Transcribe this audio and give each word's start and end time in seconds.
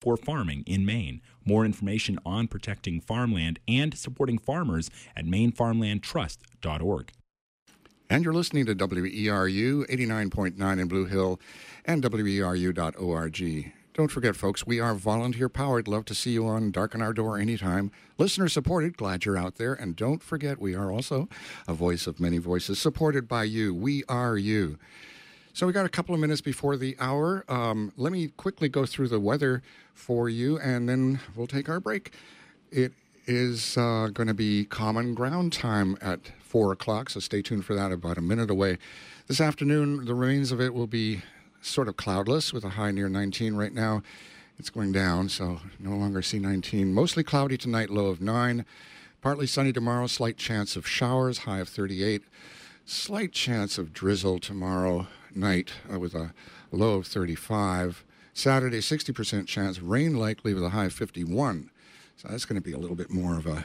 for 0.00 0.16
farming 0.16 0.64
in 0.66 0.84
Maine. 0.86 1.20
More 1.44 1.64
information 1.64 2.18
on 2.24 2.48
protecting 2.48 3.00
farmland 3.00 3.58
and 3.68 3.96
supporting 3.96 4.38
farmers 4.38 4.90
at 5.16 5.26
mainefarmlandtrust.org. 5.26 7.12
And 8.08 8.24
you're 8.24 8.34
listening 8.34 8.66
to 8.66 8.74
WERU 8.74 9.86
89.9 9.88 10.80
in 10.80 10.88
Blue 10.88 11.04
Hill 11.04 11.40
and 11.84 12.02
WERU.org. 12.02 13.72
Don't 13.92 14.10
forget, 14.10 14.34
folks, 14.34 14.66
we 14.66 14.80
are 14.80 14.94
volunteer 14.94 15.48
powered. 15.48 15.86
Love 15.86 16.04
to 16.06 16.14
see 16.14 16.30
you 16.30 16.46
on 16.46 16.70
Darken 16.70 17.02
Our 17.02 17.12
Door 17.12 17.38
anytime. 17.38 17.90
Listener 18.18 18.48
supported. 18.48 18.96
Glad 18.96 19.24
you're 19.24 19.36
out 19.36 19.56
there. 19.56 19.74
And 19.74 19.94
don't 19.94 20.22
forget, 20.22 20.60
we 20.60 20.74
are 20.74 20.90
also 20.90 21.28
a 21.68 21.74
voice 21.74 22.06
of 22.06 22.18
many 22.18 22.38
voices, 22.38 22.78
supported 22.78 23.28
by 23.28 23.44
you. 23.44 23.74
We 23.74 24.04
are 24.08 24.36
you. 24.38 24.78
So 25.52 25.66
we 25.66 25.72
got 25.72 25.84
a 25.84 25.90
couple 25.90 26.14
of 26.14 26.20
minutes 26.20 26.40
before 26.40 26.76
the 26.76 26.96
hour. 27.00 27.44
Um, 27.48 27.92
let 27.96 28.12
me 28.12 28.28
quickly 28.36 28.68
go 28.68 28.86
through 28.86 29.08
the 29.08 29.18
weather 29.18 29.62
for 29.94 30.28
you, 30.28 30.60
and 30.60 30.88
then 30.88 31.18
we'll 31.34 31.48
take 31.48 31.68
our 31.68 31.80
break. 31.80 32.12
It 32.70 32.92
is 33.26 33.76
uh, 33.76 34.10
going 34.12 34.28
to 34.28 34.34
be 34.34 34.64
common 34.64 35.12
ground 35.12 35.52
time 35.52 35.98
at 36.00 36.20
four 36.38 36.70
o'clock, 36.70 37.10
so 37.10 37.18
stay 37.18 37.42
tuned 37.42 37.64
for 37.64 37.74
that. 37.74 37.90
About 37.90 38.16
a 38.16 38.20
minute 38.22 38.48
away. 38.48 38.78
This 39.26 39.40
afternoon, 39.40 40.04
the 40.04 40.14
remains 40.14 40.52
of 40.52 40.60
it 40.60 40.72
will 40.72 40.86
be 40.86 41.22
sort 41.60 41.88
of 41.88 41.96
cloudless 41.96 42.52
with 42.52 42.64
a 42.64 42.70
high 42.70 42.92
near 42.92 43.08
19 43.08 43.54
right 43.54 43.74
now. 43.74 44.02
It's 44.56 44.70
going 44.70 44.92
down, 44.92 45.28
so 45.28 45.60
no 45.80 45.96
longer 45.96 46.22
see 46.22 46.38
19. 46.38 46.94
Mostly 46.94 47.24
cloudy 47.24 47.58
tonight, 47.58 47.90
low 47.90 48.06
of 48.06 48.20
9. 48.20 48.64
Partly 49.20 49.48
sunny 49.48 49.72
tomorrow, 49.72 50.06
slight 50.06 50.36
chance 50.36 50.76
of 50.76 50.86
showers, 50.86 51.38
high 51.38 51.58
of 51.58 51.68
38. 51.68 52.22
Slight 52.86 53.32
chance 53.32 53.78
of 53.78 53.92
drizzle 53.92 54.38
tomorrow 54.38 55.08
night 55.36 55.72
uh, 55.92 55.98
with 55.98 56.14
a 56.14 56.32
low 56.72 56.94
of 56.96 57.06
35. 57.06 58.04
Saturday, 58.32 58.78
60% 58.78 59.46
chance, 59.46 59.80
rain 59.80 60.16
likely 60.16 60.54
with 60.54 60.64
a 60.64 60.70
high 60.70 60.86
of 60.86 60.92
51. 60.92 61.70
So 62.16 62.28
that's 62.28 62.44
going 62.44 62.60
to 62.60 62.64
be 62.64 62.72
a 62.72 62.78
little 62.78 62.96
bit 62.96 63.10
more 63.10 63.36
of 63.36 63.46
a 63.46 63.64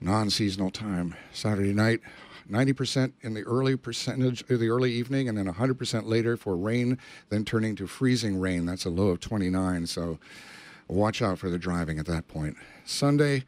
non 0.00 0.30
seasonal 0.30 0.70
time. 0.70 1.14
Saturday 1.32 1.72
night, 1.72 2.00
90% 2.50 3.12
in 3.22 3.34
the 3.34 3.42
early 3.42 3.76
percentage 3.76 4.44
the 4.46 4.68
early 4.68 4.92
evening, 4.92 5.28
and 5.28 5.36
then 5.36 5.46
100% 5.46 6.06
later 6.06 6.36
for 6.36 6.56
rain, 6.56 6.98
then 7.28 7.44
turning 7.44 7.76
to 7.76 7.86
freezing 7.86 8.38
rain. 8.38 8.66
That's 8.66 8.84
a 8.84 8.90
low 8.90 9.08
of 9.08 9.20
29. 9.20 9.86
So 9.86 10.18
watch 10.88 11.22
out 11.22 11.38
for 11.38 11.50
the 11.50 11.58
driving 11.58 11.98
at 11.98 12.06
that 12.06 12.28
point. 12.28 12.56
Sunday, 12.84 13.44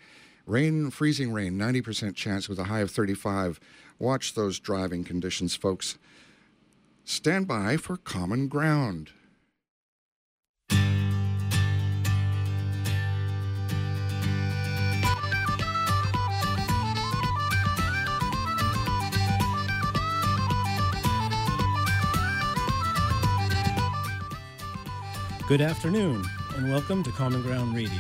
rain, 0.47 0.91
freezing 0.91 1.33
rain, 1.33 1.59
90% 1.59 2.15
chance 2.15 2.49
with 2.49 2.59
a 2.59 2.65
high 2.65 2.81
of 2.81 2.91
35. 2.91 3.61
Watch 3.99 4.35
those 4.35 4.59
driving 4.59 5.05
conditions, 5.05 5.55
folks. 5.55 5.99
Stand 7.07 7.47
by 7.47 7.77
for 7.77 7.99
common 7.99 8.49
ground. 8.49 9.11
Good 25.47 25.61
afternoon, 25.61 26.25
and 26.57 26.71
welcome 26.71 27.03
to 27.03 27.11
Common 27.11 27.43
Ground 27.43 27.77
Radio, 27.77 27.91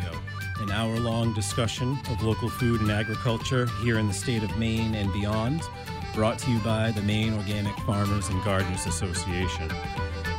an 0.60 0.70
hour 0.70 0.98
long 0.98 1.34
discussion 1.34 1.98
of 2.08 2.22
local 2.22 2.48
food 2.48 2.80
and 2.80 2.90
agriculture 2.90 3.66
here 3.82 3.98
in 3.98 4.08
the 4.08 4.14
state 4.14 4.42
of 4.42 4.56
Maine 4.56 4.94
and 4.94 5.12
beyond, 5.12 5.60
brought 6.14 6.38
to 6.38 6.50
you 6.50 6.60
by 6.60 6.92
the 6.92 7.02
Maine 7.02 7.34
Organic 7.34 7.76
Farmers 7.80 8.28
and 8.28 8.42
Gardeners 8.44 8.86
Association. 8.86 9.68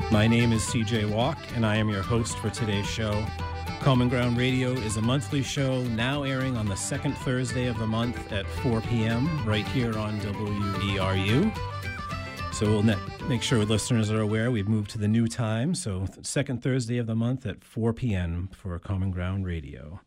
My 0.09 0.25
name 0.25 0.53
is 0.53 0.61
CJ 0.61 1.09
Walke, 1.09 1.53
and 1.53 1.65
I 1.65 1.75
am 1.75 1.89
your 1.89 2.01
host 2.01 2.37
for 2.37 2.49
today's 2.49 2.87
show. 2.87 3.25
Common 3.81 4.07
Ground 4.07 4.37
Radio 4.37 4.71
is 4.71 4.95
a 4.95 5.01
monthly 5.01 5.43
show 5.43 5.83
now 5.83 6.23
airing 6.23 6.55
on 6.55 6.65
the 6.65 6.77
second 6.77 7.17
Thursday 7.17 7.65
of 7.65 7.77
the 7.77 7.85
month 7.85 8.31
at 8.31 8.47
4 8.47 8.79
p.m. 8.81 9.45
right 9.45 9.67
here 9.67 9.97
on 9.97 10.17
WERU. 10.21 11.53
So 12.53 12.67
we'll 12.67 12.83
net, 12.83 12.99
make 13.27 13.41
sure 13.41 13.65
listeners 13.65 14.09
are 14.09 14.21
aware 14.21 14.51
we've 14.51 14.69
moved 14.69 14.91
to 14.91 14.97
the 14.97 15.09
new 15.09 15.27
time. 15.27 15.75
So 15.75 16.07
second 16.21 16.63
Thursday 16.63 16.99
of 16.99 17.07
the 17.07 17.15
month 17.15 17.45
at 17.45 17.65
4 17.65 17.91
p.m. 17.91 18.49
for 18.53 18.79
Common 18.79 19.11
Ground 19.11 19.45
Radio. 19.45 19.99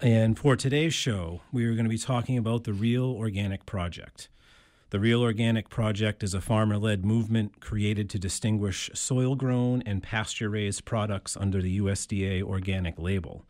And 0.00 0.38
for 0.38 0.56
today's 0.56 0.94
show, 0.94 1.42
we 1.52 1.66
are 1.66 1.74
going 1.74 1.84
to 1.84 1.90
be 1.90 1.98
talking 1.98 2.38
about 2.38 2.64
the 2.64 2.72
Real 2.72 3.04
Organic 3.04 3.66
Project. 3.66 4.28
The 4.92 5.00
Real 5.00 5.22
Organic 5.22 5.70
Project 5.70 6.22
is 6.22 6.34
a 6.34 6.40
farmer 6.42 6.76
led 6.76 7.02
movement 7.02 7.60
created 7.60 8.10
to 8.10 8.18
distinguish 8.18 8.90
soil 8.92 9.36
grown 9.36 9.80
and 9.86 10.02
pasture 10.02 10.50
raised 10.50 10.84
products 10.84 11.34
under 11.34 11.62
the 11.62 11.80
USDA 11.80 12.42
organic 12.42 12.98
label. 12.98 13.46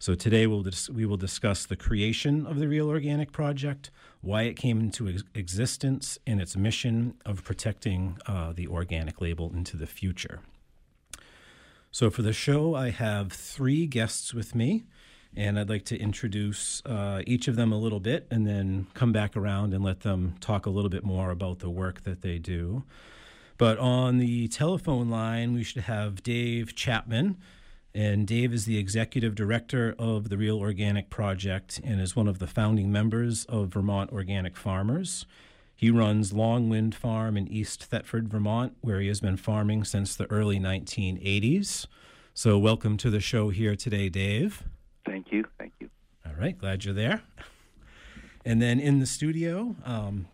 So 0.00 0.16
today 0.16 0.48
we'll 0.48 0.64
dis- 0.64 0.90
we 0.90 1.06
will 1.06 1.16
discuss 1.16 1.64
the 1.64 1.76
creation 1.76 2.48
of 2.48 2.58
the 2.58 2.66
Real 2.66 2.88
Organic 2.88 3.30
Project, 3.30 3.92
why 4.22 4.42
it 4.42 4.56
came 4.56 4.80
into 4.80 5.08
ex- 5.08 5.22
existence, 5.36 6.18
and 6.26 6.40
its 6.40 6.56
mission 6.56 7.14
of 7.24 7.44
protecting 7.44 8.18
uh, 8.26 8.52
the 8.52 8.66
organic 8.66 9.20
label 9.20 9.52
into 9.54 9.76
the 9.76 9.86
future. 9.86 10.40
So 11.92 12.10
for 12.10 12.22
the 12.22 12.32
show, 12.32 12.74
I 12.74 12.90
have 12.90 13.32
three 13.32 13.86
guests 13.86 14.34
with 14.34 14.56
me, 14.56 14.82
and 15.36 15.58
I'd 15.58 15.68
like 15.68 15.84
to 15.86 15.98
introduce 15.98 16.82
uh, 16.84 17.22
each 17.26 17.48
of 17.48 17.56
them 17.56 17.72
a 17.72 17.78
little 17.78 18.00
bit, 18.00 18.26
and 18.30 18.46
then 18.46 18.86
come 18.94 19.12
back 19.12 19.36
around 19.36 19.72
and 19.74 19.82
let 19.82 20.00
them 20.00 20.34
talk 20.40 20.66
a 20.66 20.70
little 20.70 20.90
bit 20.90 21.04
more 21.04 21.30
about 21.30 21.60
the 21.60 21.70
work 21.70 22.02
that 22.02 22.22
they 22.22 22.38
do. 22.38 22.84
But 23.58 23.78
on 23.78 24.18
the 24.18 24.48
telephone 24.48 25.08
line, 25.08 25.54
we 25.54 25.62
should 25.62 25.82
have 25.82 26.22
Dave 26.22 26.74
Chapman. 26.74 27.36
And 27.94 28.26
Dave 28.26 28.54
is 28.54 28.64
the 28.64 28.78
executive 28.78 29.34
director 29.34 29.94
of 29.98 30.30
the 30.30 30.38
Real 30.38 30.58
Organic 30.58 31.10
Project 31.10 31.78
and 31.84 32.00
is 32.00 32.16
one 32.16 32.26
of 32.26 32.38
the 32.38 32.46
founding 32.46 32.90
members 32.90 33.44
of 33.46 33.68
Vermont 33.68 34.10
Organic 34.10 34.56
Farmers. 34.56 35.26
He 35.76 35.90
runs 35.90 36.32
Long 36.32 36.68
Wind 36.68 36.94
Farm 36.94 37.36
in 37.36 37.48
East 37.48 37.84
Thetford, 37.84 38.28
Vermont, 38.28 38.76
where 38.80 39.00
he 39.00 39.08
has 39.08 39.20
been 39.20 39.36
farming 39.36 39.84
since 39.84 40.16
the 40.16 40.30
early 40.30 40.58
1980s. 40.58 41.86
So, 42.34 42.56
welcome 42.56 42.96
to 42.96 43.10
the 43.10 43.20
show 43.20 43.50
here 43.50 43.76
today, 43.76 44.08
Dave. 44.08 44.62
Thank 45.04 45.32
you. 45.32 45.44
Thank 45.58 45.72
you. 45.80 45.88
All 46.26 46.34
right, 46.38 46.56
glad 46.56 46.84
you're 46.84 46.94
there. 46.94 47.22
And 48.44 48.60
then 48.60 48.80
in 48.80 48.98
the 48.98 49.06
studio, 49.06 49.76
um, 49.84 50.26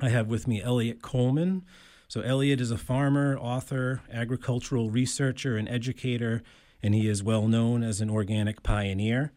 I 0.00 0.08
have 0.08 0.28
with 0.28 0.48
me 0.48 0.62
Eliot 0.62 1.02
Coleman. 1.02 1.64
So, 2.08 2.20
Eliot 2.20 2.60
is 2.60 2.70
a 2.70 2.78
farmer, 2.78 3.36
author, 3.38 4.02
agricultural 4.12 4.90
researcher, 4.90 5.56
and 5.56 5.68
educator 5.68 6.42
and 6.84 6.94
he 6.94 7.08
is 7.08 7.22
well 7.22 7.48
known 7.48 7.82
as 7.82 8.02
an 8.02 8.10
organic 8.10 8.62
pioneer. 8.62 9.32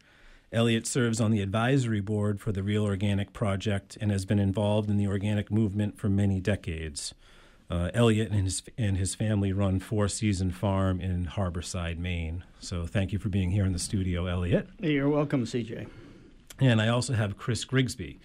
Eliot 0.52 0.86
serves 0.86 1.18
on 1.18 1.30
the 1.30 1.40
advisory 1.40 2.02
board 2.02 2.42
for 2.42 2.52
the 2.52 2.62
Real 2.62 2.84
Organic 2.84 3.32
Project 3.32 3.96
and 4.02 4.10
has 4.10 4.26
been 4.26 4.38
involved 4.38 4.90
in 4.90 4.98
the 4.98 5.06
organic 5.06 5.50
movement 5.50 5.98
for 5.98 6.10
many 6.10 6.42
decades. 6.42 7.14
Uh, 7.70 7.90
Eliot 7.92 8.30
and 8.30 8.44
his 8.44 8.62
and 8.78 8.96
his 8.96 9.14
family 9.14 9.52
run 9.52 9.78
Four 9.78 10.08
Season 10.08 10.50
Farm 10.50 11.00
in 11.00 11.26
Harborside, 11.26 11.98
Maine. 11.98 12.44
So 12.60 12.86
thank 12.86 13.12
you 13.12 13.18
for 13.18 13.28
being 13.28 13.50
here 13.50 13.66
in 13.66 13.72
the 13.72 13.78
studio, 13.78 14.26
Eliot. 14.26 14.68
You're 14.80 15.08
welcome, 15.08 15.44
CJ. 15.44 15.86
And 16.60 16.80
I 16.80 16.88
also 16.88 17.12
have 17.12 17.36
Chris 17.36 17.64
Grigsby. 17.64 18.18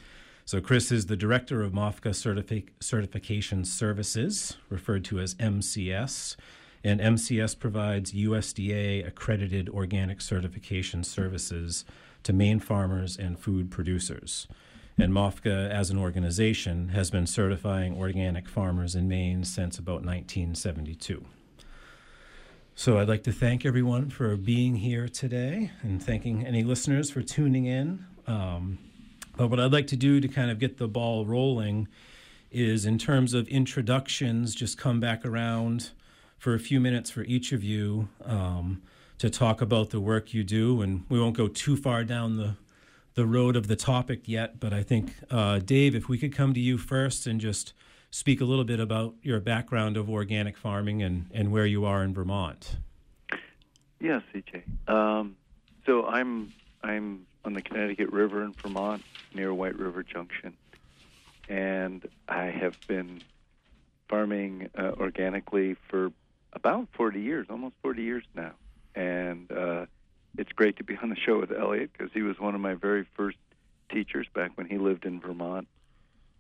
So 0.45 0.61
Chris 0.61 0.91
is 0.91 1.05
the 1.05 1.15
director 1.15 1.61
of 1.61 1.73
Certific- 1.73 2.69
Certification 2.79 3.63
Services, 3.65 4.57
referred 4.69 5.05
to 5.05 5.19
as 5.19 5.35
MCS 5.35 6.35
and 6.83 6.99
MCS 6.99 7.57
provides 7.57 8.11
USDA 8.11 9.07
accredited 9.07 9.69
organic 9.69 10.19
certification 10.21 11.03
services 11.03 11.85
to 12.23 12.33
Maine 12.33 12.59
farmers 12.59 13.17
and 13.17 13.39
food 13.39 13.71
producers. 13.71 14.47
And 14.97 15.11
MOFGA, 15.11 15.69
as 15.69 15.89
an 15.89 15.97
organization, 15.97 16.89
has 16.89 17.09
been 17.09 17.25
certifying 17.25 17.97
organic 17.97 18.47
farmers 18.47 18.95
in 18.95 19.07
Maine 19.07 19.43
since 19.43 19.79
about 19.79 20.05
1972. 20.05 21.25
So 22.75 22.99
I'd 22.99 23.07
like 23.07 23.23
to 23.23 23.31
thank 23.31 23.65
everyone 23.65 24.09
for 24.09 24.35
being 24.35 24.75
here 24.75 25.07
today 25.07 25.71
and 25.81 26.01
thanking 26.01 26.45
any 26.45 26.63
listeners 26.63 27.09
for 27.09 27.21
tuning 27.21 27.65
in. 27.65 28.05
Um, 28.27 28.77
but 29.35 29.47
what 29.47 29.59
I'd 29.59 29.73
like 29.73 29.87
to 29.87 29.95
do 29.95 30.19
to 30.19 30.27
kind 30.27 30.51
of 30.51 30.59
get 30.59 30.77
the 30.77 30.87
ball 30.87 31.25
rolling 31.25 31.87
is, 32.51 32.85
in 32.85 32.97
terms 32.97 33.33
of 33.33 33.47
introductions, 33.47 34.53
just 34.53 34.77
come 34.77 34.99
back 34.99 35.25
around 35.25 35.91
for 36.37 36.53
a 36.53 36.59
few 36.59 36.79
minutes 36.79 37.09
for 37.09 37.23
each 37.23 37.51
of 37.51 37.63
you 37.63 38.09
um, 38.25 38.81
to 39.17 39.29
talk 39.29 39.61
about 39.61 39.89
the 39.89 39.99
work 39.99 40.33
you 40.33 40.43
do. 40.43 40.81
And 40.81 41.05
we 41.09 41.19
won't 41.19 41.35
go 41.35 41.47
too 41.47 41.75
far 41.75 42.03
down 42.03 42.37
the, 42.37 42.55
the 43.15 43.25
road 43.25 43.55
of 43.55 43.67
the 43.67 43.75
topic 43.75 44.21
yet, 44.25 44.59
but 44.59 44.73
I 44.73 44.83
think, 44.83 45.13
uh, 45.29 45.59
Dave, 45.59 45.95
if 45.95 46.09
we 46.09 46.17
could 46.17 46.33
come 46.33 46.53
to 46.53 46.59
you 46.59 46.77
first 46.77 47.27
and 47.27 47.39
just 47.39 47.73
speak 48.09 48.41
a 48.41 48.45
little 48.45 48.63
bit 48.63 48.79
about 48.79 49.15
your 49.21 49.39
background 49.39 49.97
of 49.97 50.09
organic 50.09 50.57
farming 50.57 51.01
and, 51.01 51.29
and 51.33 51.51
where 51.51 51.65
you 51.65 51.85
are 51.85 52.03
in 52.03 52.13
Vermont. 52.13 52.77
Yes, 53.99 54.21
CJ. 54.33 54.63
Um, 54.91 55.35
so 55.85 56.05
I'm 56.05 56.51
I'm 56.83 57.25
on 57.45 57.53
the 57.53 57.61
Connecticut 57.61 58.11
River 58.11 58.43
in 58.43 58.53
Vermont, 58.53 59.01
near 59.33 59.53
White 59.53 59.77
River 59.77 60.03
Junction, 60.03 60.53
and 61.47 62.05
I 62.27 62.45
have 62.45 62.77
been 62.87 63.21
farming 64.09 64.69
uh, 64.77 64.91
organically 64.99 65.75
for 65.87 66.11
about 66.51 66.87
40 66.93 67.21
years, 67.21 67.47
almost 67.49 67.75
40 67.81 68.03
years 68.03 68.23
now. 68.35 68.51
And 68.95 69.51
uh, 69.51 69.85
great 70.55 70.77
to 70.77 70.83
be 70.83 70.97
on 71.01 71.09
the 71.09 71.15
show 71.15 71.39
with 71.39 71.51
Eliot 71.51 71.91
because 71.91 72.11
he 72.13 72.21
was 72.21 72.39
one 72.39 72.55
of 72.55 72.61
my 72.61 72.73
very 72.73 73.05
first 73.15 73.37
teachers 73.91 74.27
back 74.33 74.51
when 74.55 74.67
he 74.67 74.77
lived 74.77 75.05
in 75.05 75.19
Vermont, 75.19 75.67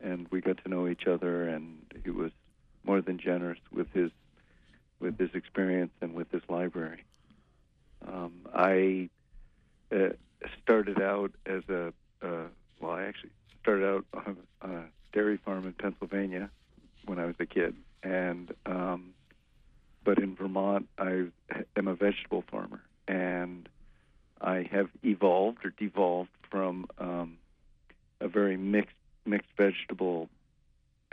and 0.01 0.27
we 0.31 0.41
got 0.41 0.63
to 0.63 0.69
know 0.69 0.87
each 0.87 1.07
other. 1.07 1.47
And 1.47 1.79
he 2.03 2.09
was 2.09 2.31
more 2.83 3.01
than 3.01 3.17
generous 3.17 3.59
with 3.71 3.91
his 3.93 4.11
with 4.99 5.17
his 5.17 5.31
experience 5.33 5.91
and 6.01 6.13
with 6.13 6.31
his 6.31 6.41
library. 6.47 7.03
Um, 8.07 8.33
I 8.53 9.09
uh, 9.93 10.09
started 10.61 11.01
out 11.01 11.31
as 11.45 11.63
a 11.69 11.93
uh, 12.21 12.47
well, 12.79 12.91
I 12.91 13.03
actually 13.03 13.31
started 13.61 13.85
out 13.85 14.05
on, 14.13 14.37
on 14.61 14.71
a 14.75 14.83
dairy 15.11 15.37
farm 15.37 15.65
in 15.65 15.73
Pennsylvania 15.73 16.49
when 17.05 17.19
I 17.19 17.25
was 17.25 17.35
a 17.39 17.45
kid, 17.45 17.75
and 18.01 18.53
um, 18.65 19.13
but 20.03 20.17
in 20.19 20.35
Vermont, 20.35 20.87
I 20.97 21.25
am 21.77 21.87
a 21.87 21.95
vegetable 21.95 22.43
farmer, 22.49 22.81
and 23.07 23.67
I 24.43 24.67
have 24.71 24.89
evolved 25.03 25.65
or 25.65 25.69
devolved 25.69 26.29
from 26.51 26.85
um, 26.99 27.37
a 28.19 28.27
very 28.27 28.57
mixed 28.57 28.95
mixed 29.25 29.49
vegetable 29.57 30.29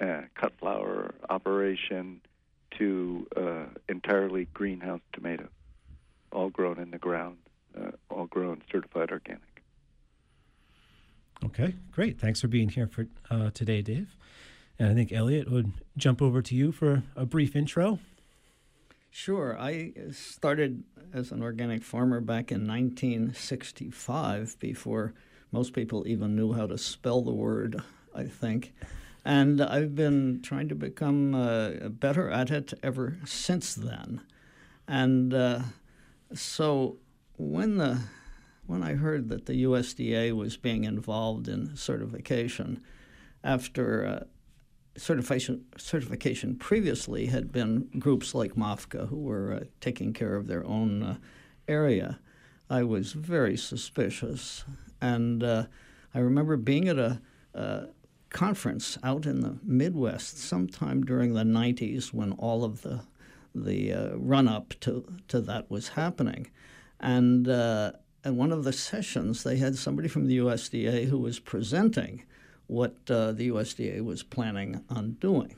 uh, 0.00 0.22
cut 0.34 0.52
flower 0.58 1.14
operation 1.28 2.20
to 2.78 3.26
uh, 3.36 3.66
entirely 3.88 4.48
greenhouse 4.52 5.00
tomatoes, 5.12 5.48
all 6.32 6.50
grown 6.50 6.78
in 6.78 6.90
the 6.90 6.98
ground, 6.98 7.38
uh, 7.78 7.92
all 8.08 8.26
grown 8.26 8.62
certified 8.70 9.10
organic. 9.10 9.42
Okay, 11.44 11.74
great. 11.92 12.18
Thanks 12.18 12.40
for 12.40 12.48
being 12.48 12.68
here 12.68 12.86
for 12.86 13.06
uh, 13.30 13.50
today, 13.50 13.80
Dave. 13.80 14.16
And 14.78 14.88
I 14.88 14.94
think 14.94 15.12
Eliot 15.12 15.50
would 15.50 15.72
jump 15.96 16.20
over 16.20 16.42
to 16.42 16.54
you 16.54 16.72
for 16.72 17.02
a 17.16 17.24
brief 17.24 17.54
intro. 17.54 17.98
Sure. 19.10 19.58
I 19.58 19.92
started 20.12 20.84
as 21.12 21.32
an 21.32 21.42
organic 21.42 21.82
farmer 21.82 22.20
back 22.20 22.52
in 22.52 22.66
1965 22.66 24.56
before 24.60 25.14
most 25.50 25.72
people 25.72 26.06
even 26.06 26.36
knew 26.36 26.52
how 26.52 26.68
to 26.68 26.78
spell 26.78 27.20
the 27.20 27.32
word, 27.32 27.82
I 28.14 28.24
think. 28.24 28.72
And 29.24 29.60
I've 29.60 29.96
been 29.96 30.40
trying 30.42 30.68
to 30.68 30.76
become 30.76 31.34
uh, 31.34 31.88
better 31.88 32.30
at 32.30 32.50
it 32.50 32.72
ever 32.84 33.18
since 33.24 33.74
then. 33.74 34.22
And 34.86 35.34
uh, 35.34 35.60
so 36.32 36.98
when 37.36 37.78
the 37.78 37.98
when 38.66 38.84
I 38.84 38.94
heard 38.94 39.28
that 39.30 39.46
the 39.46 39.64
USDA 39.64 40.32
was 40.36 40.56
being 40.56 40.84
involved 40.84 41.48
in 41.48 41.74
certification 41.74 42.80
after 43.42 44.06
uh, 44.06 44.24
certification 44.96 45.64
certification 45.76 46.56
previously 46.56 47.26
had 47.26 47.52
been 47.52 47.88
groups 47.98 48.34
like 48.34 48.54
MOFGA 48.54 49.08
who 49.08 49.18
were 49.18 49.52
uh, 49.52 49.64
taking 49.80 50.12
care 50.12 50.34
of 50.34 50.46
their 50.46 50.64
own 50.66 51.02
uh, 51.02 51.16
area. 51.68 52.18
I 52.68 52.82
was 52.84 53.12
very 53.12 53.56
suspicious, 53.56 54.64
and 55.00 55.42
uh, 55.42 55.64
I 56.14 56.18
remember 56.20 56.56
being 56.56 56.88
at 56.88 56.98
a, 56.98 57.20
a, 57.54 57.86
conference 58.30 58.96
out 59.02 59.26
in 59.26 59.40
the 59.40 59.58
Midwest 59.64 60.38
sometime 60.38 61.02
during 61.02 61.34
the 61.34 61.42
'90s 61.42 62.12
when 62.12 62.32
all 62.32 62.64
of 62.64 62.82
the 62.82 63.00
the 63.54 63.92
uh, 63.92 64.16
run 64.16 64.46
up 64.46 64.74
to 64.80 65.04
to 65.28 65.40
that 65.42 65.70
was 65.70 65.88
happening, 65.88 66.50
and. 66.98 67.48
Uh, 67.48 67.92
at 68.22 68.34
one 68.34 68.52
of 68.52 68.64
the 68.64 68.72
sessions, 68.74 69.44
they 69.44 69.56
had 69.56 69.74
somebody 69.76 70.06
from 70.06 70.26
the 70.26 70.36
USDA 70.36 71.06
who 71.06 71.16
was 71.16 71.38
presenting 71.38 72.22
what 72.70 72.94
uh, 73.10 73.32
the 73.32 73.48
USDA 73.48 74.00
was 74.04 74.22
planning 74.22 74.84
on 74.88 75.16
doing. 75.20 75.56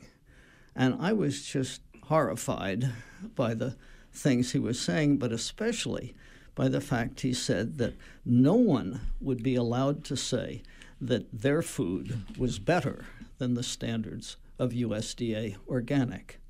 And 0.74 0.96
I 0.98 1.12
was 1.12 1.42
just 1.44 1.82
horrified 2.04 2.90
by 3.36 3.52
the 3.52 3.76
things 4.12 4.52
he 4.52 4.58
was 4.58 4.80
saying, 4.80 5.18
but 5.18 5.30
especially 5.30 6.14
by 6.54 6.68
the 6.68 6.80
fact 6.80 7.20
he 7.20 7.34
said 7.34 7.76
that 7.76 7.94
no 8.24 8.54
one 8.54 9.00
would 9.20 9.42
be 9.42 9.54
allowed 9.54 10.04
to 10.04 10.16
say 10.16 10.62
that 11.02 11.26
their 11.32 11.60
food 11.60 12.22
was 12.38 12.58
better 12.58 13.04
than 13.36 13.54
the 13.54 13.62
standards 13.62 14.36
of 14.58 14.70
USDA 14.70 15.56
organic. 15.68 16.40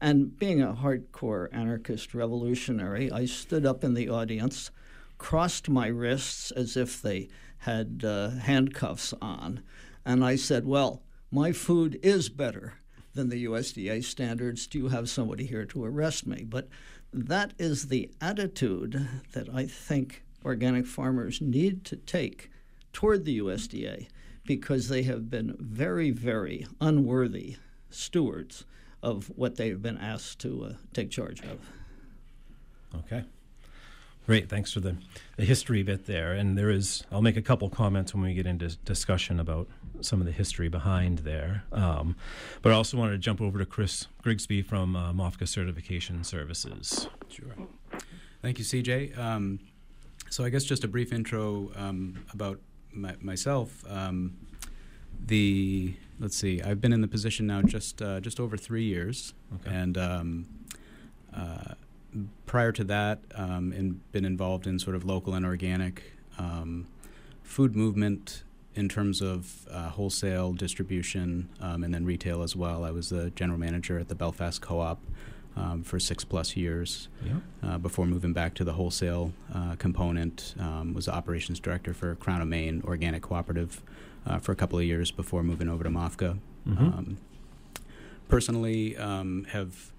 And 0.00 0.38
being 0.38 0.62
a 0.62 0.74
hardcore 0.74 1.48
anarchist 1.52 2.14
revolutionary, 2.14 3.10
I 3.10 3.24
stood 3.24 3.66
up 3.66 3.82
in 3.82 3.94
the 3.94 4.08
audience, 4.08 4.70
crossed 5.18 5.68
my 5.68 5.88
wrists 5.88 6.52
as 6.52 6.76
if 6.76 7.02
they 7.02 7.28
had 7.58 8.02
uh, 8.04 8.30
handcuffs 8.30 9.12
on, 9.20 9.62
and 10.08 10.24
I 10.24 10.36
said, 10.36 10.66
Well, 10.66 11.02
my 11.30 11.52
food 11.52 12.00
is 12.02 12.30
better 12.30 12.78
than 13.12 13.28
the 13.28 13.44
USDA 13.44 14.02
standards. 14.02 14.66
Do 14.66 14.78
you 14.78 14.88
have 14.88 15.10
somebody 15.10 15.44
here 15.44 15.66
to 15.66 15.84
arrest 15.84 16.26
me? 16.26 16.44
But 16.44 16.68
that 17.12 17.52
is 17.58 17.88
the 17.88 18.10
attitude 18.18 19.06
that 19.32 19.50
I 19.54 19.66
think 19.66 20.24
organic 20.46 20.86
farmers 20.86 21.42
need 21.42 21.84
to 21.84 21.96
take 21.96 22.50
toward 22.94 23.26
the 23.26 23.38
USDA 23.38 24.08
because 24.46 24.88
they 24.88 25.02
have 25.02 25.28
been 25.28 25.54
very, 25.58 26.10
very 26.10 26.66
unworthy 26.80 27.56
stewards 27.90 28.64
of 29.02 29.30
what 29.36 29.56
they've 29.56 29.82
been 29.82 29.98
asked 29.98 30.38
to 30.40 30.64
uh, 30.64 30.72
take 30.94 31.10
charge 31.10 31.42
of. 31.42 31.60
Okay. 33.00 33.24
Great. 34.28 34.50
Thanks 34.50 34.70
for 34.72 34.80
the, 34.80 34.94
the 35.38 35.44
history 35.46 35.82
bit 35.82 36.04
there. 36.04 36.34
And 36.34 36.56
there 36.56 36.68
is, 36.68 37.02
I'll 37.10 37.22
make 37.22 37.38
a 37.38 37.42
couple 37.42 37.70
comments 37.70 38.12
when 38.12 38.22
we 38.22 38.34
get 38.34 38.46
into 38.46 38.68
discussion 38.84 39.40
about 39.40 39.68
some 40.00 40.20
of 40.20 40.26
the 40.26 40.32
history 40.32 40.68
behind 40.68 41.18
there. 41.20 41.64
Um, 41.72 42.16
but 42.62 42.72
I 42.72 42.74
also 42.74 42.96
wanted 42.96 43.12
to 43.12 43.18
jump 43.18 43.40
over 43.40 43.58
to 43.58 43.66
Chris 43.66 44.06
Grigsby 44.22 44.62
from 44.62 44.96
uh, 44.96 45.12
MOFGA 45.12 45.46
Certification 45.46 46.24
Services. 46.24 47.08
Sure. 47.28 47.54
Thank 48.42 48.58
you, 48.58 48.64
CJ. 48.64 49.18
Um, 49.18 49.60
so 50.30 50.44
I 50.44 50.50
guess 50.50 50.64
just 50.64 50.84
a 50.84 50.88
brief 50.88 51.12
intro 51.12 51.70
um, 51.76 52.24
about 52.32 52.60
my, 52.92 53.14
myself. 53.20 53.84
Um, 53.88 54.36
the 55.26 55.94
let's 56.20 56.36
see, 56.36 56.62
I've 56.62 56.80
been 56.80 56.92
in 56.92 57.00
the 57.00 57.08
position 57.08 57.46
now 57.46 57.62
just 57.62 58.00
uh, 58.02 58.20
just 58.20 58.38
over 58.38 58.56
three 58.56 58.84
years, 58.84 59.34
okay. 59.56 59.74
and 59.74 59.98
um, 59.98 60.46
uh, 61.36 61.74
prior 62.46 62.72
to 62.72 62.84
that, 62.84 63.20
um, 63.34 63.72
and 63.72 64.12
been 64.12 64.24
involved 64.24 64.66
in 64.66 64.78
sort 64.78 64.96
of 64.96 65.04
local 65.04 65.34
and 65.34 65.44
organic 65.44 66.02
um, 66.38 66.86
food 67.42 67.74
movement 67.74 68.44
in 68.78 68.88
terms 68.88 69.20
of 69.20 69.66
uh, 69.72 69.88
wholesale 69.88 70.52
distribution 70.52 71.48
um, 71.60 71.82
and 71.82 71.92
then 71.92 72.04
retail 72.04 72.42
as 72.42 72.54
well. 72.54 72.84
I 72.84 72.92
was 72.92 73.08
the 73.08 73.30
general 73.30 73.58
manager 73.58 73.98
at 73.98 74.06
the 74.06 74.14
Belfast 74.14 74.62
Co-op 74.62 75.00
um, 75.56 75.82
for 75.82 75.98
six 75.98 76.24
plus 76.24 76.56
years 76.56 77.08
uh, 77.64 77.76
before 77.78 78.06
moving 78.06 78.32
back 78.32 78.54
to 78.54 78.62
the 78.62 78.74
wholesale 78.74 79.32
uh, 79.52 79.74
component. 79.76 80.54
Um, 80.60 80.94
was 80.94 81.06
the 81.06 81.12
operations 81.12 81.58
director 81.58 81.92
for 81.92 82.14
Crown 82.14 82.40
of 82.40 82.46
Maine 82.46 82.80
Organic 82.86 83.22
Cooperative 83.22 83.82
uh, 84.24 84.38
for 84.38 84.52
a 84.52 84.56
couple 84.56 84.78
of 84.78 84.84
years 84.84 85.10
before 85.10 85.42
moving 85.42 85.68
over 85.68 85.82
to 85.82 85.90
MOFGA. 85.90 86.38
Mm-hmm. 86.68 86.84
Um, 86.84 87.18
personally, 88.28 88.96
um, 88.96 89.44
have 89.50 89.90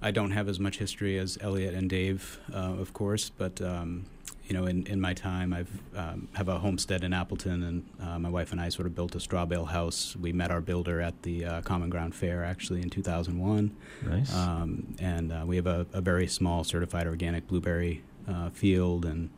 I 0.00 0.10
don't 0.12 0.30
have 0.30 0.48
as 0.48 0.58
much 0.58 0.78
history 0.78 1.18
as 1.18 1.36
Eliot 1.42 1.74
and 1.74 1.90
Dave, 1.90 2.40
uh, 2.52 2.56
of 2.56 2.94
course, 2.94 3.30
but 3.30 3.60
um, 3.60 4.06
you 4.46 4.54
know, 4.54 4.66
in, 4.66 4.86
in 4.86 5.00
my 5.00 5.14
time, 5.14 5.54
I've 5.54 5.70
um, 5.96 6.28
have 6.34 6.48
a 6.48 6.58
homestead 6.58 7.02
in 7.02 7.12
Appleton, 7.14 7.62
and 7.62 7.88
uh, 8.02 8.18
my 8.18 8.28
wife 8.28 8.52
and 8.52 8.60
I 8.60 8.68
sort 8.68 8.86
of 8.86 8.94
built 8.94 9.14
a 9.14 9.20
straw 9.20 9.46
bale 9.46 9.64
house. 9.64 10.14
We 10.16 10.32
met 10.32 10.50
our 10.50 10.60
builder 10.60 11.00
at 11.00 11.22
the 11.22 11.44
uh, 11.44 11.60
Common 11.62 11.88
Ground 11.88 12.14
Fair, 12.14 12.44
actually, 12.44 12.82
in 12.82 12.90
2001. 12.90 13.74
Nice. 14.02 14.34
Um, 14.34 14.94
and 15.00 15.32
uh, 15.32 15.44
we 15.46 15.56
have 15.56 15.66
a, 15.66 15.86
a, 15.94 16.02
very 16.02 16.26
small 16.26 16.62
certified 16.62 17.06
organic 17.06 17.48
blueberry 17.48 18.02
uh, 18.28 18.50
field, 18.50 19.06
and 19.06 19.30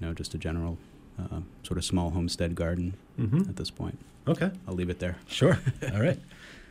you 0.00 0.06
know, 0.06 0.14
just 0.14 0.34
a 0.34 0.38
general 0.38 0.78
uh, 1.18 1.40
sort 1.62 1.78
of 1.78 1.84
small 1.84 2.10
homestead 2.10 2.56
garden 2.56 2.94
mm-hmm. 3.18 3.48
at 3.48 3.54
this 3.54 3.70
point. 3.70 3.98
Okay, 4.26 4.50
I'll 4.66 4.74
leave 4.74 4.90
it 4.90 4.98
there. 4.98 5.16
Sure. 5.28 5.60
All 5.94 6.00
right. 6.00 6.18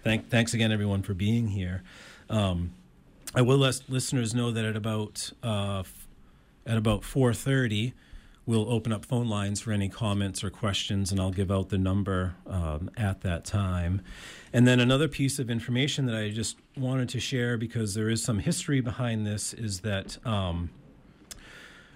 Thank, 0.03 0.29
thanks 0.29 0.53
again, 0.53 0.71
everyone, 0.71 1.01
for 1.01 1.13
being 1.13 1.48
here. 1.48 1.83
Um, 2.29 2.71
I 3.36 3.41
will 3.41 3.57
let 3.57 3.81
listeners 3.88 4.33
know 4.33 4.51
that 4.51 4.65
at 4.65 4.75
about 4.75 5.31
uh, 5.43 5.83
at 6.69 6.77
about 6.77 7.01
4.30, 7.01 7.93
we'll 8.45 8.71
open 8.71 8.93
up 8.93 9.03
phone 9.03 9.27
lines 9.27 9.59
for 9.59 9.71
any 9.71 9.89
comments 9.89 10.43
or 10.43 10.51
questions, 10.51 11.11
and 11.11 11.19
I'll 11.19 11.31
give 11.31 11.49
out 11.49 11.69
the 11.69 11.79
number 11.79 12.35
um, 12.45 12.91
at 12.95 13.21
that 13.21 13.43
time. 13.43 14.01
And 14.53 14.67
then 14.67 14.79
another 14.79 15.07
piece 15.07 15.39
of 15.39 15.49
information 15.49 16.05
that 16.05 16.15
I 16.15 16.29
just 16.29 16.57
wanted 16.77 17.09
to 17.09 17.19
share 17.19 17.57
because 17.57 17.95
there 17.95 18.07
is 18.07 18.23
some 18.23 18.38
history 18.38 18.81
behind 18.81 19.25
this 19.25 19.51
is 19.51 19.79
that 19.79 20.23
um, 20.27 20.69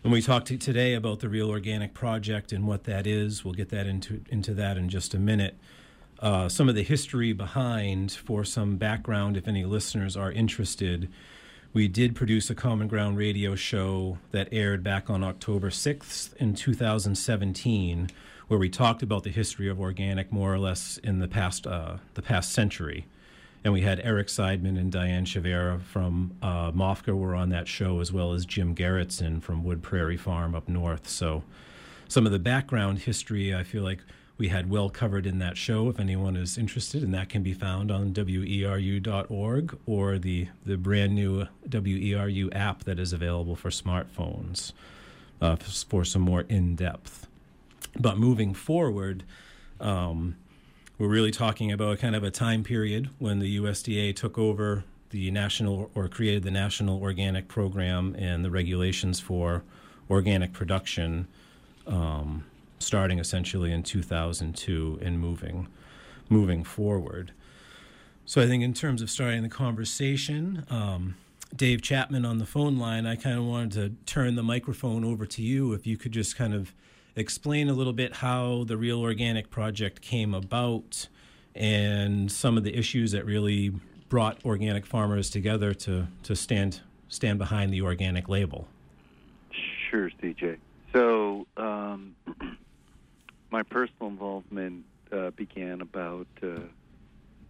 when 0.02 0.12
we 0.12 0.24
talked 0.24 0.48
to 0.48 0.58
today 0.58 0.96
about 0.96 1.20
the 1.20 1.30
Real 1.30 1.50
Organic 1.50 1.94
Project 1.94 2.52
and 2.52 2.68
what 2.68 2.86
that 2.86 3.06
is, 3.06 3.46
we'll 3.46 3.54
get 3.54 3.70
that 3.70 3.86
into 3.86 4.22
into 4.30 4.56
that 4.56 4.76
in 4.76 4.90
just 4.90 5.14
a 5.14 5.20
minute. 5.20 5.56
Uh, 6.20 6.50
some 6.50 6.68
of 6.68 6.76
the 6.76 6.84
history 6.84 7.32
behind, 7.32 8.12
for 8.12 8.44
some 8.44 8.78
background, 8.78 9.38
if 9.38 9.48
any 9.48 9.66
listeners 9.66 10.18
are 10.18 10.32
interested 10.32 11.10
we 11.74 11.88
did 11.88 12.16
produce 12.16 12.52
a 12.52 12.56
Common 12.56 12.88
Ground 12.88 13.18
radio 13.18 13.56
show 13.56 14.20
that 14.32 14.48
aired 14.52 14.84
back 14.84 15.10
on 15.10 15.24
October 15.24 15.72
6th 15.72 16.36
in 16.36 16.54
2017, 16.54 18.10
where 18.48 18.60
we 18.60 18.70
talked 18.70 19.02
about 19.02 19.24
the 19.24 19.32
history 19.32 19.68
of 19.68 19.80
organic 19.80 20.32
more 20.32 20.54
or 20.54 20.60
less 20.60 20.98
in 21.04 21.18
the 21.18 21.28
past 21.28 21.66
uh, 21.66 21.98
the 22.14 22.22
past 22.22 22.54
century. 22.54 23.06
and 23.64 23.74
we 23.74 23.82
had 23.82 24.00
Eric 24.02 24.28
Sideman 24.28 24.78
and 24.78 24.92
Diane 24.92 25.26
Schivera 25.26 25.82
from 25.82 26.36
uh, 26.42 26.72
MOFGA 26.72 27.18
were 27.18 27.34
on 27.34 27.50
that 27.50 27.68
show, 27.68 28.02
as 28.02 28.12
well 28.12 28.34
as 28.34 28.46
Jim 28.46 28.76
Gerritsen 28.76 29.42
from 29.42 29.64
Wood 29.64 29.82
Prairie 29.82 30.18
Farm 30.18 30.54
up 30.54 30.70
north. 30.70 31.08
So, 31.10 31.44
some 32.08 32.28
of 32.28 32.32
the 32.32 32.40
background 32.40 33.00
history 33.00 33.56
I 33.56 33.64
feel 33.64 33.84
like 33.84 34.02
we 34.38 34.48
had 34.50 34.70
well 34.70 34.90
covered 34.90 35.26
in 35.26 35.40
that 35.40 35.58
show. 35.58 35.90
If 35.90 36.00
anyone 36.00 36.36
is 36.36 36.58
interested, 36.58 37.04
and 37.04 37.14
that 37.14 37.30
can 37.30 37.44
be 37.44 37.54
found 37.54 37.92
on 37.92 38.14
weru.org 38.14 39.78
or 39.86 40.18
the 40.18 40.48
the 40.66 40.78
brand 40.78 41.16
new 41.16 41.48
WERU 41.68 42.56
app 42.56 42.84
that 42.84 43.00
is 43.00 43.14
available 43.14 43.56
for 43.56 43.70
smartphones 43.70 44.74
uh, 45.42 45.56
for 45.56 46.04
some 46.04 46.22
more 46.22 46.42
in 46.50 46.76
depth. 46.76 47.28
But 48.00 48.18
moving 48.18 48.54
forward. 48.54 49.24
Um, 49.80 50.36
we're 51.00 51.08
really 51.08 51.32
talking 51.32 51.72
about 51.72 52.00
kind 52.00 52.16
of 52.16 52.24
a 52.24 52.32
time 52.32 52.64
period 52.64 53.10
when 53.18 53.40
the 53.40 53.58
USDA 53.58 54.16
took 54.16 54.38
over 54.38 54.84
the 55.10 55.30
national 55.32 55.92
or 55.96 56.08
created 56.08 56.44
the 56.44 56.52
National 56.52 57.02
Organic 57.02 57.48
Program 57.48 58.16
and 58.18 58.46
the 58.46 58.50
regulations 58.52 59.20
for 59.20 59.64
organic 60.10 60.54
production, 60.54 61.28
um, 61.88 62.46
starting 62.84 63.20
essentially 63.20 63.72
in 63.72 63.84
2002 63.84 65.00
and 65.02 65.20
moving 65.20 65.68
moving 66.30 66.64
forward. 66.64 67.32
So 68.26 68.42
I 68.42 68.48
think 68.48 68.64
in 68.64 68.74
terms 68.74 69.02
of 69.02 69.10
starting 69.10 69.44
the 69.44 69.50
conversation, 69.50 70.66
um, 70.70 71.16
Dave 71.56 71.82
Chapman 71.82 72.26
on 72.26 72.38
the 72.38 72.46
phone 72.46 72.78
line, 72.78 73.06
I 73.06 73.16
kind 73.16 73.38
of 73.38 73.44
wanted 73.44 73.72
to 73.74 73.90
turn 74.06 74.36
the 74.36 74.44
microphone 74.44 75.04
over 75.04 75.26
to 75.26 75.42
you. 75.42 75.74
If 75.74 75.86
you 75.86 75.98
could 75.98 76.12
just 76.12 76.36
kind 76.36 76.54
of 76.54 76.74
explain 77.16 77.70
a 77.70 77.74
little 77.74 77.94
bit 77.94 78.16
how 78.16 78.64
the 78.64 78.78
Real 78.78 79.00
Organic 79.02 79.50
Project 79.50 80.02
came 80.02 80.34
about 80.34 81.08
and 81.54 82.32
some 82.32 82.58
of 82.58 82.64
the 82.64 82.76
issues 82.76 83.12
that 83.12 83.26
really 83.26 83.74
brought 84.10 84.44
organic 84.46 84.86
farmers 84.86 85.30
together 85.30 85.74
to, 85.74 86.08
to 86.24 86.36
stand 86.36 86.82
stand 87.10 87.38
behind 87.38 87.72
the 87.72 87.82
organic 87.82 88.28
label. 88.28 88.68
Sure, 89.90 90.10
CJ. 90.22 90.58
So 90.92 91.46
um, 91.58 92.16
my 93.54 93.62
personal 93.62 94.10
involvement 94.10 94.84
uh, 95.12 95.30
began 95.30 95.80
about 95.80 96.26
uh, 96.42 96.58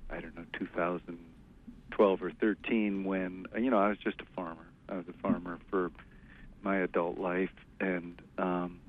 I 0.09 0.19
don't 0.19 0.35
know 0.35 0.43
2012 0.59 2.21
or 2.21 2.31
13 2.41 3.05
when 3.05 3.45
you 3.57 3.71
know 3.71 3.77
I 3.77 3.87
was 3.87 3.97
just 4.03 4.19
a 4.19 4.25
farmer. 4.35 4.67
I 4.89 4.97
was 4.97 5.05
a 5.07 5.13
farmer 5.21 5.59
for 5.71 5.91
my 6.61 6.75
adult 6.79 7.17
life, 7.17 7.53
and 7.79 8.21
um, 8.37 8.81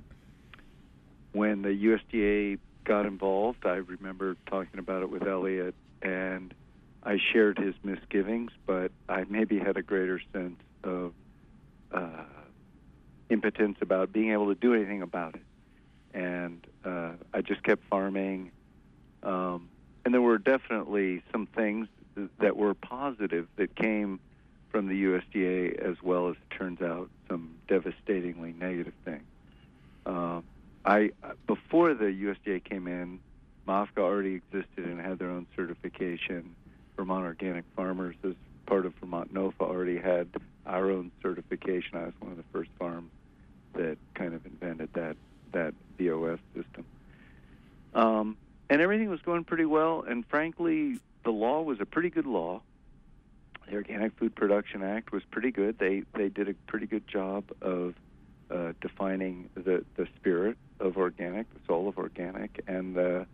when 1.32 1.62
the 1.62 1.68
USDA 1.68 2.58
got 2.82 3.06
involved, 3.06 3.64
I 3.64 3.76
remember 3.76 4.36
talking 4.46 4.80
about 4.80 5.02
it 5.02 5.10
with 5.10 5.24
Eliot, 5.24 5.76
and 6.02 6.52
I 7.04 7.18
shared 7.32 7.58
his 7.58 7.76
misgivings, 7.84 8.50
but 8.66 8.90
I 9.08 9.22
maybe 9.28 9.60
had 9.60 9.76
a 9.76 9.82
greater 9.82 10.20
sense 10.32 10.60
of 10.82 11.12
uh, 11.92 12.24
impotence 13.30 13.78
about 13.80 14.12
being 14.12 14.32
able 14.32 14.52
to 14.52 14.56
do 14.56 14.74
anything 14.74 15.00
about 15.00 15.36
it. 15.36 15.42
And 16.14 16.66
uh, 16.84 17.12
I 17.34 17.42
just 17.42 17.62
kept 17.62 17.82
farming. 17.90 18.52
Um, 19.22 19.68
and 20.04 20.14
there 20.14 20.22
were 20.22 20.38
definitely 20.38 21.22
some 21.32 21.46
things 21.46 21.88
that 22.38 22.56
were 22.56 22.74
positive 22.74 23.48
that 23.56 23.74
came 23.74 24.20
from 24.70 24.88
the 24.88 25.04
USDA, 25.04 25.78
as 25.78 25.96
well 26.02 26.28
as 26.28 26.36
it 26.36 26.54
turns 26.54 26.80
out 26.80 27.10
some 27.28 27.56
devastatingly 27.68 28.54
negative 28.58 28.94
things. 29.04 29.24
Um, 30.06 30.44
I 30.84 31.10
before 31.46 31.94
the 31.94 32.06
USDA 32.06 32.62
came 32.62 32.86
in, 32.86 33.20
MOFGA 33.66 33.98
already 33.98 34.34
existed 34.34 34.84
and 34.84 35.00
had 35.00 35.18
their 35.18 35.30
own 35.30 35.46
certification. 35.56 36.54
Vermont 36.96 37.24
Organic 37.24 37.64
Farmers, 37.74 38.14
as 38.22 38.34
part 38.66 38.86
of 38.86 38.94
Vermont 38.96 39.32
NOFA, 39.32 39.60
already 39.60 39.98
had 39.98 40.28
our 40.66 40.90
own 40.90 41.10
certification. 41.22 41.96
I 41.96 42.04
was 42.04 42.14
one 42.20 42.32
of 42.32 42.36
the 42.36 42.44
first 42.52 42.70
farms 42.78 43.10
that 43.74 43.96
kind 44.14 44.34
of 44.34 44.44
invented 44.46 44.90
that 44.94 45.16
that 45.52 45.74
VOS 46.04 46.38
system. 46.54 46.84
Um, 47.94 48.36
and 48.70 48.80
everything 48.80 49.08
was 49.08 49.20
going 49.20 49.44
pretty 49.44 49.64
well. 49.64 50.04
And 50.06 50.26
frankly, 50.26 50.98
the 51.24 51.30
law 51.30 51.62
was 51.62 51.80
a 51.80 51.86
pretty 51.86 52.10
good 52.10 52.26
law. 52.26 52.62
The 53.66 53.76
Organic 53.76 54.16
Food 54.18 54.34
Production 54.34 54.82
Act 54.82 55.12
was 55.12 55.22
pretty 55.30 55.50
good. 55.50 55.78
They 55.78 56.02
they 56.14 56.28
did 56.28 56.48
a 56.48 56.54
pretty 56.66 56.86
good 56.86 57.08
job 57.08 57.44
of 57.62 57.94
uh, 58.50 58.72
defining 58.80 59.48
the 59.54 59.84
the 59.96 60.06
spirit 60.16 60.58
of 60.80 60.98
organic, 60.98 61.52
the 61.54 61.60
soul 61.66 61.88
of 61.88 61.96
organic, 61.96 62.62
and 62.66 62.98
uh, 62.98 63.24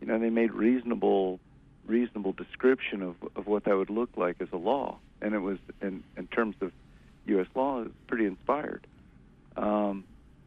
you 0.00 0.06
know 0.06 0.18
they 0.18 0.30
made 0.30 0.52
reasonable 0.52 1.38
reasonable 1.86 2.32
description 2.32 3.02
of 3.02 3.16
of 3.36 3.46
what 3.46 3.64
that 3.64 3.76
would 3.76 3.90
look 3.90 4.10
like 4.16 4.36
as 4.40 4.48
a 4.52 4.56
law, 4.56 4.96
and 5.20 5.34
it 5.34 5.40
was 5.40 5.58
in 5.82 6.02
in 6.16 6.26
terms 6.28 6.56
of 6.62 6.72
U.S. 7.26 7.46
law, 7.54 7.80
it 7.80 7.84
was 7.84 7.92
pretty 8.06 8.24
inspired. 8.24 8.86
Um, 9.56 10.04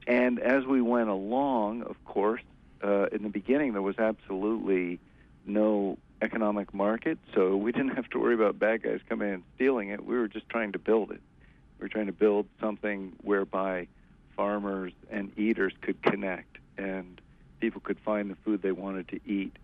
and 0.07 0.39
as 0.39 0.65
we 0.65 0.81
went 0.81 1.09
along, 1.09 1.83
of 1.83 2.03
course, 2.05 2.41
uh, 2.83 3.07
in 3.07 3.23
the 3.23 3.29
beginning 3.29 3.73
there 3.73 3.81
was 3.81 3.99
absolutely 3.99 4.99
no 5.45 5.97
economic 6.21 6.73
market, 6.73 7.19
so 7.35 7.55
we 7.57 7.71
didn't 7.71 7.95
have 7.95 8.09
to 8.09 8.19
worry 8.19 8.33
about 8.33 8.57
bad 8.57 8.81
guys 8.81 9.01
coming 9.07 9.27
in 9.27 9.33
and 9.35 9.43
stealing 9.55 9.89
it. 9.89 10.03
We 10.03 10.17
were 10.17 10.27
just 10.27 10.49
trying 10.49 10.71
to 10.71 10.79
build 10.79 11.11
it. 11.11 11.21
We 11.77 11.83
were 11.83 11.89
trying 11.89 12.07
to 12.07 12.13
build 12.13 12.47
something 12.59 13.13
whereby 13.21 13.87
farmers 14.35 14.93
and 15.11 15.37
eaters 15.37 15.73
could 15.81 16.01
connect 16.01 16.57
and 16.77 17.19
people 17.59 17.81
could 17.81 17.99
find 17.99 18.29
the 18.29 18.35
food 18.45 18.61
they 18.61 18.71
wanted 18.71 19.09
to 19.09 19.19
eat. 19.25 19.55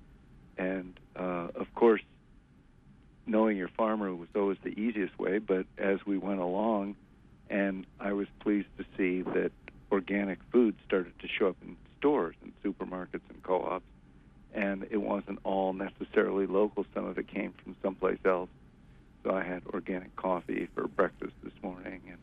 And 0.58 1.00
uh, 1.16 1.48
of 1.56 1.74
course, 1.74 2.02
knowing 3.26 3.56
your 3.56 3.70
farmer 3.70 4.14
was 4.14 4.28
always 4.36 4.58
the 4.64 4.78
easiest 4.80 5.18
way, 5.18 5.38
but 5.38 5.66
as 5.78 6.06
we 6.06 6.18
went 6.18 6.40
along, 6.40 6.96
and 7.50 7.86
I 8.00 8.14
was 8.14 8.28
pleased 8.42 8.68
to 8.78 8.86
see 8.98 9.22
that 9.22 9.52
organic 9.94 10.40
food 10.52 10.76
started 10.86 11.14
to 11.20 11.28
show 11.28 11.50
up 11.50 11.58
in 11.62 11.78
stores 12.00 12.36
and 12.42 12.52
supermarkets 12.66 13.22
and 13.30 13.42
co 13.44 13.62
ops, 13.62 13.86
and 14.54 14.86
it 14.90 14.98
wasn't 14.98 15.40
all 15.44 15.72
necessarily 15.72 16.48
local, 16.48 16.86
some 16.94 17.06
of 17.06 17.18
it 17.18 17.28
came 17.28 17.54
from 17.64 17.76
someplace 17.82 18.20
else. 18.26 18.50
So 19.24 19.32
I 19.34 19.44
had 19.44 19.62
organic 19.72 20.16
coffee 20.16 20.68
for 20.74 20.88
breakfast 20.88 21.34
this 21.44 21.54
morning 21.62 22.02
and 22.10 22.18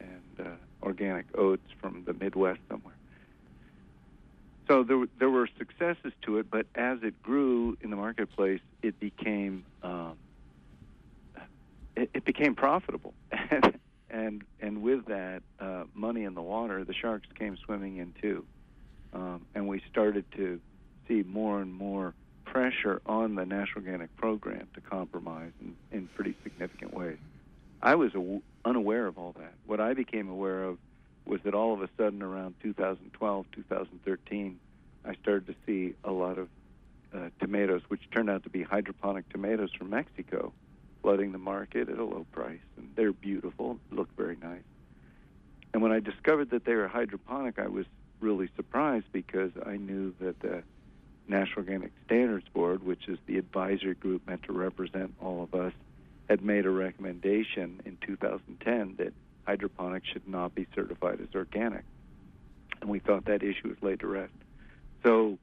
and 0.00 0.46
uh, 0.46 0.50
organic 0.82 1.26
oats 1.38 1.66
from 1.80 2.02
the 2.04 2.14
Midwest 2.14 2.60
somewhere. 2.68 2.94
So 4.66 4.82
there, 4.82 5.04
there 5.18 5.30
were 5.30 5.48
successes 5.58 6.12
to 6.22 6.38
it, 6.38 6.50
but 6.50 6.66
as 6.74 6.98
it 7.02 7.22
grew 7.22 7.76
in 7.82 7.90
the 7.90 7.96
marketplace, 7.96 8.60
it 8.82 8.98
became 8.98 9.64
um, 9.82 10.16
it, 11.96 12.10
it, 12.14 12.24
became 12.24 12.54
profitable, 12.54 13.14
and 14.14 14.44
and 14.60 14.82
with 14.82 15.06
that 15.06 15.42
uh, 15.58 15.84
money 15.92 16.22
in 16.22 16.34
the 16.34 16.42
water, 16.42 16.84
the 16.84 16.94
sharks 16.94 17.26
came 17.36 17.56
swimming 17.56 17.96
in 17.96 18.14
too, 18.22 18.44
um, 19.12 19.44
and 19.54 19.66
we 19.66 19.82
started 19.90 20.24
to 20.36 20.60
see 21.08 21.24
more 21.26 21.60
and 21.60 21.74
more 21.74 22.14
pressure 22.44 23.02
on 23.06 23.34
the 23.34 23.44
National 23.44 23.84
Organic 23.84 24.16
Program 24.16 24.68
to 24.74 24.80
compromise 24.80 25.50
in, 25.60 25.76
in 25.90 26.06
pretty 26.14 26.36
significant 26.44 26.94
ways. 26.94 27.18
I 27.82 27.96
was 27.96 28.12
unaware 28.64 29.06
of 29.06 29.18
all 29.18 29.34
that. 29.38 29.52
What 29.66 29.80
I 29.80 29.94
became 29.94 30.28
aware 30.28 30.62
of 30.62 30.78
was 31.26 31.40
that 31.44 31.54
all 31.54 31.74
of 31.74 31.82
a 31.82 31.88
sudden 31.98 32.22
around 32.22 32.54
2012, 32.62 33.46
2013, 33.52 34.60
I 35.04 35.14
started 35.16 35.46
to 35.48 35.54
see 35.66 35.94
a 36.04 36.12
lot 36.12 36.38
of 36.38 36.48
uh, 37.14 37.30
tomatoes, 37.40 37.82
which 37.88 38.02
turned 38.12 38.30
out 38.30 38.44
to 38.44 38.50
be 38.50 38.62
hydroponic 38.62 39.28
tomatoes 39.30 39.70
from 39.76 39.90
Mexico, 39.90 40.52
flooding 41.04 41.32
the 41.32 41.38
market 41.38 41.90
at 41.90 41.98
a 41.98 42.04
low 42.04 42.24
price. 42.32 42.64
And 42.78 42.88
they're 42.96 43.12
beautiful, 43.12 43.78
look 43.90 44.08
very 44.16 44.38
nice. 44.42 44.62
And 45.74 45.82
when 45.82 45.92
I 45.92 46.00
discovered 46.00 46.50
that 46.50 46.64
they 46.64 46.74
were 46.74 46.88
hydroponic, 46.88 47.58
I 47.58 47.68
was 47.68 47.84
really 48.20 48.48
surprised 48.56 49.04
because 49.12 49.50
I 49.66 49.76
knew 49.76 50.14
that 50.20 50.40
the 50.40 50.62
National 51.28 51.58
Organic 51.58 51.92
Standards 52.06 52.46
Board, 52.54 52.82
which 52.82 53.06
is 53.06 53.18
the 53.26 53.36
advisory 53.36 53.94
group 53.94 54.26
meant 54.26 54.44
to 54.44 54.52
represent 54.54 55.14
all 55.20 55.42
of 55.42 55.54
us, 55.54 55.74
had 56.30 56.42
made 56.42 56.64
a 56.64 56.70
recommendation 56.70 57.82
in 57.84 57.98
2010 58.00 58.94
that 58.96 59.12
hydroponics 59.46 60.08
should 60.10 60.26
not 60.26 60.54
be 60.54 60.66
certified 60.74 61.20
as 61.20 61.28
organic. 61.34 61.84
And 62.80 62.88
we 62.88 62.98
thought 62.98 63.26
that 63.26 63.42
issue 63.42 63.68
was 63.68 63.76
laid 63.82 64.00
to 64.00 64.06
rest. 64.06 64.32
So 65.02 65.38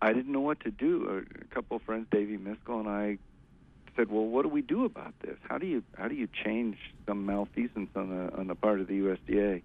I 0.00 0.12
didn't 0.12 0.30
know 0.30 0.40
what 0.40 0.60
to 0.60 0.70
do. 0.70 1.24
A 1.42 1.54
couple 1.54 1.78
of 1.78 1.82
friends, 1.82 2.06
Davey 2.12 2.38
Miskell 2.38 2.78
and 2.78 2.88
I, 2.88 3.18
said, 3.96 4.10
"Well, 4.10 4.24
what 4.24 4.42
do 4.42 4.48
we 4.48 4.62
do 4.62 4.84
about 4.84 5.14
this? 5.20 5.36
How 5.48 5.58
do 5.58 5.66
you 5.66 5.82
how 5.96 6.08
do 6.08 6.14
you 6.14 6.28
change 6.44 6.76
some 7.06 7.26
malfeasance 7.26 7.90
on 7.96 8.10
the 8.10 8.36
on 8.36 8.46
the 8.46 8.54
part 8.54 8.80
of 8.80 8.86
the 8.86 9.00
USDA?" 9.00 9.62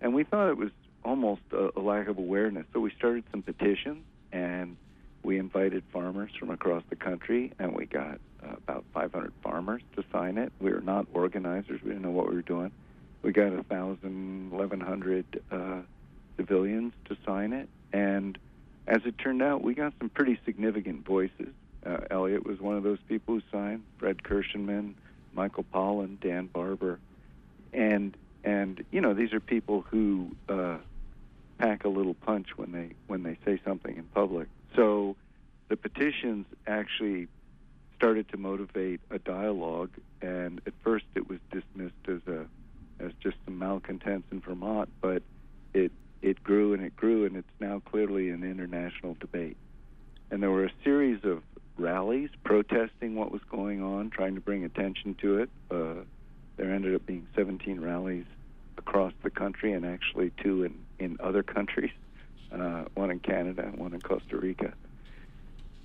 And 0.00 0.14
we 0.14 0.24
thought 0.24 0.50
it 0.50 0.56
was 0.56 0.70
almost 1.04 1.42
a, 1.52 1.70
a 1.76 1.80
lack 1.80 2.08
of 2.08 2.18
awareness. 2.18 2.66
So 2.72 2.80
we 2.80 2.90
started 2.90 3.24
some 3.30 3.42
petitions, 3.42 4.04
and 4.32 4.76
we 5.22 5.38
invited 5.38 5.82
farmers 5.92 6.30
from 6.38 6.50
across 6.50 6.82
the 6.90 6.96
country, 6.96 7.52
and 7.58 7.74
we 7.74 7.86
got 7.86 8.20
uh, 8.44 8.56
about 8.56 8.84
500 8.92 9.32
farmers 9.42 9.82
to 9.96 10.04
sign 10.12 10.38
it. 10.38 10.52
We 10.60 10.72
were 10.72 10.80
not 10.80 11.06
organizers; 11.14 11.82
we 11.82 11.90
didn't 11.90 12.02
know 12.02 12.10
what 12.10 12.28
we 12.28 12.36
were 12.36 12.42
doing. 12.42 12.72
We 13.22 13.32
got 13.32 13.52
a 13.52 13.62
thousand, 13.62 14.52
eleven 14.52 14.80
hundred 14.80 15.42
uh, 15.50 15.80
civilians 16.36 16.92
to 17.06 17.16
sign 17.24 17.52
it, 17.52 17.68
and 17.92 18.38
as 18.86 19.00
it 19.04 19.18
turned 19.18 19.42
out, 19.42 19.62
we 19.62 19.74
got 19.74 19.94
some 19.98 20.08
pretty 20.08 20.38
significant 20.44 21.04
voices. 21.04 21.52
Uh, 21.86 21.98
Elliot 22.10 22.44
was 22.44 22.60
one 22.60 22.76
of 22.76 22.82
those 22.82 22.98
people 23.08 23.34
who 23.34 23.42
signed. 23.52 23.84
Fred 23.98 24.22
Kirschenman, 24.22 24.94
Michael 25.34 25.64
Pollan, 25.72 26.18
Dan 26.20 26.46
Barber, 26.46 26.98
and 27.72 28.16
and 28.42 28.84
you 28.90 29.00
know 29.00 29.14
these 29.14 29.32
are 29.32 29.40
people 29.40 29.82
who 29.82 30.34
uh, 30.48 30.78
pack 31.58 31.84
a 31.84 31.88
little 31.88 32.14
punch 32.14 32.48
when 32.56 32.72
they 32.72 32.90
when 33.06 33.22
they 33.22 33.38
say 33.44 33.60
something 33.64 33.96
in 33.96 34.04
public. 34.04 34.48
So 34.74 35.16
the 35.68 35.76
petitions 35.76 36.46
actually 36.66 37.28
started 37.96 38.28
to 38.30 38.36
motivate 38.36 39.00
a 39.10 39.18
dialogue, 39.18 39.90
and 40.20 40.60
at 40.66 40.72
first 40.82 41.04
it 41.14 41.28
was 41.28 41.38
dismissed 41.50 41.94
as 42.08 42.20
a 42.26 42.46
as 42.98 43.12
just 43.20 43.36
some 43.44 43.58
malcontents 43.58 44.26
in 44.32 44.40
Vermont, 44.40 44.88
but 45.00 45.22
it 45.74 45.92
it 46.22 46.42
grew 46.42 46.72
and 46.72 46.82
it 46.82 46.96
grew, 46.96 47.26
and 47.26 47.36
it's 47.36 47.46
now 47.60 47.80
clearly 47.80 48.30
an 48.30 48.42
international 48.42 49.16
debate. 49.20 49.56
And 50.30 50.42
there 50.42 50.50
were 50.50 50.64
a 50.64 50.72
series 50.82 51.22
of 51.24 51.42
rallies 51.78 52.30
protesting 52.44 53.14
what 53.14 53.30
was 53.30 53.42
going 53.50 53.82
on, 53.82 54.10
trying 54.10 54.34
to 54.34 54.40
bring 54.40 54.64
attention 54.64 55.14
to 55.20 55.38
it. 55.38 55.50
Uh, 55.70 56.02
there 56.56 56.72
ended 56.72 56.94
up 56.94 57.04
being 57.06 57.26
17 57.36 57.80
rallies 57.80 58.24
across 58.78 59.12
the 59.22 59.30
country, 59.30 59.72
and 59.72 59.84
actually 59.84 60.32
two 60.42 60.64
in 60.64 60.74
in 60.98 61.18
other 61.20 61.42
countries, 61.42 61.92
uh, 62.52 62.84
one 62.94 63.10
in 63.10 63.20
Canada 63.20 63.62
and 63.62 63.76
one 63.76 63.92
in 63.92 64.00
Costa 64.00 64.36
Rica. 64.36 64.72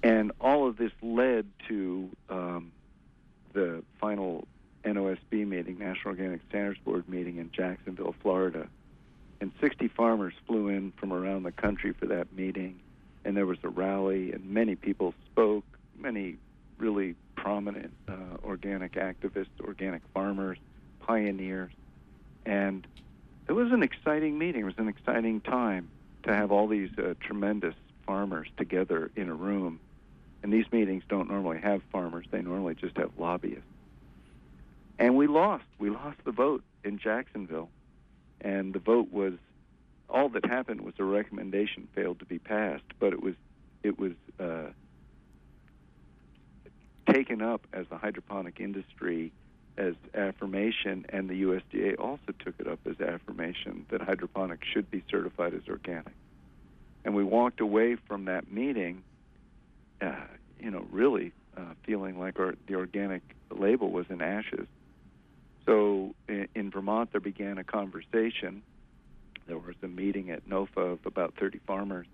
And 0.03 0.31
all 0.39 0.67
of 0.67 0.77
this 0.77 0.91
led 1.01 1.45
to 1.67 2.09
um, 2.29 2.71
the 3.53 3.83
final 3.99 4.47
NOSB 4.83 5.47
meeting, 5.47 5.77
National 5.77 6.11
Organic 6.11 6.41
Standards 6.49 6.79
Board 6.83 7.07
meeting 7.07 7.37
in 7.37 7.51
Jacksonville, 7.51 8.15
Florida. 8.21 8.67
And 9.39 9.51
60 9.59 9.87
farmers 9.89 10.33
flew 10.47 10.69
in 10.69 10.91
from 10.93 11.13
around 11.13 11.43
the 11.43 11.51
country 11.51 11.93
for 11.93 12.07
that 12.07 12.33
meeting. 12.33 12.79
And 13.25 13.37
there 13.37 13.45
was 13.45 13.59
a 13.63 13.69
rally, 13.69 14.31
and 14.31 14.49
many 14.49 14.75
people 14.75 15.13
spoke, 15.31 15.65
many 16.11 16.37
really 16.77 17.15
prominent 17.35 17.93
uh, 18.07 18.13
organic 18.43 18.93
activists, 18.93 19.47
organic 19.61 20.01
farmers, 20.13 20.57
pioneers. 20.99 21.71
And 22.45 22.85
it 23.47 23.53
was 23.53 23.71
an 23.71 23.83
exciting 23.83 24.37
meeting. 24.37 24.61
It 24.61 24.65
was 24.65 24.77
an 24.77 24.87
exciting 24.87 25.41
time 25.41 25.89
to 26.23 26.35
have 26.35 26.51
all 26.51 26.67
these 26.67 26.89
uh, 26.97 27.13
tremendous 27.21 27.75
farmers 28.05 28.47
together 28.57 29.11
in 29.15 29.29
a 29.29 29.33
room. 29.33 29.79
And 30.43 30.51
these 30.51 30.65
meetings 30.71 31.03
don't 31.07 31.29
normally 31.29 31.59
have 31.59 31.81
farmers, 31.91 32.25
they 32.31 32.41
normally 32.41 32.75
just 32.75 32.97
have 32.97 33.11
lobbyists. 33.17 33.63
And 34.99 35.15
we 35.15 35.27
lost. 35.27 35.63
We 35.79 35.89
lost 35.89 36.17
the 36.25 36.31
vote 36.31 36.63
in 36.83 36.99
Jacksonville. 36.99 37.69
And 38.41 38.73
the 38.73 38.79
vote 38.79 39.11
was 39.11 39.33
all 40.09 40.29
that 40.29 40.45
happened 40.45 40.81
was 40.81 40.95
a 40.99 41.03
recommendation 41.03 41.87
failed 41.95 42.19
to 42.19 42.25
be 42.25 42.37
passed, 42.37 42.83
but 42.99 43.13
it 43.13 43.23
was 43.23 43.35
it 43.83 43.97
was 43.97 44.13
uh, 44.39 44.71
taken 47.11 47.41
up 47.41 47.65
as 47.73 47.85
the 47.89 47.97
hydroponic 47.97 48.59
industry 48.59 49.31
as 49.77 49.95
affirmation, 50.13 51.05
and 51.09 51.29
the 51.29 51.43
USDA 51.43 51.99
also 51.99 52.33
took 52.39 52.55
it 52.59 52.67
up 52.67 52.79
as 52.85 52.99
affirmation 52.99 53.85
that 53.89 54.01
hydroponics 54.01 54.67
should 54.67 54.91
be 54.91 55.03
certified 55.09 55.53
as 55.53 55.61
organic. 55.69 56.13
And 57.03 57.15
we 57.15 57.23
walked 57.23 57.61
away 57.61 57.95
from 58.07 58.25
that 58.25 58.51
meeting, 58.51 59.03
uh, 60.01 60.13
you 60.59 60.69
know, 60.69 60.85
really 60.91 61.31
uh, 61.57 61.73
feeling 61.85 62.19
like 62.19 62.39
our, 62.39 62.55
the 62.67 62.75
organic 62.75 63.21
label 63.49 63.89
was 63.89 64.05
in 64.09 64.21
ashes. 64.21 64.67
So 65.65 66.13
in, 66.27 66.47
in 66.53 66.71
Vermont, 66.71 67.11
there 67.11 67.21
began 67.21 67.57
a 67.57 67.63
conversation. 67.63 68.61
There 69.47 69.57
was 69.57 69.75
a 69.83 69.87
meeting 69.87 70.29
at 70.31 70.47
NOFA 70.47 70.93
of 70.93 71.05
about 71.05 71.33
30 71.39 71.59
farmers. 71.65 72.07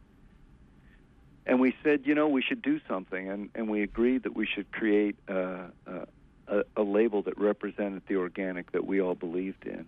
And 1.48 1.62
we 1.62 1.74
said, 1.82 2.02
you 2.04 2.14
know, 2.14 2.28
we 2.28 2.42
should 2.42 2.62
do 2.62 2.82
something. 2.90 3.30
And, 3.30 3.50
and 3.56 3.70
we 3.70 3.82
agreed 3.82 4.24
that 4.24 4.36
we 4.36 4.46
should 4.46 4.70
create 4.74 5.16
uh, 5.30 5.68
uh, 5.88 6.06
a, 6.50 6.64
a 6.76 6.84
label 6.84 7.22
that 7.24 7.38
represented 7.38 8.02
the 8.08 8.18
organic 8.18 8.74
that 8.74 8.86
we 8.86 9.02
all 9.02 9.16
believed 9.16 9.66
in. 9.66 9.86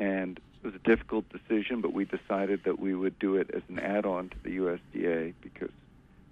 And 0.00 0.40
it 0.62 0.66
was 0.66 0.74
a 0.74 0.78
difficult 0.78 1.26
decision, 1.28 1.82
but 1.82 1.92
we 1.92 2.06
decided 2.06 2.64
that 2.64 2.78
we 2.78 2.94
would 2.94 3.18
do 3.18 3.36
it 3.36 3.50
as 3.52 3.62
an 3.68 3.78
add-on 3.78 4.30
to 4.30 4.36
the 4.42 4.56
USDA 4.56 5.34
because 5.42 5.70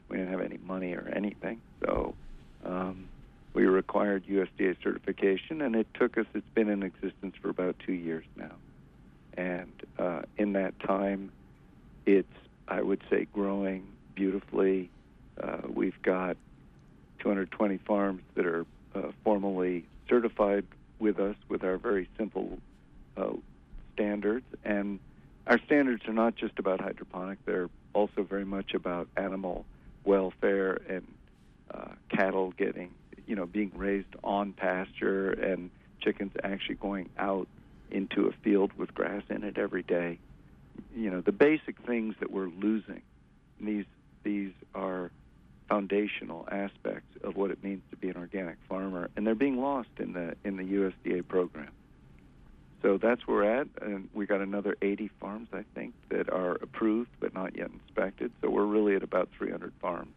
we 0.08 0.16
didn't 0.16 0.32
have 0.32 0.40
any 0.40 0.58
money 0.66 0.94
or 0.94 1.12
anything. 1.14 1.60
So 1.84 2.14
um, 2.64 3.06
we 3.52 3.66
required 3.66 4.24
USDA 4.26 4.82
certification, 4.82 5.60
and 5.60 5.76
it 5.76 5.88
took 5.92 6.16
us. 6.16 6.24
It's 6.34 6.48
been 6.54 6.70
in 6.70 6.82
existence 6.82 7.36
for 7.42 7.50
about 7.50 7.76
two 7.84 7.92
years 7.92 8.24
now, 8.36 8.52
and 9.36 9.72
uh, 9.98 10.22
in 10.36 10.52
that 10.54 10.78
time, 10.80 11.32
it's 12.06 12.32
I 12.68 12.82
would 12.82 13.02
say 13.10 13.26
growing 13.32 13.84
beautifully. 14.14 14.90
Uh, 15.42 15.58
we've 15.68 16.00
got 16.02 16.36
220 17.20 17.78
farms 17.78 18.22
that 18.34 18.46
are 18.46 18.66
uh, 18.94 19.12
formally 19.24 19.84
certified 20.08 20.66
with 20.98 21.18
us 21.18 21.36
with 21.48 21.64
our 21.64 21.76
very 21.76 22.08
simple 22.18 22.58
uh, 23.16 23.30
standards. 23.94 24.46
And 24.64 24.98
our 25.46 25.58
standards 25.66 26.06
are 26.06 26.12
not 26.12 26.36
just 26.36 26.58
about 26.58 26.80
hydroponic, 26.80 27.44
they're 27.44 27.70
also 27.92 28.22
very 28.22 28.44
much 28.44 28.74
about 28.74 29.08
animal 29.16 29.64
welfare 30.04 30.80
and 30.88 31.06
uh, 31.72 31.92
cattle 32.08 32.52
getting, 32.52 32.90
you 33.26 33.36
know, 33.36 33.46
being 33.46 33.72
raised 33.74 34.14
on 34.22 34.52
pasture 34.52 35.30
and 35.30 35.70
chickens 36.00 36.32
actually 36.42 36.76
going 36.76 37.08
out 37.18 37.48
into 37.90 38.26
a 38.26 38.32
field 38.42 38.72
with 38.76 38.94
grass 38.94 39.22
in 39.28 39.44
it 39.44 39.58
every 39.58 39.82
day. 39.82 40.18
You 40.94 41.10
know, 41.10 41.20
the 41.20 41.32
basic 41.32 41.78
things 41.86 42.14
that 42.20 42.30
we're 42.30 42.48
losing. 42.48 43.02
These 43.60 43.84
these 44.30 44.52
are 44.76 45.10
foundational 45.68 46.48
aspects 46.50 47.16
of 47.24 47.36
what 47.36 47.50
it 47.50 47.62
means 47.64 47.82
to 47.90 47.96
be 47.96 48.08
an 48.08 48.16
organic 48.16 48.56
farmer, 48.68 49.10
and 49.16 49.26
they're 49.26 49.34
being 49.34 49.60
lost 49.60 49.88
in 49.98 50.12
the 50.12 50.36
in 50.44 50.56
the 50.56 50.62
USDA 50.62 51.26
program. 51.26 51.72
So 52.82 52.96
that's 52.96 53.26
where 53.26 53.38
we're 53.38 53.60
at, 53.60 53.68
and 53.82 54.08
we 54.14 54.24
got 54.24 54.40
another 54.40 54.74
80 54.80 55.10
farms, 55.20 55.48
I 55.52 55.64
think, 55.74 55.92
that 56.08 56.32
are 56.32 56.52
approved 56.62 57.10
but 57.18 57.34
not 57.34 57.56
yet 57.56 57.70
inspected. 57.70 58.32
So 58.40 58.48
we're 58.48 58.64
really 58.64 58.94
at 58.96 59.02
about 59.02 59.28
300 59.36 59.72
farms, 59.80 60.14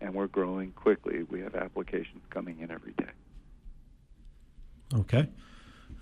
and 0.00 0.14
we're 0.14 0.26
growing 0.26 0.72
quickly. 0.72 1.22
We 1.30 1.40
have 1.42 1.54
applications 1.54 2.22
coming 2.30 2.60
in 2.60 2.70
every 2.70 2.92
day. 2.92 3.12
Okay, 4.94 5.28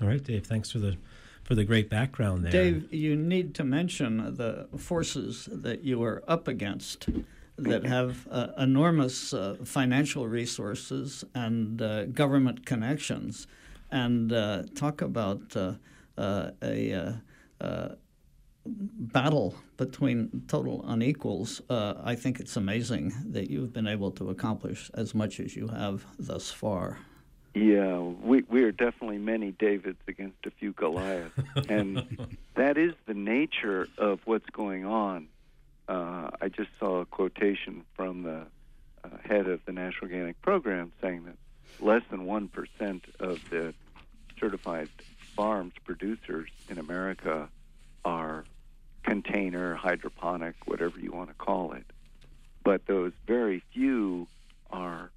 all 0.01 0.09
right, 0.09 0.23
Dave. 0.23 0.47
Thanks 0.47 0.71
for 0.71 0.79
the 0.79 0.97
for 1.45 1.55
the 1.55 1.65
great 1.65 1.91
background 1.91 2.45
there. 2.45 2.53
Dave, 2.53 2.93
you 2.93 3.15
need 3.15 3.55
to 3.55 3.65
mention 3.65 4.35
the 4.37 4.67
forces 4.77 5.49
that 5.53 5.85
you 5.85 6.03
are 6.03 6.23
up 6.27 6.49
against 6.49 7.09
that 7.57 7.85
have 7.85 8.27
uh, 8.31 8.49
enormous 8.59 9.33
uh, 9.33 9.57
financial 9.65 10.27
resources 10.27 11.25
and 11.35 11.81
uh, 11.81 12.07
government 12.07 12.67
connections, 12.67 13.47
and 13.91 14.33
uh, 14.33 14.65
talk 14.75 15.01
about 15.01 15.57
uh, 15.57 15.75
uh, 16.19 16.51
a 16.63 17.21
battle 18.67 19.55
between 19.77 20.43
total 20.49 20.85
unequals. 20.89 21.61
I 21.71 22.15
think 22.17 22.41
it's 22.41 22.57
amazing 22.57 23.13
that 23.27 23.51
you've 23.51 23.73
been 23.73 23.87
able 23.87 24.11
to 24.13 24.31
accomplish 24.31 24.91
as 24.95 25.15
much 25.15 25.39
as 25.39 25.55
you 25.55 25.69
have 25.69 26.07
thus 26.19 26.51
far. 26.51 26.99
Yeah, 27.55 27.99
we 27.99 28.43
we 28.43 28.65
are 28.65 28.73
definitely 28.73 29.19
many 29.19 29.53
Davids 29.53 30.01
against 30.09 30.45
a 30.45 30.51
few 30.51 30.73
Goliaths, 30.73 31.39
and 31.69 32.37
that 32.55 32.77
is 32.77 32.95
the 33.07 33.15
nature 33.15 33.89
of 33.97 34.21
what's 34.25 34.49
going 34.51 34.85
on 34.85 35.29
uh, 35.89 36.31
I 36.41 36.49
just 36.49 36.71
saw 36.79 37.01
a 37.01 37.07
quotation 37.07 37.85
from 37.95 38.23
the 38.23 38.47
uh, 39.05 39.09
head 39.23 39.47
of 39.47 39.65
the 39.67 39.73
National 39.73 40.11
Organic 40.11 40.41
Program 40.43 40.93
saying 41.01 41.25
that 41.25 41.37
less 41.85 42.03
than 42.11 42.27
1% 42.27 43.01
of 43.21 43.51
the 43.51 43.75
certified 44.39 44.89
farms 45.37 45.75
producers 45.85 46.51
in 46.69 46.79
America 46.79 47.49
are 48.05 48.45
container, 49.03 49.75
hydroponic, 49.75 50.55
whatever 50.65 50.99
you 50.99 51.13
want 51.13 51.29
to 51.29 51.35
call 51.35 51.73
it. 51.73 51.85
But 52.63 52.87
those 52.87 53.13
very 53.27 53.63
few 53.73 54.27
are, 54.71 55.11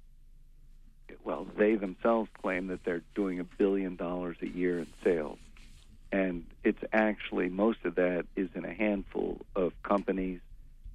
well, 1.24 1.46
they 1.56 1.74
themselves 1.74 2.30
claim 2.40 2.68
that 2.68 2.84
they're 2.84 3.02
doing 3.14 3.40
a 3.40 3.44
billion 3.44 3.96
dollars 3.96 4.36
a 4.42 4.46
year 4.46 4.80
in 4.80 4.86
sales. 5.04 5.38
And 6.10 6.44
it's 6.64 6.82
actually, 6.92 7.48
most 7.48 7.84
of 7.84 7.96
that 7.96 8.26
is 8.34 8.48
in 8.54 8.64
a 8.64 8.72
handful 8.72 9.40
of 9.54 9.72
companies 9.82 10.40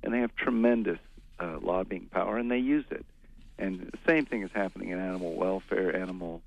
and 0.04 0.14
they 0.14 0.20
have 0.20 0.36
tremendous 0.36 1.00
uh, 1.40 1.58
lobbying 1.62 2.08
power, 2.12 2.38
and 2.38 2.52
they 2.52 2.58
use 2.58 2.86
it. 2.92 3.06
And 3.58 3.80
the 3.80 3.98
same 4.08 4.26
thing 4.26 4.44
is 4.44 4.52
happening 4.54 4.90
in 4.90 5.00
animal 5.00 5.36
welfare, 5.36 5.96
animal 5.96 6.42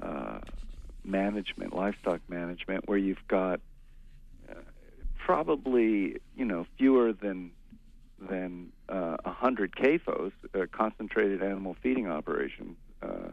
uh, 0.00 0.38
management, 1.04 1.74
livestock 1.74 2.20
management, 2.28 2.86
where 2.86 2.98
you've 2.98 3.26
got 3.26 3.60
uh, 4.50 4.54
probably 5.24 6.20
you 6.36 6.44
know 6.44 6.66
fewer 6.76 7.12
than 7.12 7.52
than 8.18 8.72
uh, 8.88 9.16
100 9.22 9.72
CAFOs, 9.72 10.32
uh, 10.54 10.66
concentrated 10.72 11.42
animal 11.42 11.76
feeding 11.82 12.08
operations, 12.08 12.76
uh, 13.02 13.30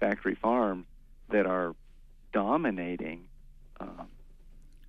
factory 0.00 0.34
farms 0.34 0.86
that 1.30 1.46
are 1.46 1.74
dominating 2.32 3.24
um, 3.80 4.08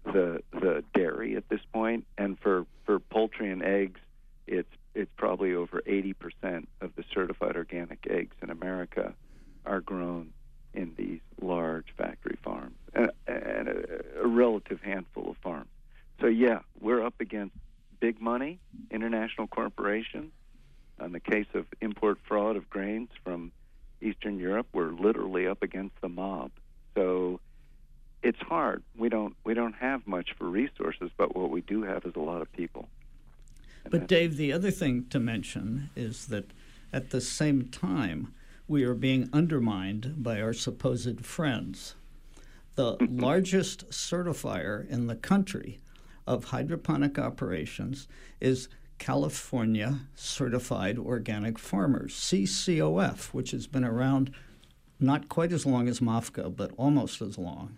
the 0.06 0.41
the 0.52 0.84
dairy 0.93 1.36
at 1.36 1.47
this 1.49 1.62
point, 1.71 2.06
and 2.17 2.38
for, 2.39 2.65
for 2.86 2.99
poultry 2.99 3.49
and 3.49 3.63
eggs, 3.63 3.99
it's 4.47 4.69
it's 4.93 5.12
probably 5.17 5.54
over 5.54 5.82
80 5.86 6.13
percent 6.13 6.69
of 6.82 6.95
the 6.95 7.04
certified 7.13 7.56
organic 7.56 8.06
eggs 8.10 8.36
in 8.41 8.49
America 8.49 9.13
are 9.65 9.82
grown 9.82 10.32
in 10.73 10.93
these 10.97 11.19
large 11.41 11.86
factory 11.97 12.38
farms 12.43 12.76
and, 12.93 13.12
and 13.28 13.67
a, 13.67 14.04
a 14.23 14.28
relative 14.28 14.82
handful 14.82 15.30
of 15.30 15.38
farms. 15.38 15.69
So 16.19 16.28
yeah, 16.28 16.60
we're 16.80 17.04
up 17.06 17.15
against 17.19 17.56
big 18.04 18.20
money, 18.20 18.60
international 18.92 19.48
corporations. 19.48 20.34
In 21.02 21.13
the 21.13 21.22
case 21.22 21.48
of 21.54 21.66
import 21.80 22.18
fraud 22.28 22.58
of 22.58 22.70
grains 22.70 23.08
from 23.24 23.54
Eastern 24.02 24.38
Europe, 24.38 24.68
we're 24.74 24.92
literally 24.92 25.48
up 25.48 25.63
against 25.63 25.96
the 26.02 26.10
mob. 26.10 26.52
So 26.96 27.39
it's 28.22 28.39
hard. 28.39 28.84
We 28.98 29.08
don't 29.08 29.38
we 29.46 29.54
don't 29.54 29.76
have 29.76 30.06
much 30.06 30.34
for 30.38 30.50
resources, 30.50 31.12
but 31.16 31.34
what 31.34 31.50
we 31.50 31.62
do 31.62 31.84
have 31.84 32.04
is 32.04 32.12
a 32.18 32.20
lot 32.20 32.42
of 32.42 32.52
people. 32.52 32.89
And 33.86 33.92
but 33.92 34.08
Dave, 34.08 34.36
the 34.36 34.52
other 34.52 34.70
thing 34.70 35.06
to 35.10 35.20
mention 35.22 35.89
is 35.96 36.26
that 36.26 36.52
at 36.92 37.12
the 37.12 37.22
same 37.22 37.70
time, 37.70 38.34
we 38.68 38.84
are 38.84 38.96
being 38.96 39.30
undermined 39.32 40.22
by 40.22 40.42
our 40.42 40.52
supposed 40.52 41.26
friends. 41.26 41.96
The 42.76 42.98
largest 43.10 43.89
certifier 43.92 44.86
in 44.89 45.08
the 45.08 45.16
country 45.16 45.80
of 46.25 46.45
hydroponic 46.45 47.19
operations 47.19 48.07
is 48.39 48.69
California 48.97 49.99
Certified 50.15 50.97
Organic 50.97 51.59
Farmers, 51.59 52.13
CCOF, 52.13 53.33
which 53.33 53.51
has 53.51 53.67
been 53.67 53.83
around 53.83 54.31
not 54.99 55.27
quite 55.27 55.51
as 55.51 55.65
long 55.65 55.88
as 55.88 55.99
MOFGA, 55.99 56.55
but 56.55 56.71
almost 56.77 57.21
as 57.21 57.38
long. 57.38 57.77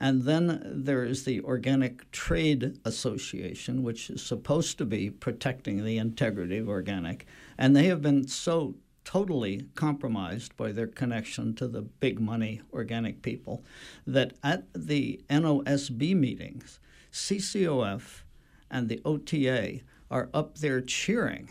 And 0.00 0.22
then 0.22 0.62
there 0.64 1.04
is 1.04 1.24
the 1.24 1.40
Organic 1.40 2.10
Trade 2.12 2.78
Association, 2.84 3.82
which 3.82 4.10
is 4.10 4.22
supposed 4.22 4.78
to 4.78 4.84
be 4.84 5.10
protecting 5.10 5.84
the 5.84 5.98
integrity 5.98 6.58
of 6.58 6.68
organic. 6.68 7.26
And 7.56 7.74
they 7.74 7.84
have 7.84 8.02
been 8.02 8.28
so 8.28 8.76
totally 9.04 9.66
compromised 9.74 10.56
by 10.56 10.70
their 10.70 10.86
connection 10.86 11.54
to 11.54 11.66
the 11.66 11.80
big 11.80 12.20
money 12.20 12.60
organic 12.72 13.22
people 13.22 13.64
that 14.06 14.34
at 14.44 14.64
the 14.74 15.20
NOSB 15.30 16.14
meetings, 16.14 16.78
CCOF 17.12 18.22
and 18.70 18.88
the 18.88 19.00
OTA 19.04 19.80
are 20.10 20.28
up 20.32 20.58
there 20.58 20.80
cheering 20.80 21.48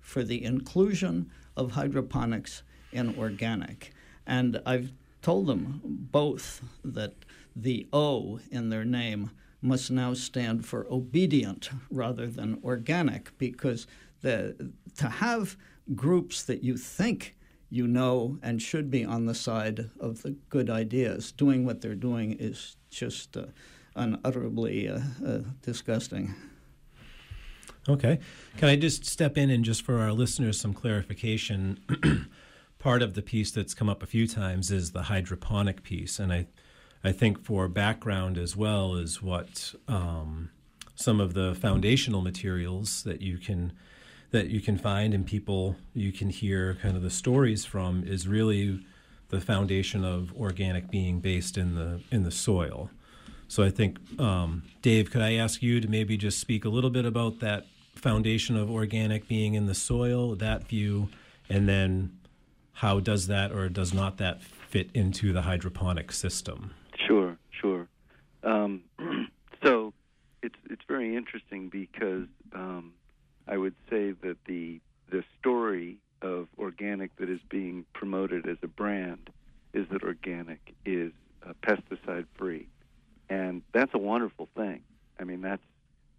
for 0.00 0.22
the 0.22 0.44
inclusion 0.44 1.30
of 1.56 1.72
hydroponics 1.72 2.62
in 2.92 3.16
organic. 3.18 3.92
And 4.26 4.60
I've 4.66 4.92
told 5.22 5.46
them 5.46 5.80
both 5.84 6.62
that 6.84 7.14
the 7.54 7.86
O 7.92 8.40
in 8.50 8.70
their 8.70 8.84
name 8.84 9.30
must 9.62 9.90
now 9.90 10.14
stand 10.14 10.64
for 10.64 10.86
obedient 10.90 11.70
rather 11.90 12.26
than 12.26 12.60
organic 12.64 13.36
because 13.38 13.86
the, 14.22 14.72
to 14.96 15.08
have 15.08 15.56
groups 15.94 16.42
that 16.44 16.62
you 16.62 16.76
think 16.76 17.36
you 17.68 17.86
know 17.86 18.38
and 18.42 18.60
should 18.60 18.90
be 18.90 19.04
on 19.04 19.26
the 19.26 19.34
side 19.34 19.90
of 20.00 20.22
the 20.22 20.30
good 20.48 20.70
ideas 20.70 21.32
doing 21.32 21.64
what 21.64 21.80
they're 21.80 21.94
doing 21.94 22.32
is 22.32 22.76
just 22.90 23.36
uh, 23.36 23.44
unutterably 23.94 24.88
uh, 24.88 25.00
uh, 25.26 25.38
disgusting. 25.62 26.34
Okay. 27.88 28.20
Can 28.56 28.68
I 28.68 28.76
just 28.76 29.04
step 29.04 29.38
in 29.38 29.50
and 29.50 29.64
just 29.64 29.82
for 29.82 29.98
our 29.98 30.12
listeners 30.12 30.60
some 30.60 30.74
clarification? 30.74 31.80
Part 32.78 33.02
of 33.02 33.14
the 33.14 33.22
piece 33.22 33.50
that's 33.50 33.74
come 33.74 33.88
up 33.88 34.02
a 34.02 34.06
few 34.06 34.26
times 34.26 34.70
is 34.70 34.92
the 34.92 35.02
hydroponic 35.02 35.82
piece, 35.82 36.18
and 36.18 36.32
I, 36.32 36.46
I 37.04 37.12
think 37.12 37.42
for 37.44 37.68
background 37.68 38.38
as 38.38 38.56
well 38.56 38.94
is 38.94 39.20
what 39.20 39.74
um, 39.86 40.50
some 40.94 41.20
of 41.20 41.34
the 41.34 41.54
foundational 41.54 42.22
materials 42.22 43.02
that 43.04 43.20
you 43.20 43.38
can 43.38 43.72
that 44.30 44.48
you 44.48 44.60
can 44.60 44.78
find 44.78 45.12
and 45.12 45.26
people 45.26 45.76
you 45.92 46.12
can 46.12 46.30
hear 46.30 46.78
kind 46.80 46.96
of 46.96 47.02
the 47.02 47.10
stories 47.10 47.64
from 47.64 48.04
is 48.04 48.28
really 48.28 48.80
the 49.28 49.40
foundation 49.40 50.04
of 50.04 50.32
organic 50.36 50.90
being 50.90 51.20
based 51.20 51.56
in 51.56 51.74
the 51.74 52.00
in 52.10 52.22
the 52.22 52.30
soil. 52.30 52.90
So 53.50 53.64
I 53.64 53.70
think, 53.70 53.98
um, 54.20 54.62
Dave, 54.80 55.10
could 55.10 55.22
I 55.22 55.34
ask 55.34 55.60
you 55.60 55.80
to 55.80 55.88
maybe 55.88 56.16
just 56.16 56.38
speak 56.38 56.64
a 56.64 56.68
little 56.68 56.88
bit 56.88 57.04
about 57.04 57.40
that 57.40 57.66
foundation 57.96 58.56
of 58.56 58.70
organic 58.70 59.26
being 59.26 59.54
in 59.54 59.66
the 59.66 59.74
soil, 59.74 60.36
that 60.36 60.68
view, 60.68 61.08
and 61.48 61.68
then 61.68 62.16
how 62.74 63.00
does 63.00 63.26
that 63.26 63.50
or 63.50 63.68
does 63.68 63.92
not 63.92 64.18
that 64.18 64.40
fit 64.40 64.88
into 64.94 65.32
the 65.32 65.42
hydroponic 65.42 66.12
system? 66.12 66.70
Sure, 67.08 67.36
sure. 67.50 67.88
Um, 68.44 68.82
so 69.64 69.94
it's 70.44 70.54
it's 70.70 70.84
very 70.86 71.16
interesting 71.16 71.70
because 71.70 72.28
um, 72.54 72.92
I 73.48 73.56
would 73.56 73.74
say 73.90 74.12
that 74.12 74.36
the 74.46 74.80
the 75.10 75.24
story 75.40 75.98
of 76.22 76.46
organic 76.56 77.16
that 77.16 77.28
is 77.28 77.40
being 77.48 77.84
promoted 77.94 78.48
as 78.48 78.58
a 78.62 78.68
brand 78.68 79.28
is 79.74 79.88
that 79.90 80.04
organic 80.04 80.72
is 80.86 81.10
uh, 81.44 81.52
pesticide 81.64 82.26
free. 82.38 82.68
And 83.30 83.62
that's 83.72 83.94
a 83.94 83.98
wonderful 83.98 84.48
thing. 84.56 84.82
I 85.18 85.24
mean, 85.24 85.40
that's 85.40 85.62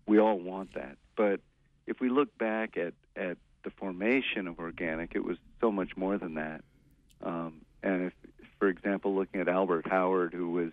we 0.07 0.17
all 0.17 0.39
want 0.39 0.73
that. 0.73 0.97
But 1.15 1.41
if 1.85 1.99
we 1.99 2.09
look 2.09 2.35
back 2.37 2.77
at 2.77 2.93
at 3.15 3.37
the 3.63 3.69
formation 3.69 4.47
of 4.47 4.57
organic, 4.59 5.13
it 5.13 5.23
was 5.23 5.37
so 5.59 5.71
much 5.71 5.95
more 5.95 6.17
than 6.17 6.35
that. 6.35 6.63
Um, 7.21 7.61
and 7.83 8.05
if, 8.05 8.13
for 8.57 8.69
example, 8.69 9.13
looking 9.13 9.41
at 9.41 9.47
Albert 9.47 9.87
Howard, 9.87 10.33
who 10.33 10.51
was 10.51 10.71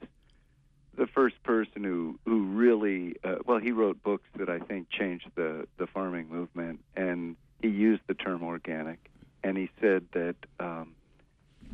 the 0.96 1.06
first 1.06 1.42
person 1.42 1.82
who 1.82 2.18
who 2.24 2.44
really 2.44 3.16
uh, 3.24 3.36
well, 3.44 3.58
he 3.58 3.72
wrote 3.72 4.02
books 4.02 4.28
that 4.36 4.48
I 4.48 4.60
think 4.60 4.88
changed 4.90 5.28
the 5.34 5.66
the 5.76 5.88
farming 5.88 6.28
movement, 6.28 6.80
and 6.96 7.36
he 7.60 7.68
used 7.68 8.02
the 8.06 8.14
term 8.14 8.44
organic, 8.44 9.10
and 9.42 9.56
he 9.56 9.70
said 9.80 10.06
that 10.12 10.36
um, 10.60 10.94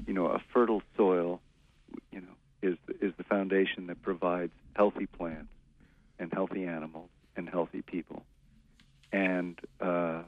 you 0.06 0.14
know 0.14 0.26
a 0.26 0.40
fertile 0.52 0.82
soil, 0.96 1.40
you 2.10 2.20
know, 2.22 2.34
is 2.64 2.76
is 3.00 3.12
the 3.16 3.24
foundation 3.24 3.86
that 3.88 4.02
provides 4.02 4.52
healthy 4.74 5.06
plants 5.06 5.52
and 6.18 6.32
healthy 6.32 6.64
animals 6.64 7.10
and 7.36 7.48
healthy 7.48 7.82
people. 7.82 8.24
And 9.12 9.58
uh, 9.80 10.22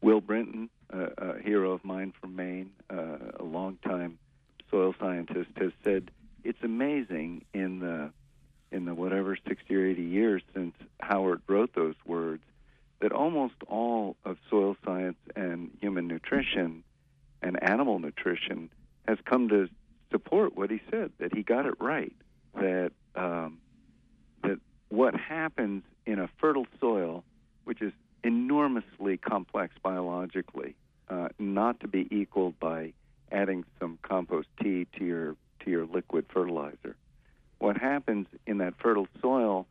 Will 0.00 0.20
Brinton, 0.20 0.70
uh, 0.92 1.08
a 1.18 1.40
hero 1.40 1.72
of 1.72 1.84
mine 1.84 2.12
from 2.20 2.36
Maine, 2.36 2.70
uh, 2.90 3.18
a 3.38 3.44
longtime 3.44 4.18
soil 4.70 4.94
scientist, 4.98 5.50
has 5.56 5.72
said 5.84 6.10
it's 6.44 6.62
amazing 6.62 7.44
in 7.52 7.80
the 7.80 8.10
in 8.72 8.84
the 8.84 8.94
whatever 8.94 9.36
60 9.46 9.74
or 9.74 9.86
80 9.86 10.02
years 10.02 10.42
since 10.54 10.74
Howard 11.00 11.42
wrote 11.46 11.74
those 11.74 11.94
words 12.04 12.42
that 13.00 13.12
almost 13.12 13.54
all 13.68 14.16
of 14.24 14.38
soil 14.50 14.76
science 14.84 15.18
and 15.36 15.70
human 15.80 16.08
nutrition 16.08 16.82
and 17.42 17.62
animal 17.62 17.98
nutrition 17.98 18.70
has 19.06 19.18
come 19.24 19.48
to 19.48 19.68
support 20.10 20.56
what 20.56 20.70
he 20.70 20.80
said 20.90 21.12
that 21.18 21.34
he 21.34 21.42
got 21.42 21.66
it 21.66 21.74
right 21.80 22.12
that 22.56 22.92
um, 23.14 23.58
that 24.42 24.58
what 24.88 25.14
happens 25.14 25.82
in 26.04 26.18
a 26.18 26.28
fertile 26.40 26.66
soil, 26.80 27.24
which 27.64 27.82
is 27.82 27.92
enormously 28.22 29.16
complex 29.16 29.74
biologically, 29.82 30.74
uh, 31.08 31.28
not 31.38 31.80
to 31.80 31.88
be 31.88 32.06
equaled 32.10 32.58
by 32.58 32.92
adding 33.30 33.64
some 33.80 33.98
compost 34.02 34.48
tea 34.62 34.86
to 34.98 35.04
your 35.04 35.36
to 35.60 35.70
your 35.70 35.86
liquid 35.86 36.26
fertilizer. 36.32 36.96
What 37.58 37.76
happens 37.76 38.26
in 38.46 38.58
that 38.58 38.74
fertile 38.78 39.08
soil 39.20 39.66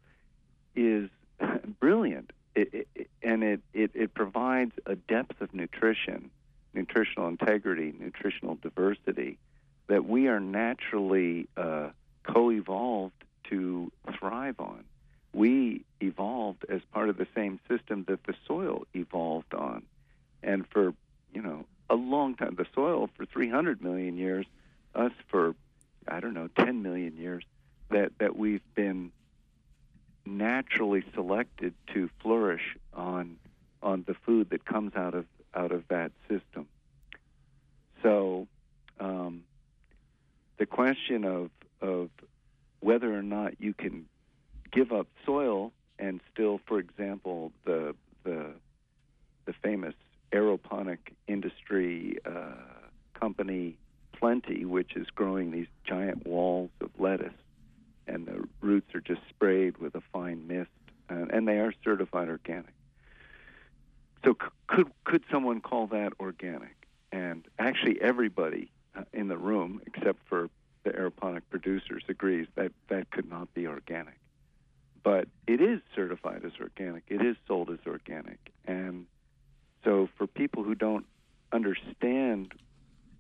is 0.76 1.10
brilliant, 1.80 2.32
it, 2.56 2.88
it, 2.96 3.10
and 3.22 3.44
it, 3.44 3.62
it 3.74 3.92
it 3.94 4.14
provides 4.14 4.74
a 4.86 4.96
depth 4.96 5.42
of 5.42 5.54
nutrition, 5.54 6.30
nutritional 6.74 7.28
integrity, 7.28 7.94
nutritional 7.98 8.56
diversity 8.62 9.38
that 9.88 10.06
we 10.06 10.28
are 10.28 10.40
naturally 10.40 11.48
uh, 11.58 11.90
co-evolved 12.24 13.14
to 13.50 13.92
thrive 14.18 14.60
on. 14.60 14.84
We 15.34 15.84
evolved 16.02 16.66
as 16.70 16.82
part 16.94 17.10
of 17.10 17.18
the 17.18 17.28
same 17.36 17.60
system 17.68 18.06
that 18.08 18.24
the 18.24 18.34
soil 18.48 18.88
evolved 18.94 19.54
on, 19.54 19.84
and 20.42 20.66
for 20.68 20.94
you 21.34 21.42
know 21.42 21.66
a 21.90 21.96
long 21.96 22.36
time, 22.36 22.56
the 22.56 22.66
soil 22.74 23.10
for 23.16 23.26
300 23.26 23.82
million 23.82 24.18
years, 24.18 24.46
us 24.96 25.12
for 25.28 25.56
I 26.08 26.20
don't 26.20 26.34
know 26.34 26.50
10 26.58 26.82
million 26.82 27.18
years, 27.18 27.44
that 27.90 28.18
that 28.20 28.36
we've 28.36 28.64
been 28.76 29.12
naturally 30.26 31.04
selected 31.14 31.74
to 31.94 32.10
flourish 32.22 32.78
on 32.94 33.38
on 33.84 34.04
the 34.08 34.14
food 34.14 34.50
that 34.50 34.66
comes 34.66 34.96
out 34.96 35.14
of 35.14 35.26
out 35.54 35.72
of 35.72 35.88
that 35.90 36.12
system. 36.30 36.68
So 38.02 38.45
question 40.76 41.24
of 41.26 41.50
of 41.82 42.10
whether 42.82 43.10
or 43.20 43.24
not 43.24 43.52
you 43.60 43.74
can 43.74 44.06
give 44.72 44.92
up 44.92 45.08
soil 45.26 45.72
and 46.00 46.22
still, 46.32 46.60
for 46.68 46.78
example, 46.80 47.52
the 47.66 47.96
the 48.24 48.40
the 49.48 49.54
famous 49.64 49.96
aeroponic 50.32 51.00
industry 51.28 52.18
uh, 52.26 52.52
company 53.14 53.78
Plenty, 54.20 54.66
which 54.66 54.96
is 54.96 55.08
growing 55.14 55.52
these 55.52 55.68
giant 55.84 56.26
walls 56.26 56.72
of 56.82 56.90
lettuce, 56.98 57.40
and 58.08 58.26
the 58.26 58.40
roots 58.62 58.96
are 58.96 59.02
just 59.02 59.22
sprayed 59.30 59.78
with 59.78 59.94
a 59.96 60.02
fine 60.14 60.48
mist, 60.48 60.72
and, 61.10 61.30
and 61.32 61.48
they 61.48 61.60
are 61.60 61.74
certified 61.84 62.30
organic. 62.30 62.74
So 64.24 64.32
c- 64.42 64.50
could 64.68 64.90
could 65.04 65.24
someone 65.32 65.60
call 65.62 65.88
that 65.88 66.14
organic? 66.20 66.76
And 67.12 67.46
actually, 67.60 68.02
everybody 68.02 68.72
uh, 68.96 69.04
in 69.14 69.28
the 69.28 69.38
room, 69.38 69.82
except 69.86 70.20
for 70.30 70.50
the 70.86 70.92
aeroponic 70.92 71.44
producers, 71.50 72.04
agrees 72.10 72.48
that 72.56 72.72
that 72.90 73.12
could 73.12 73.30
not 73.30 73.54
be 73.54 73.68
organic. 73.68 74.18
but 75.04 75.28
it 75.48 75.62
is 75.62 75.82
certified 75.96 76.44
as 76.46 76.54
organic. 76.60 77.04
It 77.08 77.22
is 77.22 77.36
sold 77.48 77.70
as 77.70 77.80
organic, 77.88 78.40
and 78.66 79.06
so 79.84 80.10
for 80.18 80.28
people 80.28 80.64
who 80.64 80.76
don't 80.76 81.06
understand 81.52 82.54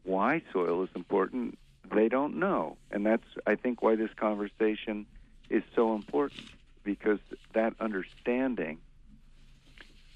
why 0.03 0.41
soil 0.53 0.83
is 0.83 0.89
important, 0.95 1.57
they 1.93 2.09
don't 2.09 2.37
know, 2.37 2.77
and 2.91 3.05
that's 3.05 3.27
I 3.45 3.55
think 3.55 3.81
why 3.83 3.95
this 3.95 4.13
conversation 4.15 5.05
is 5.49 5.63
so 5.75 5.95
important 5.95 6.47
because 6.83 7.19
that 7.53 7.73
understanding 7.79 8.79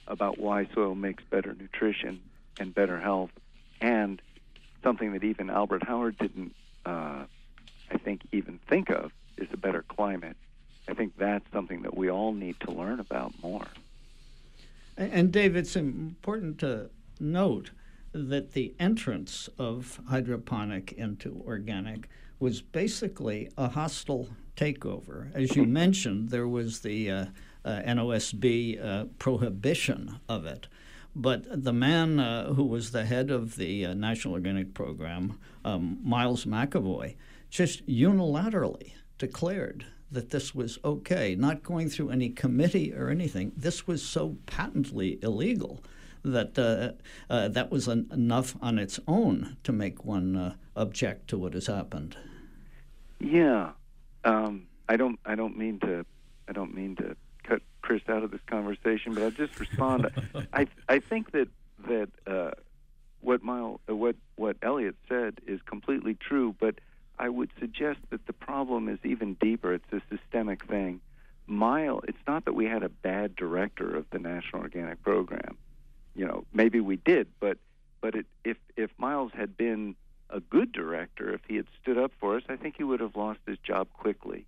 about 0.08 0.40
why 0.40 0.68
soil 0.74 0.96
makes 0.96 1.24
better 1.30 1.56
nutrition 1.60 2.22
and 2.58 2.74
better 2.74 3.00
health, 3.00 3.32
and 3.82 4.22
something 4.84 5.14
that 5.14 5.24
even 5.24 5.50
Albert 5.50 5.84
Howard 5.84 6.18
didn't, 6.18 6.56
uh, 6.86 7.26
I 7.92 7.98
think, 8.04 8.22
even 8.32 8.60
think 8.70 8.90
of 8.90 9.12
is 9.38 9.48
a 9.54 9.58
better 9.58 9.84
climate. 9.84 10.38
I 10.88 10.94
think 10.96 11.18
that's 11.30 11.52
something 11.52 11.82
that 11.84 11.96
we 11.96 12.10
all 12.10 12.34
need 12.34 12.60
to 12.62 12.72
learn 12.72 13.00
about 13.00 13.34
more. 13.42 13.68
And 14.98 15.32
Dave, 15.32 15.56
it's 15.56 15.76
important 15.76 16.60
to 16.60 16.90
note 17.20 17.72
that 18.12 18.54
the 18.54 18.74
entrance 18.80 19.50
of 19.58 20.00
hydroponic 20.10 20.92
into 20.94 21.42
organic 21.46 22.10
was 22.40 22.62
basically 22.62 23.50
a 23.58 23.70
hostile 23.70 24.30
takeover. 24.56 25.34
As 25.34 25.56
you 25.56 25.66
mentioned, 25.66 26.30
there 26.30 26.48
was 26.48 26.80
the 26.80 27.12
uh, 27.12 27.26
uh, 27.64 27.82
NOSB 27.86 28.84
uh, 28.84 29.06
prohibition 29.20 30.20
of 30.28 30.46
it. 30.46 30.68
But 31.16 31.64
the 31.64 31.74
man 31.74 32.20
uh, 32.20 32.54
who 32.54 32.64
was 32.64 32.92
the 32.92 33.06
head 33.06 33.30
of 33.30 33.56
the 33.56 33.86
uh, 33.86 33.94
National 33.94 34.34
Organic 34.34 34.74
Program, 34.74 35.40
um, 35.66 36.00
Miles 36.04 36.46
McEvoy, 36.46 37.16
just 37.50 37.86
unilaterally 37.88 38.94
declared 39.18 39.86
that 40.12 40.30
this 40.32 40.56
was 40.56 40.80
okay, 40.84 41.36
not 41.36 41.64
going 41.64 41.90
through 41.90 42.10
any 42.10 42.30
committee 42.30 42.94
or 42.94 43.10
anything. 43.10 43.52
This 43.56 43.88
was 43.88 44.04
so 44.04 44.38
patently 44.46 45.20
illegal 45.22 45.84
that 46.24 46.58
uh, 46.58 47.32
uh, 47.32 47.48
that 47.50 47.72
was 47.72 47.88
an, 47.88 48.10
enough 48.12 48.56
on 48.62 48.78
its 48.78 49.00
own 49.08 49.58
to 49.64 49.72
make 49.72 50.04
one 50.04 50.36
uh, 50.36 50.56
object 50.76 51.28
to 51.30 51.38
what 51.38 51.54
has 51.54 51.68
happened. 51.68 52.18
Yeah, 53.20 53.72
um, 54.24 54.68
I 54.88 54.98
don't. 54.98 55.20
I 55.26 55.36
don't 55.36 55.58
mean 55.58 55.80
to. 55.82 56.06
I 56.48 56.52
don't 56.52 56.74
mean 56.74 56.96
to 56.98 57.16
cut 57.44 57.62
Chris 57.82 58.02
out 58.10 58.24
of 58.24 58.32
this 58.32 58.42
conversation, 58.48 59.14
but 59.14 59.24
I'll 59.24 59.32
just 59.32 59.60
respond. 59.60 60.10
I 60.54 60.68
I 60.88 61.00
think 61.00 61.32
that 61.32 61.48
that 61.88 62.10
uh, 62.28 62.52
what 63.22 63.44
Mile 63.44 63.80
what 63.88 64.16
what 64.36 64.58
Eliot 64.62 64.96
said 65.08 65.40
is 65.46 65.62
completely 65.66 66.16
true, 66.16 66.56
but 66.60 66.76
I 67.20 67.28
would 67.28 67.52
suggest 67.60 68.00
that 68.10 68.26
the 68.26 68.34
problem 68.34 68.88
is 68.88 68.98
even 69.04 69.34
deeper. 69.36 69.74
It's 69.74 69.92
a 69.92 70.02
systemic 70.10 70.66
thing. 70.66 71.02
Mile, 71.46 72.02
it's 72.08 72.26
not 72.26 72.46
that 72.46 72.54
we 72.54 72.66
had 72.66 72.82
a 72.82 72.90
bad 72.90 73.36
director 73.36 73.96
of 73.96 74.06
the 74.12 74.20
National 74.20 74.62
Organic 74.62 75.04
Program. 75.04 75.58
You 76.16 76.26
know, 76.26 76.46
maybe 76.54 76.80
we 76.80 76.96
did, 76.96 77.28
but 77.40 77.58
but 78.02 78.16
it, 78.16 78.26
if 78.46 78.58
if 78.78 78.90
Miles 78.98 79.32
had 79.34 79.58
been 79.58 79.96
a 80.30 80.40
good 80.40 80.72
director, 80.72 81.34
if 81.34 81.42
he 81.48 81.56
had 81.58 81.66
stood 81.82 81.98
up 81.98 82.12
for 82.20 82.38
us, 82.38 82.44
I 82.48 82.56
think 82.56 82.76
he 82.78 82.84
would 82.84 83.02
have 83.02 83.16
lost 83.16 83.40
his 83.46 83.58
job 83.58 83.88
quickly. 83.94 84.46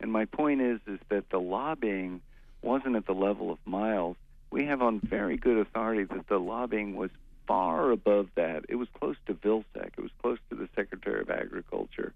And 0.00 0.10
my 0.10 0.24
point 0.24 0.62
is 0.62 0.80
is 0.86 1.00
that 1.10 1.28
the 1.30 1.40
lobbying 1.40 2.22
wasn't 2.62 2.96
at 2.96 3.06
the 3.06 3.14
level 3.14 3.50
of 3.50 3.58
Miles. 3.66 4.16
We 4.50 4.66
have 4.66 4.80
on 4.80 5.00
very 5.00 5.36
good 5.36 5.58
authority 5.58 6.04
that 6.04 6.28
the 6.28 6.38
lobbying 6.38 6.96
was 6.96 7.10
far 7.46 7.90
above 7.90 8.28
that. 8.34 8.64
It 8.68 8.76
was 8.76 8.88
close 8.98 9.16
to 9.26 9.34
Vilsack. 9.34 9.92
It 9.96 10.02
was 10.02 10.10
close 10.20 10.38
to 10.50 10.56
the 10.56 10.68
Secretary 10.74 11.20
of 11.20 11.30
Agriculture. 11.30 12.12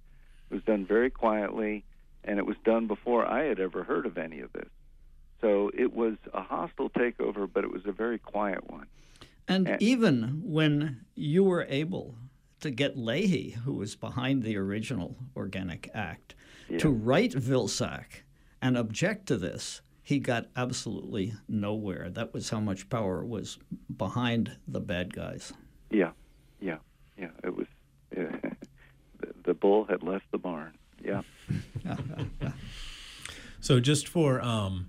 It 0.51 0.55
was 0.55 0.63
done 0.65 0.85
very 0.87 1.11
quietly, 1.11 1.85
and 2.25 2.39
it 2.39 2.47
was 2.47 2.57
done 2.65 2.87
before 2.87 3.27
I 3.27 3.45
had 3.45 3.61
ever 3.61 3.85
heard 3.85 4.07
of 4.07 4.19
any 4.19 4.41
of 4.41 4.53
this. 4.53 4.69
So 5.41 5.71
it 5.77 5.93
was 5.93 6.17
a 6.35 6.43
hostile 6.43 6.91
takeover, 6.91 7.49
but 7.51 7.65
it 7.65 7.73
was 7.73 7.83
a 7.87 7.93
very 7.93 8.19
quiet 8.19 8.69
one. 8.71 8.87
And, 9.49 9.67
and 9.67 9.83
even 9.83 10.43
when 10.45 11.05
you 11.15 11.45
were 11.45 11.67
able 11.69 12.15
to 12.61 12.71
get 12.71 12.97
Leahy, 12.97 13.51
who 13.65 13.73
was 13.73 13.97
behind 13.97 14.43
the 14.43 14.57
original 14.57 15.17
Organic 15.35 15.91
Act, 15.95 16.35
yeah. 16.69 16.79
to 16.79 16.91
write 16.91 17.33
Vilsack 17.33 18.23
and 18.61 18.77
object 18.77 19.27
to 19.27 19.39
this, 19.39 19.81
he 20.11 20.19
got 20.19 20.49
absolutely 20.57 21.35
nowhere. 21.49 22.11
That 22.11 22.35
was 22.35 22.51
how 22.51 22.59
much 22.59 22.91
power 22.91 23.25
was 23.25 23.59
behind 23.97 24.57
the 24.67 24.81
bad 24.81 25.15
guys. 25.15 25.53
Yeah, 25.89 26.11
yeah, 26.61 26.79
yeah. 27.17 27.31
It 27.45 27.55
was 27.57 27.69
uh, 28.17 28.23
the, 29.21 29.29
the 29.45 29.55
bull 29.55 29.85
had 29.85 30.03
left 30.03 30.25
the 30.33 30.39
barn. 30.39 30.77
Yeah. 31.01 31.23
so 33.61 33.79
just 33.79 34.09
for 34.09 34.41
um, 34.43 34.89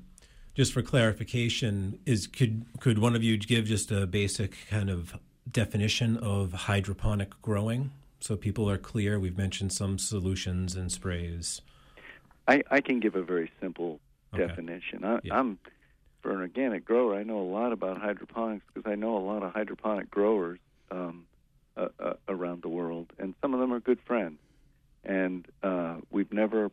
just 0.56 0.74
for 0.74 0.82
clarification, 0.82 2.00
is 2.08 2.26
could 2.26 2.66
could 2.80 2.98
one 2.98 3.16
of 3.16 3.24
you 3.24 3.38
give 3.38 3.66
just 3.66 3.92
a 3.92 4.08
basic 4.08 4.58
kind 4.72 4.90
of 4.90 5.16
definition 5.52 6.18
of 6.18 6.52
hydroponic 6.54 7.40
growing 7.44 7.92
so 8.20 8.36
people 8.36 8.68
are 8.68 8.80
clear? 8.80 9.20
We've 9.20 9.38
mentioned 9.38 9.72
some 9.72 10.00
solutions 10.00 10.76
and 10.76 10.92
sprays. 10.92 11.62
I, 12.48 12.64
I 12.72 12.82
can 12.82 13.00
give 13.00 13.16
a 13.16 13.22
very 13.22 13.52
simple 13.62 14.00
okay. 14.34 14.48
definition. 14.48 15.04
I, 15.04 15.20
yeah. 15.24 15.38
I'm 15.38 15.60
for 16.22 16.32
an 16.32 16.40
organic 16.40 16.86
grower. 16.86 17.16
I 17.16 17.24
know 17.24 17.40
a 17.40 17.50
lot 17.50 17.72
about 17.72 18.00
hydroponics 18.00 18.66
because 18.72 18.90
I 18.90 18.96
know 18.96 19.18
a 19.18 19.26
lot 19.26 19.44
of 19.44 19.54
hydroponic 19.54 20.12
growers 20.12 20.60
um, 20.92 21.26
uh, 21.76 21.88
uh, 22.00 22.14
around 22.28 22.62
the 22.62 22.70
world, 22.70 23.12
and 23.18 23.34
some 23.42 23.54
of 23.54 23.60
them 23.60 23.74
are 23.74 23.80
good 23.80 24.00
friends. 24.06 24.38
And 25.04 25.48
uh, 25.64 25.96
we've 26.12 26.32
never 26.32 26.72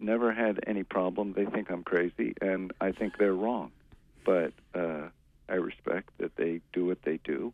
never 0.00 0.32
had 0.32 0.58
any 0.66 0.82
problem. 0.82 1.32
They 1.32 1.44
think 1.44 1.70
I'm 1.70 1.84
crazy, 1.84 2.34
and 2.40 2.72
I 2.80 2.90
think 2.90 3.18
they're 3.18 3.34
wrong. 3.34 3.70
But 4.24 4.52
uh, 4.74 5.08
I 5.48 5.54
respect 5.54 6.10
that 6.18 6.36
they 6.36 6.60
do 6.72 6.86
what 6.86 7.02
they 7.02 7.18
do. 7.22 7.52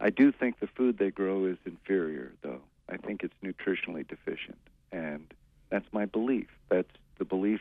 I 0.00 0.08
do 0.10 0.32
think 0.32 0.58
the 0.60 0.66
food 0.66 0.98
they 0.98 1.10
grow 1.10 1.44
is 1.44 1.58
inferior, 1.66 2.32
though. 2.42 2.62
I 2.88 2.96
think 2.96 3.22
it's 3.22 3.34
nutritionally 3.44 4.06
deficient, 4.06 4.58
and 4.90 5.32
that's 5.70 5.86
my 5.92 6.06
belief. 6.06 6.48
That's 6.70 6.90
the 7.18 7.24
belief 7.24 7.60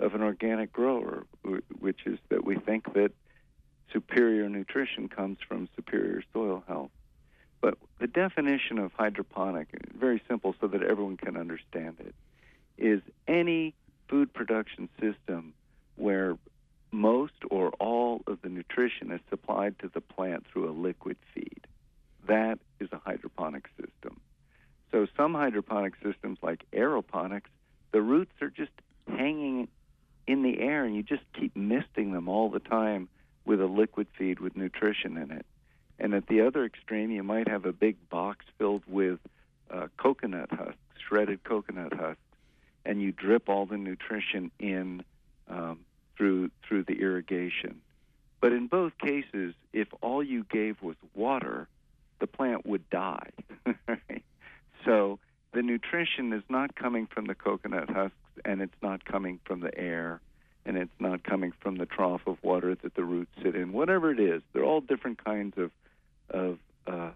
of 0.00 0.14
an 0.14 0.22
organic 0.22 0.72
grower, 0.72 1.26
which 1.78 2.00
is 2.06 2.18
that 2.30 2.44
we 2.44 2.56
think 2.56 2.92
that 2.94 3.12
superior 3.92 4.48
nutrition 4.48 5.08
comes 5.08 5.38
from 5.46 5.68
superior 5.76 6.22
soil 6.32 6.64
health. 6.66 6.90
But 7.60 7.76
the 7.98 8.06
definition 8.06 8.78
of 8.78 8.92
hydroponic, 8.92 9.68
very 9.94 10.22
simple 10.26 10.54
so 10.60 10.66
that 10.68 10.82
everyone 10.82 11.18
can 11.18 11.36
understand 11.36 11.96
it, 12.00 12.14
is 12.78 13.02
any 13.28 13.74
food 14.08 14.32
production 14.32 14.88
system 14.98 15.52
where 15.96 16.38
most 16.90 17.34
or 17.50 17.70
all 17.78 18.22
of 18.26 18.40
the 18.42 18.48
nutrition 18.48 19.12
is 19.12 19.20
supplied 19.28 19.78
to 19.80 19.88
the 19.92 20.00
plant 20.00 20.46
through 20.50 20.68
a 20.68 20.72
liquid 20.72 21.16
feed. 21.34 21.66
That 22.26 22.58
is 22.80 22.88
a 22.92 22.98
hydroponic 22.98 23.68
system. 23.76 24.20
So 24.90 25.06
some 25.16 25.34
hydroponic 25.34 25.94
systems 26.02 26.38
like 26.42 26.64
aeroponics, 26.72 27.50
the 27.92 28.00
roots 28.00 28.32
are 28.40 28.50
just 28.50 28.72
hanging 29.06 29.68
in 30.30 30.42
the 30.42 30.60
air 30.60 30.84
and 30.84 30.94
you 30.94 31.02
just 31.02 31.24
keep 31.38 31.56
misting 31.56 32.12
them 32.12 32.28
all 32.28 32.50
the 32.50 32.60
time 32.60 33.08
with 33.44 33.60
a 33.60 33.66
liquid 33.66 34.06
feed 34.16 34.38
with 34.38 34.56
nutrition 34.56 35.16
in 35.16 35.30
it. 35.30 35.46
And 35.98 36.14
at 36.14 36.28
the 36.28 36.42
other 36.42 36.64
extreme, 36.64 37.10
you 37.10 37.22
might 37.22 37.48
have 37.48 37.66
a 37.66 37.72
big 37.72 37.96
box 38.08 38.44
filled 38.58 38.82
with 38.86 39.18
uh, 39.70 39.88
coconut 39.96 40.50
husks, 40.50 40.78
shredded 41.06 41.42
coconut 41.44 41.92
husks, 41.92 42.20
and 42.84 43.02
you 43.02 43.12
drip 43.12 43.48
all 43.48 43.66
the 43.66 43.76
nutrition 43.76 44.50
in 44.58 45.02
um, 45.48 45.80
through 46.16 46.50
through 46.66 46.84
the 46.84 47.00
irrigation. 47.00 47.80
But 48.40 48.52
in 48.52 48.68
both 48.68 48.96
cases, 48.98 49.54
if 49.72 49.88
all 50.00 50.22
you 50.22 50.44
gave 50.44 50.80
was 50.80 50.96
water, 51.14 51.68
the 52.20 52.26
plant 52.26 52.64
would 52.64 52.88
die. 52.88 53.30
so 54.84 55.18
the 55.52 55.62
nutrition 55.62 56.32
is 56.32 56.42
not 56.48 56.74
coming 56.74 57.06
from 57.06 57.26
the 57.26 57.34
coconut 57.34 57.90
husks, 57.90 58.16
and 58.44 58.60
it's 58.60 58.82
not 58.82 59.04
coming 59.04 59.40
from 59.44 59.60
the 59.60 59.76
air, 59.78 60.20
and 60.64 60.76
it's 60.76 61.00
not 61.00 61.22
coming 61.22 61.52
from 61.60 61.76
the 61.76 61.86
trough 61.86 62.22
of 62.26 62.36
water 62.42 62.74
that 62.82 62.94
the 62.94 63.04
roots 63.04 63.30
sit 63.42 63.54
in. 63.54 63.72
Whatever 63.72 64.10
it 64.10 64.20
is, 64.20 64.42
they're 64.52 64.64
all 64.64 64.80
different 64.80 65.24
kinds 65.24 65.56
of 65.56 65.70
of 66.30 66.58
uh, 66.86 67.10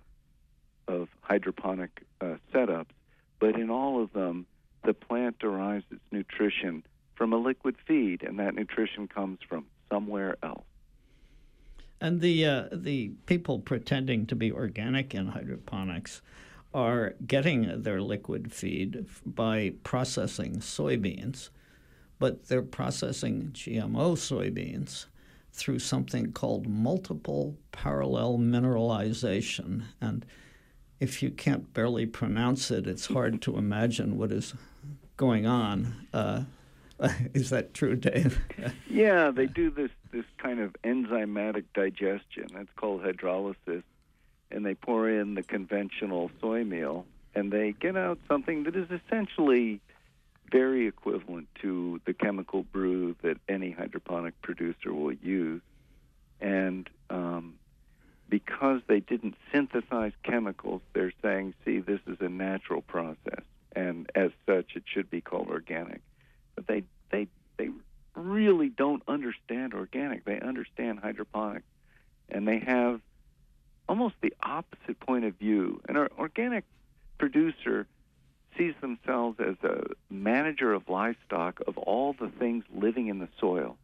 of 0.88 1.08
hydroponic 1.22 2.02
uh, 2.20 2.34
setups, 2.52 2.92
but 3.38 3.58
in 3.58 3.70
all 3.70 4.02
of 4.02 4.12
them, 4.12 4.46
the 4.84 4.94
plant 4.94 5.38
derives 5.38 5.84
its 5.90 6.02
nutrition 6.10 6.82
from 7.14 7.32
a 7.32 7.37
liquid 7.37 7.76
feed, 7.87 8.22
and 8.22 8.38
that 8.38 8.54
nutrition 8.54 9.08
comes 9.08 9.38
from 9.48 9.66
somewhere 9.90 10.37
else. 10.42 10.64
And 12.00 12.20
the 12.20 12.44
uh, 12.44 12.64
the 12.72 13.12
people 13.26 13.60
pretending 13.60 14.26
to 14.26 14.37
be 14.37 14.52
organic 14.52 15.14
in 15.14 15.28
hydroponics 15.28 16.20
are 16.74 17.14
getting 17.26 17.82
their 17.82 18.02
liquid 18.02 18.52
feed 18.52 19.06
by 19.24 19.72
processing 19.84 20.56
soybeans, 20.56 21.50
but 22.18 22.48
they're 22.48 22.62
processing 22.62 23.50
GMO 23.52 24.16
soybeans 24.16 25.06
through 25.52 25.78
something 25.78 26.32
called 26.32 26.66
multiple 26.66 27.56
parallel 27.70 28.38
mineralization. 28.38 29.84
And 30.00 30.26
if 30.98 31.22
you 31.22 31.30
can't 31.30 31.72
barely 31.72 32.06
pronounce 32.06 32.72
it, 32.72 32.88
it's 32.88 33.06
hard 33.06 33.40
to 33.42 33.56
imagine 33.56 34.18
what 34.18 34.32
is 34.32 34.54
going 35.16 35.46
on. 35.46 36.06
Uh, 36.12 36.42
Is 37.34 37.50
that 37.50 37.74
true, 37.74 37.96
Dave? 37.96 38.40
yeah, 38.88 39.30
they 39.30 39.46
do 39.46 39.70
this 39.70 39.90
this 40.12 40.24
kind 40.38 40.60
of 40.60 40.76
enzymatic 40.84 41.64
digestion. 41.74 42.46
That's 42.54 42.68
called 42.76 43.02
hydrolysis, 43.02 43.82
and 44.54 44.64
they 44.64 44.74
pour 44.74 45.10
in 45.10 45.34
the 45.34 45.42
conventional 45.42 46.30
soy 46.40 46.64
meal, 46.64 47.04
and 47.34 47.50
they 47.50 47.72
get 47.72 47.96
out 47.96 48.18
something 48.28 48.64
that 48.64 48.76
is 48.76 48.88
essentially 48.90 49.80
very 50.50 50.86
equivalent 50.86 51.48
to 51.60 52.00
the 52.04 52.14
chemical 52.14 52.62
brew 52.62 53.16
that 53.22 53.36
any 53.48 53.72
hydroponic 53.72 54.40
producer 54.40 54.94
will 54.94 55.12
use. 55.12 55.60
And 56.40 56.88
um, 57.10 57.54
because 58.28 58.80
they 58.86 59.00
didn't 59.00 59.34
synthesize 59.52 60.12
chemicals, 60.22 60.82
they're 60.92 61.12
saying, 61.20 61.54
see, 61.64 61.80
this 61.80 62.00
is 62.06 62.18
a 62.20 62.28
natural 62.28 62.82
process, 62.82 63.42
and 63.74 64.08
as 64.14 64.30
such, 64.46 64.76
it 64.76 64.84
should 64.86 65.10
be 65.10 65.20
called 65.20 65.48
organic. 65.48 66.00
But 66.54 66.68
they 66.68 66.84
they 67.10 67.26
they 67.56 67.70
really 68.14 68.68
don't 68.68 69.02
understand 69.08 69.74
organic. 69.74 70.24
They 70.24 70.38
understand 70.40 71.00
hydroponic, 71.00 71.64
and 72.28 72.46
they 72.46 72.60
have 72.60 73.00
almost 73.88 74.14
the 74.20 74.32
opposite 74.42 74.98
point 75.00 75.24
of 75.24 75.34
view. 75.34 75.80
An 75.88 75.96
organic 75.96 76.64
producer 77.18 77.86
sees 78.56 78.74
themselves 78.80 79.38
as 79.40 79.56
a 79.62 79.84
manager 80.10 80.72
of 80.72 80.88
livestock 80.88 81.60
of 81.66 81.76
all 81.78 82.12
the 82.12 82.28
things 82.28 82.64
living 82.74 83.08
in 83.08 83.18
the 83.18 83.28
soil. 83.40 83.76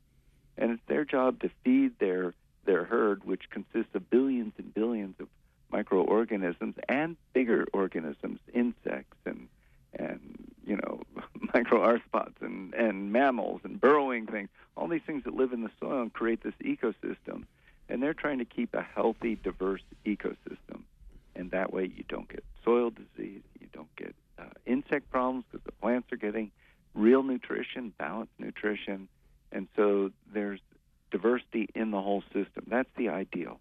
And 0.57 0.73
it's 0.73 0.83
their 0.87 1.05
job 1.05 1.41
to 1.41 1.51
feed 1.65 1.99
their, 1.99 2.35
their 2.65 2.85
herd, 2.85 3.25
which 3.25 3.51
consists 3.51 3.95
of 3.95 4.09
billions 4.11 4.53
and 4.59 4.73
billions 4.73 5.17
of 5.19 5.29
microorganisms 5.73 6.75
and 6.89 7.17
bigger 7.33 7.67
organisms, 7.73 8.41
insects 8.53 9.17
and 9.25 9.49
and 9.93 10.21
you 10.65 10.77
know 10.77 11.03
microarthropods 11.55 12.41
and 12.41 12.75
and 12.75 13.13
mammals 13.13 13.61
and 13.65 13.81
burrowing 13.81 14.27
things, 14.27 14.49
all 14.77 14.89
these 14.89 15.03
things 15.07 15.25
that 15.25 15.35
live 15.35 15.53
in 15.53 15.63
the 15.63 15.71
soil 15.81 16.03
and 16.03 16.13
create 16.13 16.43
this 16.43 16.55
ecosystem. 16.63 17.45
And 17.91 18.03
they're 18.03 18.15
trying 18.15 18.39
to 18.39 18.45
keep 18.45 18.73
a 18.75 18.83
healthy, 18.83 19.35
diverse 19.35 19.83
ecosystem, 20.07 20.83
and 21.35 21.51
that 21.51 21.73
way 21.73 21.85
you 21.85 22.05
don't 22.09 22.29
get 22.29 22.45
soil 22.65 22.91
disease, 22.91 23.43
you 23.61 23.67
don't 23.73 23.95
get 23.97 24.15
uh, 24.39 24.45
insect 24.65 25.11
problems 25.11 25.45
because 25.51 25.65
the 25.67 25.73
plants 25.73 26.13
are 26.13 26.17
getting 26.17 26.53
real 26.95 27.23
nutrition, 27.23 27.93
balanced 27.99 28.33
nutrition, 28.39 29.09
and 29.53 29.67
so 29.77 30.11
there's 30.33 30.61
diversity 31.11 31.69
in 31.75 31.91
the 31.91 32.01
whole 32.01 32.23
system. 32.33 32.65
That's 32.69 32.89
the 32.97 33.09
ideal. 33.09 33.59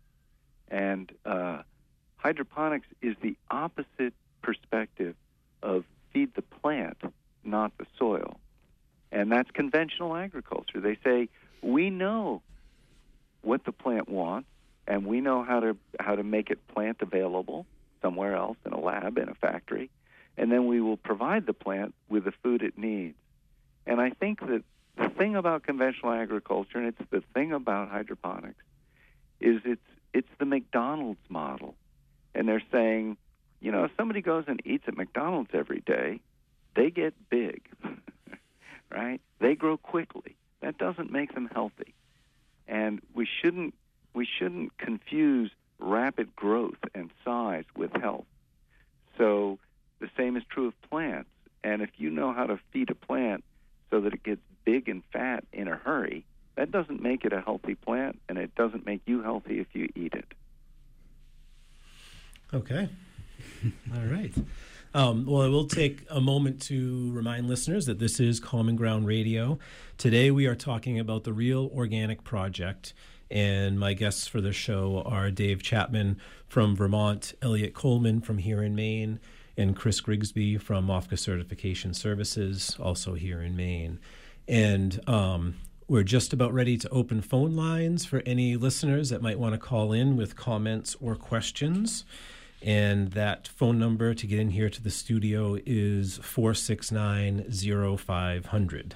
And 0.69 1.11
uh, 1.25 1.63
hydroponics 2.17 2.87
is 3.01 3.15
the 3.21 3.35
opposite 3.49 4.13
perspective 4.43 5.15
of 5.63 5.83
feed 6.13 6.35
the 6.35 6.43
plant, 6.43 6.97
not 7.43 7.75
the 7.79 7.87
soil. 7.97 8.39
And 9.11 9.31
that's 9.31 9.49
conventional 9.51 10.15
agriculture. 10.15 10.79
They 10.79 10.97
say, 11.03 11.29
we 11.63 11.89
know 11.89 12.43
plant 13.89 14.09
wants, 14.09 14.47
and 14.87 15.05
we 15.05 15.21
know 15.21 15.43
how 15.43 15.59
to 15.59 15.77
how 15.99 16.15
to 16.15 16.23
make 16.23 16.49
it 16.49 16.59
plant 16.67 16.97
available 17.01 17.65
somewhere 18.01 18.35
else 18.35 18.57
in 18.65 18.71
a 18.71 18.79
lab 18.79 19.17
in 19.17 19.29
a 19.29 19.35
factory 19.35 19.89
and 20.39 20.49
then 20.49 20.67
we 20.67 20.79
will 20.79 20.95
provide 20.95 21.45
the 21.45 21.53
plant 21.53 21.93
with 22.07 22.23
the 22.23 22.31
food 22.41 22.63
it 22.63 22.77
needs. 22.77 23.17
And 23.85 23.99
I 23.99 24.11
think 24.11 24.39
that 24.39 24.63
the 24.97 25.09
thing 25.09 25.35
about 25.35 25.63
conventional 25.63 26.13
agriculture, 26.13 26.77
and 26.77 26.87
it's 26.87 27.09
the 27.11 27.21
thing 27.33 27.51
about 27.51 27.89
hydroponics, 27.89 28.63
is 29.41 29.61
it's 29.65 29.81
it's 30.13 30.29
the 30.39 30.45
McDonald's 30.45 31.19
model. 31.27 31.75
And 32.33 32.47
they're 32.47 32.63
saying, 32.71 33.17
you 33.59 33.71
know, 33.71 33.83
if 33.83 33.91
somebody 33.97 34.21
goes 34.21 34.45
and 34.47 34.61
eats 34.65 34.85
at 34.87 34.95
McDonald's 34.95 35.49
every 35.53 35.81
day, 35.81 36.21
they 36.75 36.89
get 36.89 37.13
big, 37.29 37.61
right? 38.89 39.19
They 39.39 39.55
grow 39.55 39.75
quickly. 39.75 40.37
That 40.61 40.77
doesn't 40.77 41.11
make 41.11 41.33
them 41.33 41.49
healthy. 41.53 41.93
And 42.65 43.01
we 43.13 43.27
shouldn't 43.41 43.73
we 44.13 44.25
shouldn't 44.25 44.77
confuse 44.77 45.51
rapid 45.79 46.33
growth 46.33 46.79
and 46.95 47.09
size 47.25 47.65
with 47.75 47.91
health. 47.93 48.25
So 49.17 49.59
the 49.99 50.09
same 50.17 50.37
is 50.37 50.43
true 50.49 50.67
of 50.67 50.81
plants. 50.89 51.29
And 51.63 51.81
if 51.81 51.89
you 51.97 52.09
know 52.09 52.33
how 52.33 52.45
to 52.45 52.59
feed 52.71 52.89
a 52.89 52.95
plant 52.95 53.43
so 53.89 53.99
that 54.01 54.13
it 54.13 54.23
gets 54.23 54.41
big 54.65 54.87
and 54.87 55.03
fat 55.11 55.43
in 55.51 55.67
a 55.67 55.75
hurry, 55.75 56.25
that 56.55 56.71
doesn't 56.71 57.01
make 57.01 57.25
it 57.25 57.33
a 57.33 57.41
healthy 57.41 57.75
plant, 57.75 58.19
and 58.27 58.37
it 58.37 58.55
doesn't 58.55 58.85
make 58.85 59.01
you 59.05 59.21
healthy 59.21 59.59
if 59.59 59.67
you 59.73 59.89
eat 59.95 60.13
it. 60.13 60.25
Okay. 62.53 62.89
All 63.93 64.05
right. 64.05 64.33
Um, 64.93 65.25
well, 65.25 65.43
I 65.43 65.47
will 65.47 65.67
take 65.67 66.09
to 66.59 67.11
remind 67.13 67.47
listeners 67.47 67.85
that 67.85 67.99
this 67.99 68.19
is 68.19 68.39
Common 68.39 68.75
Ground 68.75 69.07
Radio. 69.07 69.57
Today 69.97 70.29
we 70.29 70.45
are 70.45 70.55
talking 70.55 70.99
about 70.99 71.23
the 71.23 71.31
Real 71.31 71.71
Organic 71.73 72.23
Project, 72.23 72.93
and 73.31 73.79
my 73.79 73.93
guests 73.93 74.27
for 74.27 74.41
the 74.41 74.51
show 74.51 75.01
are 75.05 75.31
Dave 75.31 75.63
Chapman 75.63 76.19
from 76.47 76.75
Vermont, 76.75 77.33
Eliot 77.41 77.73
Coleman 77.73 78.19
from 78.19 78.39
here 78.39 78.61
in 78.61 78.75
Maine, 78.75 79.19
and 79.55 79.75
Chris 79.75 80.01
Grigsby 80.01 80.57
from 80.57 80.87
MOFGA 80.87 81.17
Certification 81.17 81.93
Services, 81.93 82.75
also 82.79 83.13
here 83.13 83.41
in 83.41 83.55
Maine. 83.55 83.99
And 84.47 84.99
um, 85.07 85.55
we're 85.87 86.03
just 86.03 86.33
about 86.33 86.53
ready 86.53 86.77
to 86.77 86.89
open 86.89 87.21
phone 87.21 87.55
lines 87.55 88.05
for 88.05 88.21
any 88.25 88.57
listeners 88.57 89.09
that 89.09 89.21
might 89.21 89.39
want 89.39 89.53
to 89.53 89.59
call 89.59 89.93
in 89.93 90.17
with 90.17 90.35
comments 90.35 90.97
or 90.99 91.15
questions. 91.15 92.03
And 92.61 93.11
that 93.11 93.47
phone 93.47 93.79
number 93.79 94.13
to 94.13 94.27
get 94.27 94.39
in 94.39 94.49
here 94.49 94.69
to 94.69 94.81
the 94.81 94.89
studio 94.89 95.57
is 95.65 96.17
469 96.17 97.45
0500. 97.97 98.95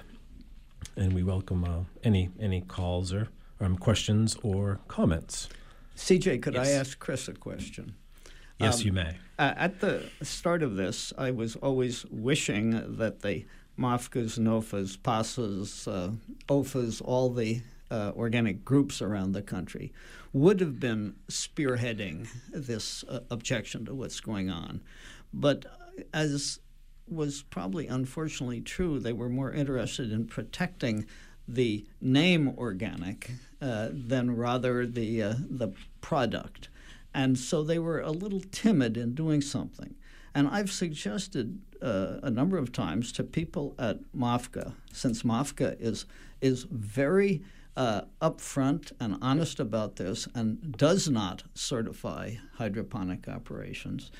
And 0.96 1.12
we 1.12 1.22
welcome 1.22 1.64
uh, 1.64 1.84
any, 2.02 2.30
any 2.38 2.60
calls 2.60 3.12
or 3.12 3.28
um, 3.60 3.76
questions 3.76 4.36
or 4.42 4.80
comments. 4.86 5.48
CJ, 5.96 6.42
could 6.42 6.54
yes. 6.54 6.68
I 6.68 6.70
ask 6.72 6.98
Chris 6.98 7.26
a 7.28 7.32
question? 7.32 7.94
Yes, 8.58 8.80
um, 8.80 8.86
you 8.86 8.92
may. 8.92 9.16
at 9.38 9.80
the 9.80 10.08
start 10.22 10.62
of 10.62 10.76
this, 10.76 11.12
I 11.16 11.30
was 11.30 11.56
always 11.56 12.04
wishing 12.06 12.96
that 12.98 13.22
the 13.22 13.46
MOFGAs, 13.78 14.38
NOFAs, 14.38 14.98
PASAs, 14.98 15.88
uh, 15.88 16.12
OFAs, 16.48 17.02
all 17.04 17.30
the 17.30 17.62
uh, 17.90 18.12
organic 18.16 18.64
groups 18.64 19.02
around 19.02 19.32
the 19.32 19.42
country 19.42 19.92
would 20.34 20.60
have 20.60 20.78
been 20.78 21.14
spearheading 21.28 22.28
this 22.52 23.04
uh, 23.04 23.20
objection 23.30 23.86
to 23.86 23.94
what's 23.94 24.20
going 24.20 24.50
on. 24.50 24.82
But 25.32 25.64
as 26.12 26.58
was 27.08 27.42
probably 27.42 27.86
unfortunately 27.86 28.60
true, 28.60 28.98
they 28.98 29.12
were 29.12 29.28
more 29.28 29.52
interested 29.52 30.12
in 30.12 30.26
protecting 30.26 31.06
the 31.46 31.86
name 32.00 32.48
organic 32.58 33.30
uh, 33.62 33.88
than 33.92 34.36
rather 34.36 34.86
the 34.86 35.22
uh, 35.22 35.34
the 35.48 35.68
product. 36.00 36.68
And 37.14 37.38
so 37.38 37.62
they 37.62 37.78
were 37.78 38.00
a 38.00 38.10
little 38.10 38.42
timid 38.50 38.96
in 38.96 39.14
doing 39.14 39.40
something. 39.40 39.94
And 40.34 40.48
I've 40.48 40.72
suggested 40.72 41.60
uh, 41.80 42.16
a 42.24 42.30
number 42.30 42.58
of 42.58 42.72
times 42.72 43.12
to 43.12 43.22
people 43.22 43.76
at 43.78 43.98
MOFGA, 44.12 44.74
since 44.92 45.22
MOFGA 45.22 45.80
is, 45.80 46.06
is 46.40 46.66
very 46.68 47.44
uh, 47.76 48.02
upfront 48.20 48.92
and 49.00 49.16
honest 49.20 49.58
about 49.58 49.96
this 49.96 50.28
and 50.34 50.76
does 50.76 51.08
not 51.08 51.42
certify 51.54 52.34
hydroponic 52.54 53.28
operations, 53.28 54.10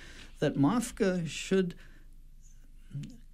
that 0.40 0.56
MOFGA 0.56 1.26
should 1.28 1.74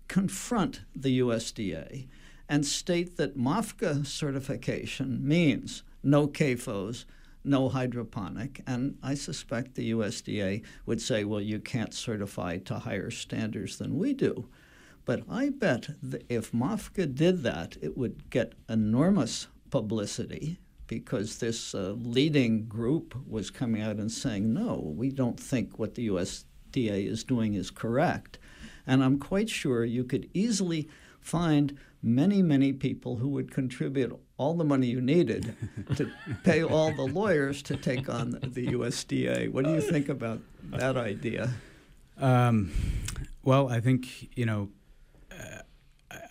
confront 0.09 0.83
the 0.95 1.21
USDA 1.21 2.07
and 2.49 2.67
state 2.67 3.17
that 3.17 3.39
MOFGA 3.39 4.05
certification 4.07 5.27
means 5.27 5.85
no 6.03 6.27
CAFOs, 6.27 7.05
no 7.45 7.69
hydroponic. 7.69 8.61
And 8.67 8.99
I 9.03 9.15
suspect 9.15 9.75
the 9.75 9.93
USDA 9.93 10.63
would 10.85 11.01
say, 11.01 11.25
well, 11.25 11.41
you 11.41 11.61
can't 11.61 11.95
certify 11.95 12.59
to 12.59 12.81
higher 12.81 13.11
standards 13.11 13.79
than 13.79 13.99
we 13.99 14.15
do. 14.15 14.49
But 15.05 15.23
I 15.31 15.51
bet 15.51 15.91
that 16.03 16.25
if 16.29 16.53
MOFGA 16.53 17.15
did 17.15 17.43
that, 17.45 17.77
it 17.81 17.97
would 17.97 18.29
get 18.31 18.55
enormous 18.69 19.47
publicity 19.71 20.59
because 20.87 21.39
this 21.39 21.75
uh, 21.75 21.95
leading 21.97 22.67
group 22.67 23.15
was 23.27 23.51
coming 23.51 23.81
out 23.81 23.97
and 23.97 24.11
saying, 24.11 24.53
no, 24.53 24.93
we 24.97 25.11
don't 25.11 25.39
think 25.39 25.79
what 25.79 25.95
the 25.95 26.09
USDA 26.09 27.07
is 27.07 27.23
doing 27.23 27.55
is 27.55 27.71
correct. 27.71 28.39
And 28.87 29.05
I'm 29.05 29.19
quite 29.19 29.49
sure 29.49 29.85
you 29.85 30.03
could 30.03 30.29
easily 30.35 30.89
find 31.21 31.79
many, 32.03 32.43
many 32.43 32.73
people 32.73 33.17
who 33.17 33.29
would 33.29 33.53
contribute 33.53 34.19
all 34.37 34.55
the 34.55 34.65
money 34.65 34.89
you 34.89 35.01
needed 35.01 35.55
to 35.97 36.11
pay 36.45 36.65
all 36.65 36.93
the 36.93 37.03
lawyers 37.03 37.63
to 37.63 37.77
take 37.77 38.09
on 38.09 38.31
the 38.43 38.69
USDA. 38.69 39.53
What 39.53 39.65
do 39.65 39.73
you 39.73 39.81
think 39.81 40.09
about 40.09 40.41
that 40.71 40.97
idea? 40.97 41.51
Um, 42.19 42.73
well, 43.43 43.69
I 43.69 43.81
think 43.81 44.37
you 44.37 44.47
know. 44.47 44.71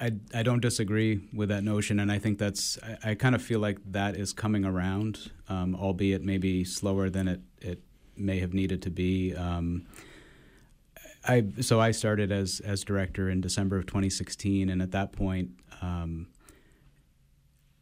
I, 0.02 0.12
I 0.34 0.43
don't 0.43 0.62
disagree 0.62 1.20
with 1.34 1.50
that 1.50 1.64
notion, 1.64 2.00
and 2.00 2.12
I 2.12 2.20
think 2.20 2.39
that's 2.39 2.80
I, 2.82 3.12
I 3.12 3.16
kind 3.16 3.36
of 3.36 3.41
feel 3.41 3.60
like 3.60 3.80
that 3.91 4.16
is 4.16 4.32
coming 4.32 4.64
around, 4.64 5.32
um, 5.50 5.76
albeit 5.76 6.24
maybe 6.24 6.64
slower 6.64 7.10
than 7.10 7.28
it, 7.28 7.41
it 7.62 7.84
may 8.16 8.39
have 8.39 8.54
needed 8.54 8.82
to 8.84 8.89
be. 8.89 9.36
Um, 9.36 9.86
I 11.28 11.43
so 11.62 11.82
I 11.82 11.91
started 11.91 12.32
as 12.32 12.62
as 12.62 12.84
director 12.84 13.30
in 13.30 13.41
December 13.41 13.78
of 13.78 13.86
2016, 13.88 14.70
and 14.70 14.82
at 14.82 14.91
that 14.91 15.12
point, 15.12 15.50
um, 15.82 16.28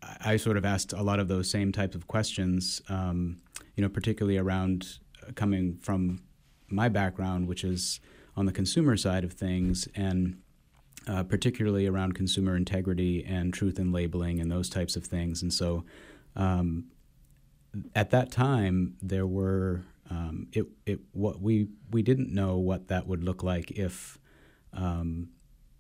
I 0.02 0.38
sort 0.38 0.58
of 0.58 0.66
asked 0.66 0.94
a 0.94 1.04
lot 1.04 1.20
of 1.20 1.28
those 1.28 1.50
same 1.50 1.72
types 1.72 1.96
of 1.96 2.08
questions, 2.08 2.82
um, 2.90 3.42
you 3.76 3.84
know, 3.84 3.90
particularly 3.90 4.38
around 4.38 5.00
uh, 5.22 5.34
coming 5.36 5.78
from 5.78 6.24
my 6.68 6.90
background, 6.90 7.48
which 7.48 7.64
is 7.64 8.00
on 8.36 8.48
the 8.48 8.52
consumer 8.52 8.98
side 8.98 9.24
of 9.24 9.34
things, 9.34 9.88
and 9.96 10.38
uh, 11.08 11.24
particularly 11.24 11.88
around 11.88 12.14
consumer 12.14 12.56
integrity 12.56 13.24
and 13.24 13.54
truth 13.54 13.80
in 13.80 13.92
labeling 13.92 14.40
and 14.40 14.52
those 14.52 14.70
types 14.70 14.96
of 14.96 15.06
things. 15.06 15.42
And 15.42 15.54
so, 15.54 15.86
um, 16.36 16.86
at 17.96 18.12
that 18.12 18.32
time, 18.32 18.96
there 19.02 19.28
were 19.28 19.84
um, 20.10 20.48
it 20.54 20.66
it 20.86 21.00
what 21.12 21.42
we 21.42 21.68
we 21.92 22.02
didn't 22.02 22.34
know 22.34 22.58
what 22.58 22.88
that 22.88 23.08
would 23.08 23.24
look 23.24 23.44
like 23.44 23.72
if. 23.72 24.18
Um, 24.74 25.30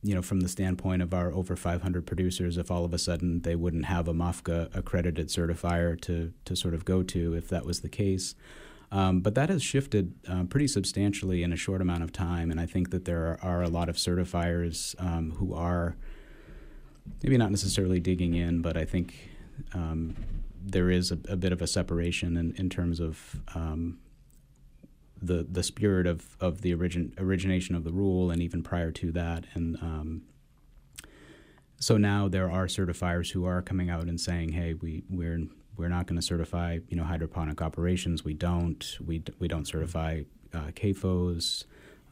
you 0.03 0.13
know, 0.13 0.21
from 0.21 0.41
the 0.41 0.47
standpoint 0.47 1.01
of 1.01 1.11
our 1.13 1.33
over 1.33 1.55
500 1.55 2.05
producers, 2.05 2.57
if 2.57 2.69
all 2.69 2.85
of 2.85 2.93
a 2.93 2.99
sudden 2.99 3.41
they 3.41 3.55
wouldn't 3.55 3.85
have 3.85 4.07
a 4.07 4.13
MOFGA 4.13 4.73
accredited 4.73 5.27
certifier 5.27 5.99
to 6.01 6.31
to 6.45 6.55
sort 6.55 6.75
of 6.75 6.85
go 6.85 7.01
to, 7.03 7.33
if 7.33 7.49
that 7.49 7.65
was 7.65 7.81
the 7.81 7.89
case, 7.89 8.35
um, 8.91 9.19
but 9.19 9.35
that 9.35 9.49
has 9.49 9.61
shifted 9.61 10.13
uh, 10.27 10.43
pretty 10.43 10.67
substantially 10.67 11.43
in 11.43 11.51
a 11.51 11.57
short 11.57 11.81
amount 11.81 12.03
of 12.03 12.13
time, 12.13 12.49
and 12.51 12.59
I 12.59 12.65
think 12.65 12.91
that 12.91 13.05
there 13.05 13.25
are, 13.25 13.39
are 13.41 13.63
a 13.63 13.69
lot 13.69 13.89
of 13.89 13.97
certifiers 13.97 14.95
um, 14.99 15.31
who 15.31 15.53
are 15.53 15.95
maybe 17.21 17.37
not 17.37 17.51
necessarily 17.51 17.99
digging 17.99 18.33
in, 18.33 18.61
but 18.61 18.77
I 18.77 18.85
think 18.85 19.31
um, 19.73 20.15
there 20.63 20.89
is 20.89 21.11
a, 21.11 21.17
a, 21.27 21.35
bit 21.35 21.51
of 21.51 21.61
a 21.61 21.67
separation 21.67 22.37
in, 22.37 22.53
in 22.57 22.69
terms 22.69 22.99
of 22.99 23.41
um, 23.55 23.99
the 25.21 25.45
the 25.49 25.63
spirit 25.63 26.05
of, 26.05 26.37
of 26.39 26.61
the 26.61 26.73
origin, 26.73 27.13
origination 27.17 27.75
of 27.75 27.83
the 27.83 27.91
rule, 27.91 28.31
and 28.31 28.41
even 28.41 28.63
prior 28.63 28.91
to 28.91 29.11
that, 29.11 29.45
and 29.53 29.75
um, 29.77 30.21
so 31.79 31.97
now 31.97 32.27
there 32.27 32.49
are 32.49 32.67
certifiers 32.67 33.31
who 33.31 33.45
are 33.45 33.61
coming 33.61 33.89
out 33.89 34.03
and 34.03 34.19
saying, 34.19 34.53
"Hey, 34.53 34.73
we 34.73 35.03
we're 35.09 35.47
we're 35.77 35.89
not 35.89 36.07
going 36.07 36.15
to 36.15 36.25
certify, 36.25 36.79
you 36.89 36.97
know, 36.97 37.03
hydroponic 37.03 37.61
operations. 37.61 38.23
We 38.23 38.33
don't. 38.33 38.97
We 39.05 39.23
we 39.39 39.47
don't 39.47 39.65
certify 39.65 40.23
uh, 40.53 40.71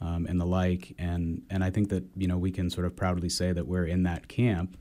um, 0.00 0.26
and 0.26 0.40
the 0.40 0.46
like. 0.46 0.94
And 0.98 1.42
and 1.50 1.64
I 1.64 1.70
think 1.70 1.88
that 1.90 2.04
you 2.16 2.28
know 2.28 2.38
we 2.38 2.50
can 2.50 2.70
sort 2.70 2.86
of 2.86 2.96
proudly 2.96 3.28
say 3.28 3.52
that 3.52 3.66
we're 3.66 3.86
in 3.86 4.04
that 4.04 4.28
camp. 4.28 4.76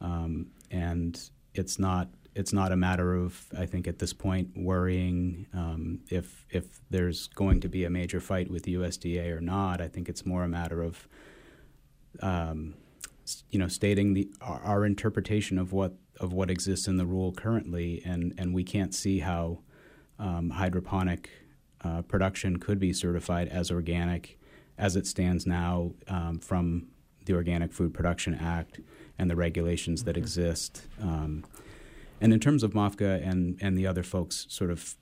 Um, 0.00 0.48
and 0.70 1.20
it's 1.54 1.78
not 1.78 2.08
it's 2.34 2.52
not 2.52 2.72
a 2.72 2.76
matter 2.76 3.14
of 3.14 3.46
I 3.56 3.66
think 3.66 3.86
at 3.86 3.98
this 3.98 4.12
point 4.12 4.50
worrying 4.56 5.46
um, 5.52 6.00
if 6.10 6.46
if 6.50 6.80
there's 6.90 7.28
going 7.28 7.60
to 7.60 7.68
be 7.68 7.84
a 7.84 7.90
major 7.90 8.20
fight 8.20 8.50
with 8.50 8.62
the 8.64 8.74
USDA 8.74 9.30
or 9.30 9.40
not. 9.40 9.80
I 9.80 9.88
think 9.88 10.08
it's 10.08 10.24
more 10.24 10.42
a 10.42 10.48
matter 10.48 10.82
of 10.82 11.06
um, 12.20 12.74
you 13.50 13.58
know 13.58 13.68
stating 13.68 14.14
the 14.14 14.28
our 14.40 14.84
interpretation 14.84 15.58
of 15.58 15.72
what 15.72 15.94
of 16.20 16.32
what 16.32 16.50
exists 16.50 16.86
in 16.86 16.96
the 16.96 17.06
rule 17.06 17.32
currently, 17.32 18.02
and, 18.04 18.34
and 18.38 18.54
we 18.54 18.64
can't 18.64 18.94
see 18.94 19.20
how 19.20 19.60
um, 20.18 20.50
hydroponic 20.50 21.30
uh, 21.84 22.02
production 22.02 22.58
could 22.58 22.78
be 22.78 22.92
certified 22.92 23.48
as 23.48 23.70
organic 23.70 24.38
as 24.78 24.96
it 24.96 25.06
stands 25.06 25.46
now 25.46 25.92
um, 26.08 26.38
from 26.38 26.88
the 27.24 27.34
Organic 27.34 27.72
Food 27.72 27.94
Production 27.94 28.34
Act 28.34 28.80
and 29.18 29.30
the 29.30 29.36
regulations 29.36 30.04
that 30.04 30.12
mm-hmm. 30.12 30.22
exist. 30.22 30.82
Um, 31.00 31.44
and 32.20 32.32
in 32.32 32.40
terms 32.40 32.62
of 32.62 32.72
MOFGA 32.72 33.26
and, 33.28 33.58
and 33.60 33.76
the 33.76 33.86
other 33.86 34.02
folks 34.02 34.46
sort 34.48 34.70
of, 34.70 34.96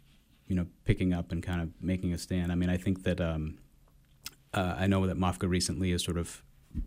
you 0.48 0.56
know, 0.56 0.66
picking 0.84 1.12
up 1.12 1.32
and 1.32 1.42
kind 1.42 1.60
of 1.60 1.70
making 1.80 2.12
a 2.12 2.18
stand, 2.18 2.50
I 2.50 2.54
mean, 2.54 2.70
I 2.70 2.76
think 2.76 3.04
that 3.04 3.20
um, 3.20 3.58
uh, 4.54 4.76
I 4.78 4.86
know 4.86 5.06
that 5.06 5.18
MOFGA 5.18 5.48
recently 5.48 5.92
has 5.92 6.02
sort 6.02 6.18
of 6.18 6.42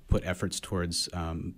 put 0.08 0.26
efforts 0.26 0.60
towards, 0.60 1.10
um, 1.14 1.56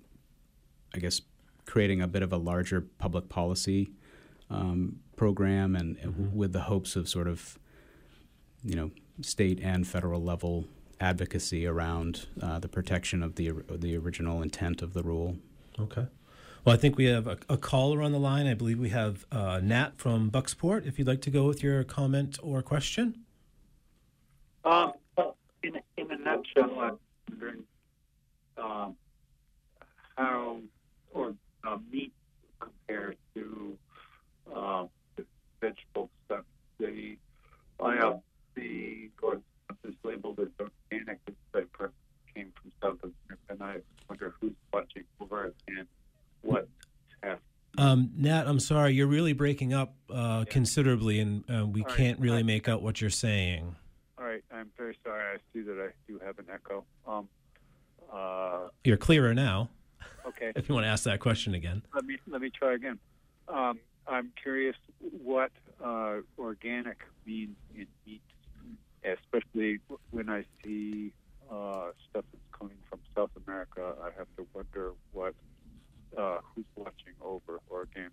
I 0.94 1.00
guess, 1.00 1.22
creating 1.66 2.02
a 2.02 2.08
bit 2.08 2.22
of 2.22 2.32
a 2.32 2.38
larger 2.38 2.82
public 2.82 3.30
policy 3.30 3.92
um, 4.50 5.00
program, 5.16 5.76
and 5.76 5.98
mm-hmm. 5.98 6.36
with 6.36 6.54
the 6.54 6.62
hopes 6.62 6.96
of 6.96 7.10
sort 7.10 7.28
of, 7.28 7.58
you 8.64 8.76
know, 8.76 8.92
state 9.22 9.60
and 9.62 9.88
federal 9.88 10.22
level 10.22 10.68
advocacy 11.00 11.66
around 11.66 12.28
uh, 12.42 12.60
the 12.60 12.68
protection 12.68 13.22
of 13.24 13.36
the 13.36 13.52
the 13.70 13.98
original 13.98 14.42
intent 14.42 14.82
of 14.82 14.94
the 14.94 15.04
rule. 15.04 15.38
Okay. 15.80 16.08
Well, 16.64 16.74
I 16.74 16.80
think 16.80 16.98
we 16.98 17.06
have 17.06 17.28
a, 17.28 17.38
a 17.48 17.58
caller 17.58 18.02
on 18.02 18.12
the 18.12 18.20
line. 18.20 18.48
I 18.48 18.56
believe 18.56 18.80
we 18.80 18.90
have 18.90 19.26
uh, 19.32 19.60
Nat 19.62 19.92
from 19.98 20.32
Bucksport. 20.32 20.88
If 20.88 20.98
you'd 20.98 21.08
like 21.08 21.22
to 21.22 21.30
go 21.30 21.46
with 21.46 21.62
your 21.62 21.84
comment 21.84 22.40
or 22.42 22.64
question. 22.64 23.24
Um, 24.64 24.94
in, 25.62 25.80
in 25.98 26.12
a 26.12 26.18
nutshell, 26.18 26.80
I'm 26.80 26.98
wondering 27.30 27.64
um, 28.58 28.96
how 30.18 30.58
or 31.14 31.36
uh, 31.68 31.78
meat 31.92 32.14
compared 32.60 33.18
to 33.36 33.78
uh, 34.54 34.86
the 35.16 35.26
vegetable 35.62 36.10
stuff. 36.26 36.46
They, 36.80 37.18
I 37.80 37.96
have 37.96 38.20
the 38.56 39.10
or 39.22 39.42
is 39.84 39.94
labeled 40.04 40.40
as 40.40 40.48
organic. 40.60 41.20
That 41.54 41.66
came 42.34 42.52
from 42.62 42.72
South 42.82 43.00
America, 43.02 43.44
and 43.50 43.64
I 43.64 43.78
wonder 44.10 44.34
who's 44.40 44.54
watching 44.74 45.04
over 45.20 45.46
it 45.46 45.56
and 45.68 45.88
what 46.42 46.68
has. 47.24 47.38
Um, 47.78 48.12
Nat, 48.16 48.48
I'm 48.48 48.60
sorry, 48.60 48.94
you're 48.94 49.08
really 49.08 49.34
breaking 49.34 49.74
up 49.74 49.96
uh, 50.10 50.14
yeah. 50.14 50.44
considerably, 50.50 51.20
and 51.20 51.44
uh, 51.50 51.66
we 51.66 51.84
All 51.84 51.90
can't 51.90 52.20
right. 52.20 52.24
really 52.24 52.44
make 52.44 52.68
out 52.68 52.82
what 52.82 53.02
you're 53.02 53.10
saying. 53.10 53.76
All 54.18 54.26
right, 54.26 54.44
I'm 54.52 54.72
very 54.78 54.98
sorry. 55.04 55.24
I 55.24 55.38
see 55.54 55.62
that 55.62 55.78
I 55.80 55.92
do 56.08 56.20
have 56.26 56.40
an 56.40 56.46
echo. 56.54 56.86
Um, 57.08 57.28
uh, 58.12 58.68
you're 58.84 58.98
clearer 58.98 59.34
now. 59.34 59.70
Okay. 60.28 60.52
if 60.56 60.68
you 60.68 60.76
want 60.76 60.86
to 60.86 60.90
ask 60.90 61.04
that 61.04 61.20
question 61.20 61.54
again. 61.54 61.84
Let 61.94 62.06
me 62.06 62.18
let 62.28 62.42
me 62.42 62.50
try 62.50 62.74
again. 62.74 63.00
Um, 63.48 63.80
I'm 64.08 64.32
curious 64.42 64.76
what 65.00 65.52
uh, 65.84 66.18
organic 66.38 67.00
means 67.26 67.56
in 67.76 67.88
meat, 68.06 68.22
especially 69.04 69.80
when 70.12 70.30
I 70.30 70.46
see 70.64 71.14
uh, 71.52 71.92
stuff 72.10 72.26
that's 72.32 72.44
coming 72.58 72.78
from 72.90 73.00
South 73.16 73.32
America. 73.46 73.94
I 74.02 74.10
have 74.18 74.28
to 74.38 74.48
wonder 74.54 74.94
what 75.12 75.34
uh, 76.18 76.38
who's 76.56 76.66
watching 76.76 77.14
over 77.22 77.60
organic, 77.70 78.12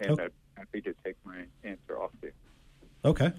and 0.00 0.20
oh. 0.20 0.24
I'm 0.24 0.30
happy 0.56 0.80
to 0.82 0.94
take 1.04 1.16
my 1.24 1.44
answer 1.64 2.00
off 2.00 2.10
there. 2.20 2.32
Okay. 3.04 3.32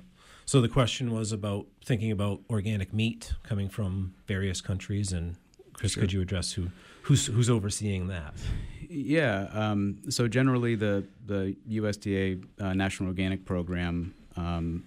So 0.47 0.61
the 0.61 0.69
question 0.69 1.11
was 1.11 1.31
about 1.31 1.65
thinking 1.83 2.11
about 2.11 2.41
organic 2.49 2.93
meat 2.93 3.33
coming 3.43 3.67
from 3.67 4.13
various 4.27 4.61
countries, 4.61 5.11
and 5.11 5.37
Chris, 5.73 5.93
sure. 5.93 6.01
could 6.01 6.13
you 6.13 6.21
address 6.21 6.53
who 6.53 6.69
who's 7.05 7.27
who's 7.27 7.49
overseeing 7.49 8.07
that? 8.07 8.33
Yeah. 8.89 9.47
Um, 9.53 9.99
so 10.09 10.27
generally, 10.27 10.75
the 10.75 11.05
the 11.25 11.55
USDA 11.69 12.43
uh, 12.59 12.73
National 12.73 13.09
Organic 13.09 13.45
Program. 13.45 14.13
Um, 14.35 14.83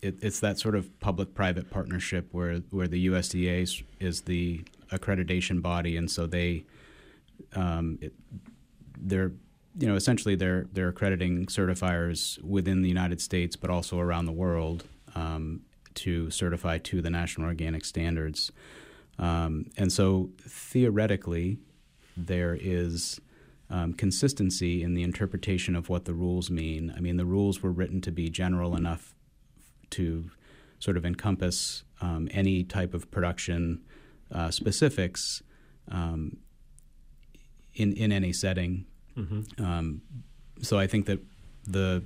it, 0.00 0.16
it's 0.20 0.40
that 0.40 0.58
sort 0.58 0.74
of 0.74 0.98
public-private 0.98 1.70
partnership 1.70 2.26
where, 2.32 2.56
where 2.70 2.88
the 2.88 3.06
USDA 3.06 3.62
is, 3.62 3.82
is 4.00 4.22
the 4.22 4.64
accreditation 4.90 5.62
body, 5.62 5.96
and 5.96 6.10
so 6.10 6.26
they 6.26 6.64
um, 7.54 7.98
it, 8.00 8.12
they're 8.98 9.32
you 9.78 9.86
know 9.86 9.94
essentially 9.94 10.34
they're 10.34 10.66
they're 10.72 10.88
accrediting 10.88 11.46
certifiers 11.46 12.42
within 12.42 12.82
the 12.82 12.88
United 12.88 13.20
States, 13.20 13.56
but 13.56 13.70
also 13.70 13.98
around 13.98 14.26
the 14.26 14.32
world 14.32 14.84
um, 15.14 15.62
to 15.94 16.30
certify 16.30 16.78
to 16.78 17.00
the 17.00 17.10
national 17.10 17.46
organic 17.46 17.84
standards. 17.84 18.52
Um, 19.22 19.70
and 19.76 19.92
so 19.92 20.30
theoretically, 20.40 21.58
there 22.16 22.58
is 22.60 23.20
um, 23.70 23.94
consistency 23.94 24.82
in 24.82 24.94
the 24.94 25.04
interpretation 25.04 25.76
of 25.76 25.88
what 25.88 26.06
the 26.06 26.12
rules 26.12 26.50
mean. 26.50 26.92
I 26.96 27.00
mean, 27.00 27.16
the 27.18 27.24
rules 27.24 27.62
were 27.62 27.70
written 27.70 28.00
to 28.00 28.10
be 28.10 28.28
general 28.28 28.74
enough 28.74 29.14
to 29.90 30.28
sort 30.80 30.96
of 30.96 31.06
encompass 31.06 31.84
um, 32.00 32.28
any 32.32 32.64
type 32.64 32.94
of 32.94 33.10
production 33.12 33.80
uh, 34.32 34.50
specifics 34.50 35.42
um, 35.88 36.38
in 37.74 37.92
in 37.92 38.10
any 38.10 38.32
setting. 38.32 38.86
Mm-hmm. 39.16 39.64
Um, 39.64 40.02
so 40.60 40.80
I 40.80 40.88
think 40.88 41.06
that 41.06 41.20
the 41.64 42.02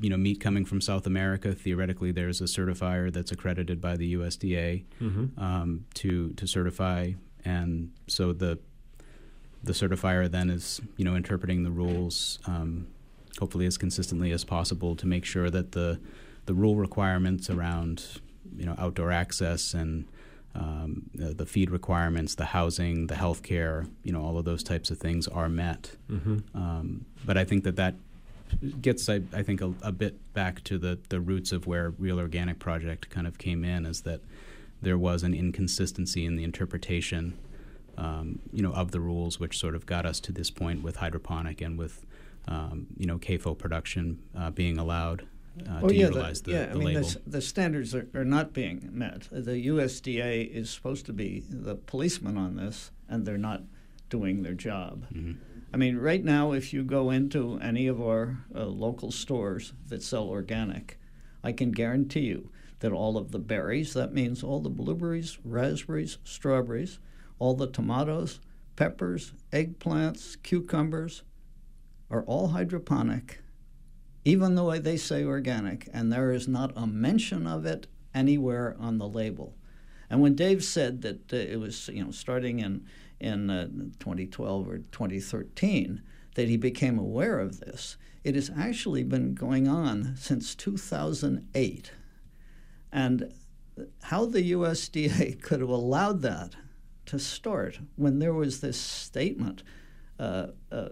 you 0.00 0.10
know 0.10 0.16
meat 0.16 0.40
coming 0.40 0.64
from 0.64 0.80
South 0.80 1.06
America, 1.06 1.52
theoretically, 1.52 2.12
there's 2.12 2.40
a 2.40 2.44
certifier 2.44 3.12
that's 3.12 3.32
accredited 3.32 3.80
by 3.80 3.96
the 3.96 4.14
USDA 4.14 4.84
mm-hmm. 5.00 5.40
um, 5.42 5.86
to 5.94 6.30
to 6.30 6.46
certify, 6.46 7.12
and 7.44 7.92
so 8.06 8.32
the 8.32 8.58
the 9.62 9.72
certifier 9.72 10.30
then 10.30 10.50
is 10.50 10.80
you 10.96 11.04
know 11.04 11.14
interpreting 11.14 11.62
the 11.62 11.70
rules 11.70 12.38
um, 12.46 12.86
hopefully 13.38 13.66
as 13.66 13.76
consistently 13.76 14.30
as 14.30 14.44
possible 14.44 14.94
to 14.96 15.06
make 15.06 15.24
sure 15.24 15.50
that 15.50 15.72
the 15.72 16.00
the 16.46 16.54
rule 16.54 16.76
requirements 16.76 17.48
around 17.50 18.20
you 18.56 18.66
know 18.66 18.74
outdoor 18.78 19.10
access 19.10 19.74
and 19.74 20.06
um, 20.56 21.10
the, 21.12 21.34
the, 21.34 21.46
feed 21.46 21.68
requirements, 21.68 22.36
the 22.36 22.44
housing, 22.44 23.08
the 23.08 23.16
health 23.16 23.42
care, 23.42 23.86
you 24.04 24.12
know, 24.12 24.22
all 24.22 24.38
of 24.38 24.44
those 24.44 24.62
types 24.62 24.88
of 24.88 24.98
things 24.98 25.26
are 25.26 25.48
met. 25.48 25.96
Mm-hmm. 26.08 26.38
Um, 26.54 27.06
but 27.24 27.36
I 27.36 27.44
think 27.44 27.64
that 27.64 27.74
that 27.74 27.96
gets, 28.80 29.08
I, 29.08 29.22
I 29.32 29.42
think, 29.42 29.60
a, 29.60 29.72
a, 29.82 29.92
bit 29.92 30.32
back 30.32 30.62
to 30.64 30.78
the, 30.78 30.98
the 31.08 31.20
roots 31.20 31.52
of 31.52 31.66
where 31.66 31.90
Real 31.90 32.18
Organic 32.18 32.58
Project 32.58 33.10
kind 33.10 33.26
of 33.26 33.38
came 33.38 33.64
in, 33.64 33.86
is 33.86 34.02
that 34.02 34.20
there 34.82 34.98
was 34.98 35.22
an 35.22 35.34
inconsistency 35.34 36.24
in 36.24 36.36
the 36.36 36.44
interpretation 36.44 37.38
um, 37.96 38.40
you 38.52 38.62
know, 38.62 38.72
of 38.72 38.90
the 38.90 39.00
rules, 39.00 39.38
which 39.38 39.58
sort 39.58 39.74
of 39.74 39.86
got 39.86 40.06
us 40.06 40.20
to 40.20 40.32
this 40.32 40.50
point 40.50 40.82
with 40.82 40.96
hydroponic 40.96 41.60
and 41.60 41.78
with, 41.78 42.04
um, 42.48 42.86
you 42.96 43.06
know, 43.06 43.18
CAFO 43.18 43.56
production 43.56 44.22
uh, 44.36 44.50
being 44.50 44.78
allowed 44.78 45.26
uh, 45.68 45.80
oh, 45.82 45.88
to 45.88 45.94
yeah, 45.94 46.06
utilize 46.06 46.42
the, 46.42 46.50
the, 46.50 46.56
yeah. 46.56 46.66
the 46.66 46.70
I 46.70 46.74
mean, 46.74 46.86
label. 46.94 47.08
the, 47.08 47.20
the 47.26 47.40
standards 47.40 47.94
are, 47.94 48.08
are 48.14 48.24
not 48.24 48.52
being 48.52 48.88
met. 48.92 49.28
The 49.30 49.66
USDA 49.68 50.50
is 50.50 50.70
supposed 50.70 51.06
to 51.06 51.12
be 51.12 51.44
the 51.48 51.76
policeman 51.76 52.36
on 52.36 52.56
this, 52.56 52.90
and 53.08 53.24
they're 53.24 53.38
not 53.38 53.62
doing 54.10 54.42
their 54.42 54.54
job. 54.54 55.06
Mhm. 55.12 55.36
I 55.74 55.76
mean, 55.76 55.96
right 55.96 56.24
now, 56.24 56.52
if 56.52 56.72
you 56.72 56.84
go 56.84 57.10
into 57.10 57.58
any 57.60 57.88
of 57.88 58.00
our 58.00 58.38
uh, 58.54 58.64
local 58.66 59.10
stores 59.10 59.72
that 59.88 60.04
sell 60.04 60.28
organic, 60.28 61.00
I 61.42 61.50
can 61.50 61.72
guarantee 61.72 62.20
you 62.20 62.52
that 62.78 62.92
all 62.92 63.18
of 63.18 63.32
the 63.32 63.40
berries, 63.40 63.92
that 63.94 64.14
means 64.14 64.44
all 64.44 64.60
the 64.60 64.70
blueberries, 64.70 65.36
raspberries, 65.42 66.18
strawberries, 66.22 67.00
all 67.40 67.54
the 67.54 67.66
tomatoes, 67.66 68.38
peppers, 68.76 69.32
eggplants, 69.52 70.40
cucumbers, 70.44 71.24
are 72.08 72.22
all 72.22 72.46
hydroponic, 72.50 73.40
even 74.24 74.54
though 74.54 74.78
they 74.78 74.96
say 74.96 75.24
organic, 75.24 75.88
and 75.92 76.12
there 76.12 76.30
is 76.30 76.46
not 76.46 76.70
a 76.76 76.86
mention 76.86 77.48
of 77.48 77.66
it 77.66 77.88
anywhere 78.14 78.76
on 78.78 78.98
the 78.98 79.08
label. 79.08 79.56
And 80.08 80.20
when 80.20 80.36
Dave 80.36 80.62
said 80.62 81.02
that 81.02 81.32
uh, 81.32 81.36
it 81.36 81.58
was, 81.58 81.88
you 81.88 82.04
know, 82.04 82.12
starting 82.12 82.60
in 82.60 82.86
in 83.24 83.48
uh, 83.48 83.66
2012 83.98 84.68
or 84.68 84.78
2013 84.78 86.02
that 86.34 86.48
he 86.48 86.56
became 86.56 86.98
aware 86.98 87.38
of 87.38 87.60
this, 87.60 87.96
it 88.22 88.34
has 88.34 88.50
actually 88.56 89.02
been 89.02 89.34
going 89.34 89.66
on 89.66 90.14
since 90.16 90.54
2008. 90.54 91.92
And 92.92 93.32
how 94.02 94.26
the 94.26 94.52
USDA 94.52 95.40
could 95.42 95.60
have 95.60 95.70
allowed 95.70 96.20
that 96.22 96.54
to 97.06 97.18
start 97.18 97.80
when 97.96 98.18
there 98.18 98.34
was 98.34 98.60
this 98.60 98.78
statement 98.78 99.62
uh, 100.18 100.48
uh, 100.70 100.90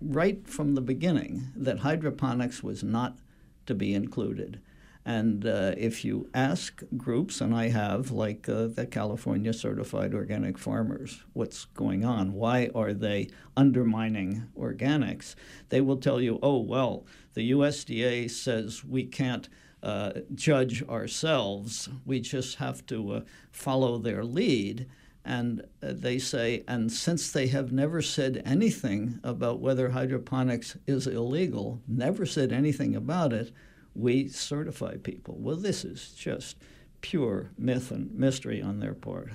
right 0.00 0.46
from 0.46 0.74
the 0.74 0.80
beginning 0.80 1.48
that 1.56 1.80
hydroponics 1.80 2.62
was 2.62 2.82
not 2.82 3.18
to 3.66 3.74
be 3.74 3.94
included. 3.94 4.60
And 5.08 5.46
uh, 5.46 5.72
if 5.78 6.04
you 6.04 6.28
ask 6.34 6.82
groups, 6.94 7.40
and 7.40 7.54
I 7.54 7.70
have, 7.70 8.10
like 8.10 8.46
uh, 8.46 8.66
the 8.66 8.84
California 8.84 9.54
Certified 9.54 10.12
Organic 10.12 10.58
Farmers, 10.58 11.24
what's 11.32 11.64
going 11.64 12.04
on? 12.04 12.34
Why 12.34 12.68
are 12.74 12.92
they 12.92 13.30
undermining 13.56 14.48
organics? 14.54 15.34
They 15.70 15.80
will 15.80 15.96
tell 15.96 16.20
you, 16.20 16.38
oh, 16.42 16.58
well, 16.58 17.06
the 17.32 17.52
USDA 17.52 18.30
says 18.30 18.84
we 18.84 19.06
can't 19.06 19.48
uh, 19.82 20.12
judge 20.34 20.86
ourselves, 20.86 21.88
we 22.04 22.20
just 22.20 22.56
have 22.56 22.84
to 22.88 23.12
uh, 23.12 23.20
follow 23.50 23.96
their 23.96 24.22
lead. 24.22 24.90
And 25.24 25.62
uh, 25.82 25.94
they 25.94 26.18
say, 26.18 26.64
and 26.68 26.92
since 26.92 27.32
they 27.32 27.46
have 27.46 27.72
never 27.72 28.02
said 28.02 28.42
anything 28.44 29.20
about 29.24 29.60
whether 29.60 29.88
hydroponics 29.88 30.76
is 30.86 31.06
illegal, 31.06 31.80
never 31.88 32.26
said 32.26 32.52
anything 32.52 32.94
about 32.94 33.32
it, 33.32 33.52
we 33.98 34.28
certify 34.28 34.96
people. 34.96 35.36
Well, 35.38 35.56
this 35.56 35.84
is 35.84 36.12
just 36.12 36.56
pure 37.00 37.50
myth 37.58 37.90
and 37.90 38.14
mystery 38.14 38.62
on 38.62 38.78
their 38.80 38.94
part. 38.94 39.30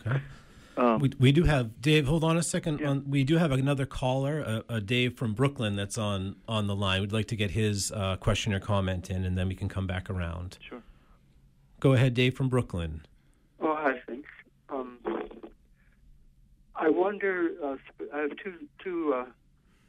Okay. 0.00 0.20
Um, 0.76 1.00
We, 1.00 1.10
we 1.18 1.32
do 1.32 1.42
have 1.44 1.82
Dave. 1.82 2.06
Hold 2.06 2.22
on 2.22 2.36
a 2.36 2.42
second. 2.42 2.80
Yeah. 2.80 2.90
On, 2.90 3.10
we 3.10 3.24
do 3.24 3.36
have 3.38 3.50
another 3.50 3.86
caller, 3.86 4.40
a, 4.40 4.76
a 4.76 4.80
Dave 4.80 5.16
from 5.18 5.34
Brooklyn, 5.34 5.74
that's 5.74 5.98
on 5.98 6.36
on 6.46 6.68
the 6.68 6.76
line. 6.76 7.00
We'd 7.00 7.12
like 7.12 7.26
to 7.28 7.36
get 7.36 7.50
his 7.50 7.90
uh, 7.92 8.16
question 8.16 8.54
or 8.54 8.60
comment 8.60 9.10
in, 9.10 9.24
and 9.24 9.36
then 9.36 9.48
we 9.48 9.54
can 9.56 9.68
come 9.68 9.86
back 9.86 10.08
around. 10.08 10.58
Sure. 10.60 10.82
Go 11.80 11.92
ahead, 11.94 12.14
Dave 12.14 12.36
from 12.36 12.48
Brooklyn. 12.48 13.02
Oh, 13.60 13.74
hi, 13.74 14.00
thanks. 14.06 14.28
Um, 14.68 14.98
I 16.76 16.88
wonder. 16.88 17.50
Uh, 17.62 17.76
sp- 17.82 18.10
I 18.14 18.18
have 18.20 18.36
two 18.42 18.54
two 18.82 19.12
uh, 19.14 19.24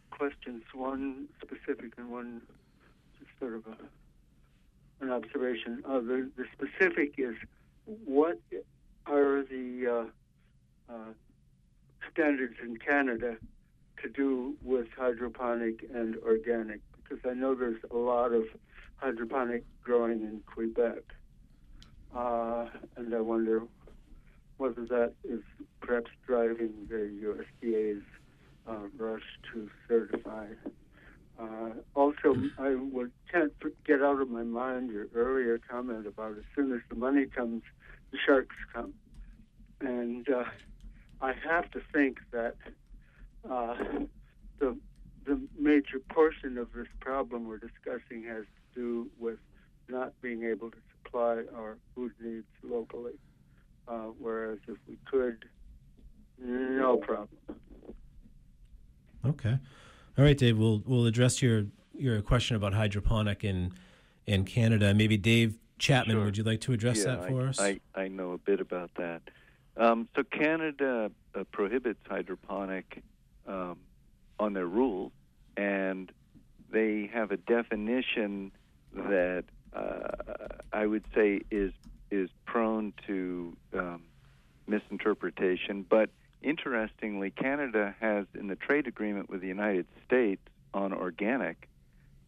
questions. 0.09 0.63
One 0.73 1.27
specific 1.43 1.93
and 1.97 2.09
one 2.09 2.41
just 2.47 2.60
sort 3.41 3.55
of 3.55 3.63
a, 3.67 5.03
an 5.03 5.11
observation. 5.11 5.83
Uh, 5.85 5.99
the 5.99 6.29
the 6.37 6.45
specific 6.53 7.15
is 7.17 7.35
what 8.05 8.39
are 9.07 9.43
the 9.43 10.07
uh, 10.89 10.93
uh, 10.93 11.13
standards 12.11 12.55
in 12.63 12.77
Canada 12.77 13.35
to 14.01 14.09
do 14.09 14.55
with 14.61 14.87
hydroponic 14.97 15.83
and 15.93 16.15
organic? 16.17 16.79
Because 17.03 17.19
I 17.29 17.33
know 17.33 17.55
there's 17.55 17.81
a 17.89 17.97
lot 17.97 18.31
of 18.31 18.43
hydroponic 18.97 19.65
growing 19.83 20.21
in 20.21 20.41
Quebec, 20.45 21.01
uh, 22.15 22.67
and 22.95 23.13
I 23.13 23.19
wonder 23.19 23.63
whether 24.57 24.85
that 24.85 25.13
is 25.23 25.41
perhaps 25.81 26.11
driving 26.27 26.87
the 26.87 27.09
USDA's 27.25 28.03
uh, 28.67 28.87
rush 28.95 29.23
to 29.51 29.67
certify. 29.87 30.45
Uh, 31.41 31.69
also, 31.95 32.35
I 32.59 32.75
would, 32.75 33.11
can't 33.31 33.53
get 33.85 34.01
out 34.01 34.21
of 34.21 34.29
my 34.29 34.43
mind 34.43 34.91
your 34.91 35.07
earlier 35.15 35.59
comment 35.69 36.05
about 36.05 36.37
as 36.37 36.43
soon 36.55 36.71
as 36.71 36.81
the 36.89 36.95
money 36.95 37.25
comes, 37.25 37.63
the 38.11 38.17
sharks 38.23 38.55
come. 38.73 38.93
And 39.79 40.27
uh, 40.29 40.43
I 41.21 41.33
have 41.47 41.71
to 41.71 41.81
think 41.91 42.19
that 42.31 42.55
uh, 43.49 43.75
the, 44.59 44.77
the 45.25 45.41
major 45.57 45.99
portion 46.09 46.57
of 46.57 46.71
this 46.73 46.87
problem 46.99 47.47
we're 47.47 47.57
discussing 47.57 48.23
has 48.23 48.43
to 48.43 48.79
do 48.79 49.09
with 49.19 49.39
not 49.89 50.13
being 50.21 50.43
able 50.43 50.69
to 50.69 50.77
supply 51.03 51.43
our 51.55 51.77
food 51.95 52.11
needs 52.21 52.45
locally. 52.63 53.13
Uh, 53.87 54.09
whereas 54.19 54.59
if 54.67 54.77
we 54.87 54.97
could, 55.09 55.45
no 56.37 56.97
problem. 56.97 57.37
Okay. 59.25 59.57
All 60.17 60.25
right, 60.25 60.37
Dave. 60.37 60.57
We'll 60.57 60.83
we'll 60.85 61.05
address 61.05 61.41
your 61.41 61.65
your 61.93 62.21
question 62.21 62.55
about 62.55 62.73
hydroponic 62.73 63.43
in 63.43 63.73
in 64.25 64.45
Canada. 64.45 64.93
Maybe 64.93 65.17
Dave 65.17 65.57
Chapman, 65.79 66.15
Sure. 66.15 66.25
would 66.25 66.37
you 66.37 66.43
like 66.43 66.61
to 66.61 66.73
address 66.73 66.99
yeah, 66.99 67.15
that 67.15 67.27
for 67.27 67.41
I, 67.41 67.45
us? 67.45 67.59
I, 67.59 67.79
I 67.95 68.07
know 68.07 68.33
a 68.33 68.37
bit 68.37 68.59
about 68.59 68.91
that. 68.95 69.21
Um, 69.77 70.07
so 70.15 70.23
Canada 70.23 71.11
uh, 71.33 71.43
prohibits 71.51 71.99
hydroponic 72.07 73.01
um, 73.47 73.77
on 74.39 74.53
their 74.53 74.67
rules, 74.67 75.11
and 75.57 76.11
they 76.71 77.09
have 77.13 77.31
a 77.31 77.37
definition 77.37 78.51
that 78.93 79.45
uh, 79.73 80.09
I 80.73 80.85
would 80.85 81.05
say 81.15 81.41
is 81.49 81.71
is 82.11 82.29
prone 82.45 82.93
to 83.07 83.55
um, 83.73 84.03
misinterpretation. 84.67 85.85
But 85.89 86.09
interestingly, 86.41 87.31
Canada 87.31 87.95
has 87.99 88.25
in 88.33 88.47
the 88.47 88.55
trade 88.55 88.87
agreement 88.87 89.29
with 89.29 89.41
the 89.41 89.47
United 89.47 89.87
States 90.05 90.41
on 90.73 90.93
organic, 90.93 91.67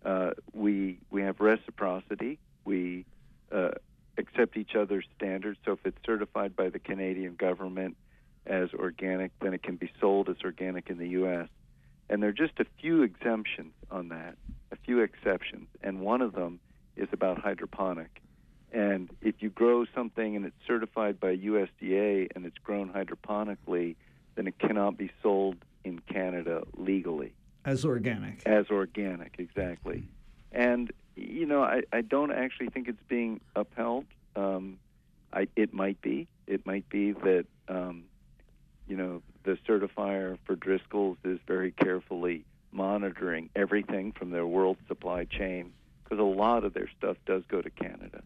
uh, 0.05 0.31
we 0.53 0.99
we 1.09 1.21
have 1.21 1.39
reciprocity. 1.39 2.39
We 2.65 3.05
uh, 3.51 3.71
accept 4.17 4.57
each 4.57 4.75
other's 4.75 5.05
standards. 5.15 5.59
So 5.65 5.73
if 5.73 5.85
it's 5.85 5.97
certified 6.05 6.55
by 6.55 6.69
the 6.69 6.79
Canadian 6.79 7.35
government 7.35 7.97
as 8.45 8.69
organic, 8.73 9.31
then 9.39 9.53
it 9.53 9.63
can 9.63 9.75
be 9.75 9.91
sold 9.99 10.29
as 10.29 10.37
organic 10.43 10.89
in 10.89 10.97
the 10.97 11.09
U.S. 11.09 11.47
And 12.09 12.21
there 12.21 12.29
are 12.29 12.33
just 12.33 12.59
a 12.59 12.65
few 12.81 13.03
exemptions 13.03 13.73
on 13.89 14.09
that, 14.09 14.35
a 14.71 14.75
few 14.75 14.99
exceptions, 14.99 15.67
and 15.81 16.01
one 16.01 16.21
of 16.21 16.33
them 16.33 16.59
is 16.95 17.07
about 17.11 17.39
hydroponic. 17.39 18.21
And 18.73 19.09
if 19.21 19.35
you 19.39 19.51
grow 19.51 19.85
something 19.93 20.35
and 20.35 20.45
it's 20.45 20.55
certified 20.65 21.19
by 21.19 21.37
USDA 21.37 22.29
and 22.35 22.45
it's 22.45 22.57
grown 22.57 22.89
hydroponically, 22.89 23.95
then 24.35 24.47
it 24.47 24.57
cannot 24.57 24.97
be 24.97 25.11
sold 25.21 25.57
in 25.83 25.99
Canada 25.99 26.63
legally 26.75 27.33
As 27.65 27.85
organic. 27.85 28.41
as 28.47 28.65
organic, 28.71 29.35
exactly. 29.37 30.07
And 30.51 30.91
you 31.15 31.45
know, 31.45 31.61
I, 31.61 31.83
I 31.91 32.01
don't 32.01 32.31
actually 32.31 32.69
think 32.69 32.87
it's 32.87 33.03
being 33.07 33.39
upheld. 33.55 34.05
Um, 34.35 34.79
I, 35.31 35.47
it 35.55 35.73
might 35.73 36.01
be. 36.01 36.27
It 36.47 36.65
might 36.65 36.89
be 36.89 37.11
that 37.11 37.45
um, 37.67 38.05
you 38.87 38.97
know 38.97 39.21
the 39.43 39.57
certifier 39.67 40.37
for 40.45 40.55
Driscoll's 40.55 41.17
is 41.23 41.39
very 41.45 41.71
carefully 41.71 42.45
monitoring 42.71 43.49
everything 43.55 44.13
from 44.13 44.31
their 44.31 44.47
world 44.47 44.77
supply 44.87 45.25
chain 45.25 45.73
because 46.03 46.17
a 46.17 46.23
lot 46.23 46.63
of 46.63 46.73
their 46.73 46.89
stuff 46.97 47.17
does 47.27 47.43
go 47.47 47.61
to 47.61 47.69
Canada. 47.69 48.23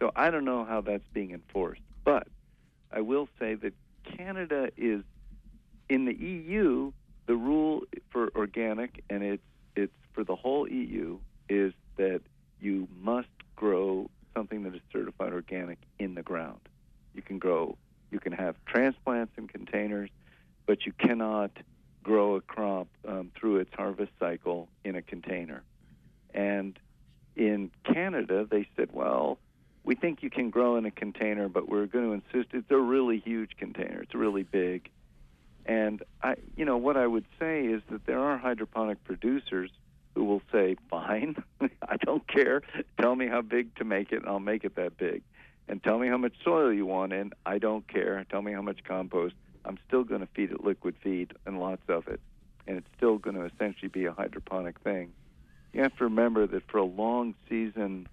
So 0.00 0.10
I 0.16 0.30
don't 0.30 0.44
know 0.44 0.64
how 0.64 0.80
that's 0.80 1.06
being 1.12 1.32
enforced, 1.32 1.82
but 2.04 2.26
I 2.90 3.02
will 3.02 3.28
say 3.38 3.54
that 3.54 3.74
Canada 4.16 4.70
is 4.76 5.02
in 5.88 6.06
the 6.06 6.14
EU. 6.14 6.92
The 7.26 7.36
rule 7.36 7.82
for 8.10 8.30
organic, 8.34 9.04
and 9.08 9.22
it's 9.22 9.42
it's 9.76 9.92
for 10.14 10.24
the 10.24 10.34
whole 10.34 10.68
EU, 10.68 11.18
is 11.48 11.72
that 11.96 12.22
you 12.60 12.88
must 13.00 13.28
grow 13.54 14.10
something 14.34 14.62
that 14.64 14.74
is 14.74 14.80
certified 14.92 15.32
organic 15.32 15.78
in 15.98 16.14
the 16.14 16.22
ground. 16.22 16.60
You 17.14 17.22
can 17.22 17.38
grow, 17.38 17.76
you 18.10 18.18
can 18.18 18.32
have 18.32 18.56
transplants 18.66 19.32
in 19.36 19.48
containers, 19.48 20.10
but 20.66 20.86
you 20.86 20.92
cannot 20.92 21.50
grow 22.02 22.36
a 22.36 22.40
crop 22.40 22.88
um, 23.06 23.30
through 23.38 23.58
its 23.58 23.70
harvest 23.74 24.12
cycle 24.18 24.68
in 24.84 24.96
a 24.96 25.02
container. 25.02 25.62
And 26.32 26.78
in 27.36 27.70
Canada, 27.84 28.46
they 28.50 28.66
said, 28.76 28.88
well, 28.92 29.38
we 29.90 29.96
think 29.96 30.22
you 30.22 30.30
can 30.30 30.50
grow 30.50 30.76
in 30.76 30.86
a 30.86 30.90
container, 30.92 31.48
but 31.48 31.68
we're 31.68 31.86
going 31.86 32.04
to 32.04 32.12
insist 32.12 32.54
it's 32.54 32.70
a 32.70 32.78
really 32.78 33.18
huge 33.18 33.56
container. 33.56 34.00
It's 34.02 34.14
really 34.14 34.44
big. 34.44 34.88
And 35.66 36.00
I, 36.22 36.36
you 36.54 36.64
know, 36.64 36.76
what 36.76 36.96
I 36.96 37.08
would 37.08 37.24
say 37.40 37.64
is 37.64 37.82
that 37.90 38.06
there 38.06 38.20
are 38.20 38.38
hydroponic 38.38 39.02
producers 39.02 39.68
who 40.14 40.22
will 40.22 40.42
say, 40.52 40.76
"Fine, 40.88 41.42
I 41.60 41.96
don't 42.04 42.24
care. 42.28 42.62
Tell 43.00 43.16
me 43.16 43.26
how 43.26 43.42
big 43.42 43.74
to 43.78 43.84
make 43.84 44.12
it, 44.12 44.20
and 44.20 44.28
I'll 44.28 44.38
make 44.38 44.62
it 44.62 44.76
that 44.76 44.96
big. 44.96 45.22
And 45.66 45.82
tell 45.82 45.98
me 45.98 46.06
how 46.06 46.18
much 46.18 46.34
soil 46.44 46.72
you 46.72 46.86
want 46.86 47.12
in. 47.12 47.32
I 47.44 47.58
don't 47.58 47.88
care. 47.88 48.24
Tell 48.30 48.42
me 48.42 48.52
how 48.52 48.62
much 48.62 48.84
compost. 48.84 49.34
I'm 49.64 49.78
still 49.88 50.04
going 50.04 50.20
to 50.20 50.28
feed 50.36 50.52
it 50.52 50.62
liquid 50.62 50.94
feed 51.02 51.32
and 51.46 51.58
lots 51.58 51.82
of 51.88 52.06
it, 52.06 52.20
and 52.68 52.76
it's 52.76 52.88
still 52.96 53.18
going 53.18 53.34
to 53.34 53.44
essentially 53.44 53.88
be 53.88 54.04
a 54.04 54.12
hydroponic 54.12 54.78
thing. 54.84 55.10
You 55.72 55.82
have 55.82 55.96
to 55.96 56.04
remember 56.04 56.46
that 56.46 56.70
for 56.70 56.78
a 56.78 56.84
long 56.84 57.34
season 57.48 58.06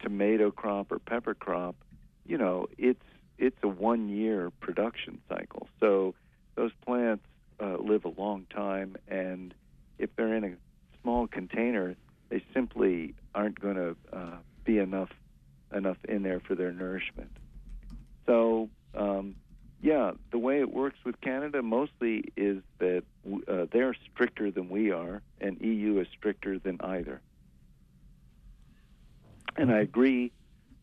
tomato 0.00 0.50
crop 0.50 0.92
or 0.92 0.98
pepper 0.98 1.34
crop, 1.34 1.76
you 2.24 2.38
know, 2.38 2.66
it's 2.78 3.02
it's 3.38 3.56
a 3.62 3.68
one 3.68 4.08
year 4.08 4.50
production 4.60 5.20
cycle. 5.28 5.68
So 5.80 6.14
those 6.54 6.72
plants 6.84 7.24
uh, 7.60 7.76
live 7.78 8.04
a 8.04 8.20
long 8.20 8.46
time, 8.54 8.96
and 9.08 9.54
if 9.98 10.10
they're 10.16 10.34
in 10.34 10.44
a 10.44 10.52
small 11.02 11.26
container, 11.26 11.96
they 12.28 12.42
simply 12.52 13.14
aren't 13.34 13.60
going 13.60 13.76
to 13.76 13.96
uh, 14.12 14.36
be 14.64 14.78
enough 14.78 15.10
enough 15.74 15.98
in 16.08 16.22
there 16.22 16.40
for 16.40 16.54
their 16.54 16.72
nourishment. 16.72 17.30
So, 18.24 18.68
um, 18.94 19.36
yeah, 19.82 20.12
the 20.30 20.38
way 20.38 20.60
it 20.60 20.72
works 20.72 20.98
with 21.04 21.20
Canada 21.20 21.62
mostly 21.62 22.24
is 22.36 22.62
that 22.78 23.02
uh, 23.48 23.66
they're 23.72 23.94
stricter 24.12 24.50
than 24.50 24.68
we 24.68 24.90
are, 24.90 25.22
and 25.40 25.60
EU 25.60 26.00
is 26.00 26.06
stricter 26.16 26.58
than 26.58 26.80
either. 26.80 27.20
And 29.56 29.72
I 29.72 29.80
agree 29.80 30.32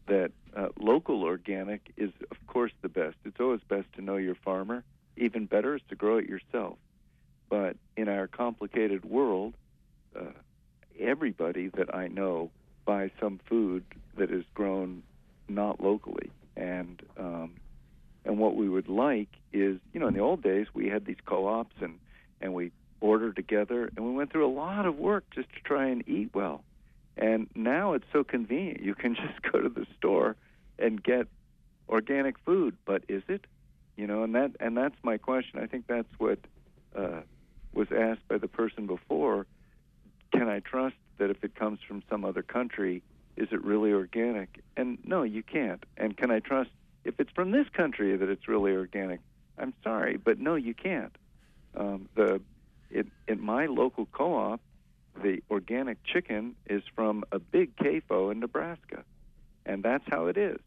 that 0.08 0.32
uh, 0.56 0.70
local 0.80 1.24
organic 1.24 1.92
is, 1.98 2.12
of 2.32 2.38
course, 2.48 2.72
the 2.82 2.90
best. 2.90 3.16
It's 3.26 3.40
always 3.40 3.62
best 3.68 3.88
to 3.96 4.02
know 4.02 4.18
your 4.18 4.36
farmer. 4.36 4.84
Even 5.18 5.46
better 5.46 5.76
is 5.76 5.82
to 5.90 5.96
grow 5.96 6.18
it 6.18 6.28
yourself. 6.28 6.78
But 7.50 7.78
in 7.96 8.10
our 8.10 8.28
complicated 8.28 9.06
world, 9.06 9.54
uh, 10.16 10.32
everybody 11.00 11.70
that 11.70 11.94
I 11.94 12.08
know 12.08 12.52
buys 12.86 13.12
some 13.20 13.40
food 13.48 13.84
that 14.18 14.32
is 14.32 14.44
grown 14.54 15.04
not 15.48 15.82
locally. 15.82 16.32
And 16.56 17.02
um, 17.18 17.56
and 18.26 18.38
what 18.38 18.56
we 18.56 18.70
would 18.70 18.88
like 18.88 19.30
is, 19.52 19.80
you 19.92 20.00
know, 20.00 20.08
in 20.08 20.14
the 20.14 20.22
old 20.22 20.42
days 20.42 20.68
we 20.74 20.88
had 20.88 21.06
these 21.06 21.18
co-ops 21.26 21.76
and 21.82 22.00
and 22.42 22.54
we 22.54 22.72
ordered 23.02 23.36
together 23.36 23.92
and 23.96 24.06
we 24.06 24.14
went 24.14 24.32
through 24.32 24.46
a 24.46 24.54
lot 24.54 24.86
of 24.86 24.98
work 24.98 25.26
just 25.34 25.50
to 25.54 25.60
try 25.62 25.88
and 25.88 26.08
eat 26.08 26.30
well. 26.34 26.64
And 27.18 27.48
now 27.56 27.94
it's 27.94 28.06
so 28.12 28.24
convenient. 28.24 28.82
You 28.82 28.96
can 28.96 29.16
just 29.16 29.42
go 29.52 29.62
to 29.62 29.70
the 29.70 29.86
store 29.98 30.36
and 30.80 31.02
get 31.02 31.28
organic 31.90 32.40
food, 32.40 32.76
but 32.86 33.04
is 33.08 33.24
it? 33.28 33.46
You 33.96 34.08
know, 34.08 34.24
and 34.24 34.34
that 34.34 34.52
and 34.60 34.76
that's 34.76 34.96
my 35.04 35.18
question. 35.18 35.60
I 35.60 35.68
think 35.68 35.86
that's 35.88 36.12
what 36.18 36.40
uh, 36.96 37.22
was 37.74 37.88
asked 37.92 38.28
by 38.28 38.38
the 38.38 38.48
person 38.48 38.88
before. 38.88 39.46
Can 40.32 40.50
I 40.50 40.60
trust 40.62 40.96
that 41.20 41.30
if 41.30 41.44
it 41.44 41.54
comes 41.54 41.80
from 41.88 42.02
some 42.10 42.26
other 42.26 42.42
country, 42.42 43.04
is 43.38 43.50
it 43.52 43.64
really 43.64 43.94
organic? 43.94 44.64
And 44.76 44.98
no, 45.04 45.22
you 45.22 45.44
can't. 45.44 45.84
And 45.96 46.18
can 46.18 46.32
I 46.32 46.40
trust 46.40 46.72
if 47.04 47.20
it's 47.20 47.30
from 47.32 47.52
this 47.52 47.68
country 47.70 48.18
that 48.18 48.30
it's 48.30 48.48
really 48.48 48.72
organic? 48.72 49.20
I'm 49.60 49.74
sorry, 49.84 50.18
but 50.18 50.40
no, 50.40 50.56
you 50.56 50.74
can't. 50.74 51.16
Um, 51.76 52.10
the 52.16 52.42
it, 52.90 53.08
in 53.28 53.42
my 53.42 53.66
local 53.66 54.08
co-op, 54.08 54.62
the 55.22 55.42
organic 55.50 56.04
chicken 56.04 56.56
is 56.68 56.84
from 56.96 57.24
a 57.32 57.40
big 57.40 57.76
CAFO 57.76 58.32
in 58.32 58.40
Nebraska, 58.40 59.04
and 59.66 59.84
that's 59.84 60.04
how 60.10 60.28
it 60.28 60.38
is. 60.38 60.60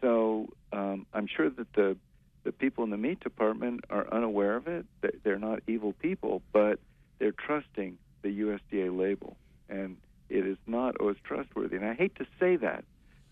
So 0.00 0.48
um, 0.72 1.06
I'm 1.12 1.26
sure 1.26 1.50
that 1.50 1.72
the 1.74 1.96
the 2.44 2.52
people 2.52 2.82
in 2.82 2.90
the 2.90 2.96
meat 2.96 3.20
department 3.20 3.84
are 3.88 4.12
unaware 4.12 4.56
of 4.56 4.66
it. 4.66 4.84
They're 5.22 5.38
not 5.38 5.60
evil 5.68 5.92
people, 5.92 6.42
but 6.52 6.80
they're 7.20 7.30
trusting 7.30 7.98
the 8.22 8.40
USDA 8.40 8.96
label, 8.96 9.36
and 9.68 9.96
it 10.28 10.44
is 10.46 10.56
not 10.66 10.96
always 10.96 11.18
trustworthy. 11.22 11.76
And 11.76 11.84
I 11.84 11.94
hate 11.94 12.16
to 12.16 12.26
say 12.40 12.56
that 12.56 12.84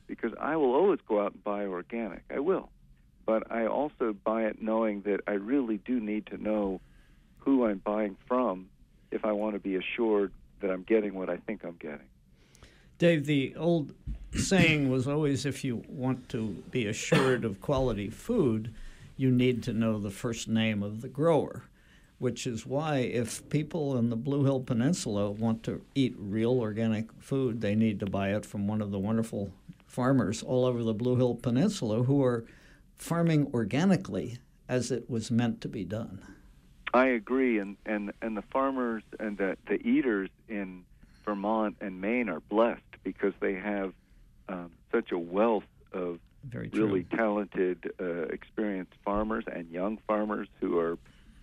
because 0.07 0.33
I 0.41 0.57
will 0.57 0.75
always 0.75 1.01
go 1.09 1.21
out 1.21 1.33
and 1.33 1.43
buy 1.43 1.67
organic. 1.67 2.23
I 2.31 2.39
will, 2.39 2.71
but 3.27 3.51
I 3.51 3.67
also 3.67 4.13
buy 4.13 4.45
it 4.45 4.63
knowing 4.63 5.03
that 5.03 5.23
I 5.27 5.33
really 5.33 5.79
do 5.79 5.99
need 5.99 6.27
to 6.27 6.41
know 6.41 6.81
who 7.39 7.67
I'm 7.67 7.79
buying 7.79 8.17
from 8.29 8.69
if 9.11 9.25
I 9.25 9.33
want 9.33 9.55
to 9.55 9.59
be 9.59 9.77
assured 9.77 10.33
that 10.61 10.71
I'm 10.71 10.83
getting 10.83 11.15
what 11.15 11.29
I 11.29 11.37
think 11.39 11.65
I'm 11.65 11.77
getting. 11.77 12.09
Dave, 12.99 13.25
the 13.25 13.55
old 13.57 13.95
saying 14.35 14.91
was 14.91 15.09
always 15.09 15.47
if 15.47 15.65
you 15.65 15.83
want 15.89 16.29
to 16.29 16.63
be 16.71 16.87
assured 16.87 17.45
of 17.45 17.61
quality 17.61 18.11
food, 18.11 18.73
you 19.17 19.31
need 19.31 19.63
to 19.63 19.73
know 19.73 19.99
the 19.99 20.11
first 20.11 20.49
name 20.49 20.83
of 20.83 21.01
the 21.01 21.09
grower, 21.09 21.65
which 22.19 22.47
is 22.47 22.67
why 22.67 22.99
if 22.99 23.49
people 23.49 23.97
in 23.97 24.11
the 24.11 24.17
Blue 24.17 24.45
Hill 24.45 24.61
Peninsula 24.61 25.31
want 25.31 25.63
to 25.65 25.83
eat 25.95 26.15
real 26.19 26.61
organic 26.61 27.11
food, 27.21 27.61
they 27.61 27.75
need 27.75 28.01
to 28.01 28.07
buy 28.07 28.35
it 28.35 28.45
from 28.45 28.69
one 28.69 28.81
of 28.81 28.91
the 28.91 28.99
wonderful 28.99 29.51
farmers 29.87 30.43
all 30.43 30.65
over 30.65 30.83
the 30.83 30.95
Blue 30.95 31.17
Hill 31.17 31.35
Peninsula 31.35 32.05
who 32.05 32.23
are 32.23 32.45
farming 32.97 33.51
organically 33.53 34.39
as 34.69 34.91
it 34.91 35.11
was 35.11 35.31
meant 35.31 35.61
to 35.63 35.69
be 35.69 35.85
done. 35.85 36.23
I 36.93 37.07
agree, 37.07 37.59
and 37.59 37.77
and 37.87 38.13
and 38.21 38.37
the 38.37 38.43
farmers 38.43 39.03
and 39.19 39.39
the 39.39 39.57
the 39.67 39.77
eaters 39.87 40.31
in 40.49 40.85
Vermont 41.25 41.77
and 41.81 42.01
Maine 42.01 42.29
are 42.29 42.41
blessed 42.41 42.83
because 43.05 43.33
they 43.41 43.55
have 43.55 43.93
um, 44.49 44.73
such 44.91 45.13
a 45.13 45.19
wealth 45.19 45.65
of 45.93 46.19
really 46.73 47.05
talented, 47.05 47.93
uh, 48.01 48.23
experienced 48.25 48.95
farmers 49.05 49.45
and 49.53 49.71
young 49.71 49.99
farmers 50.07 50.49
who 50.61 50.79
are 50.79 50.99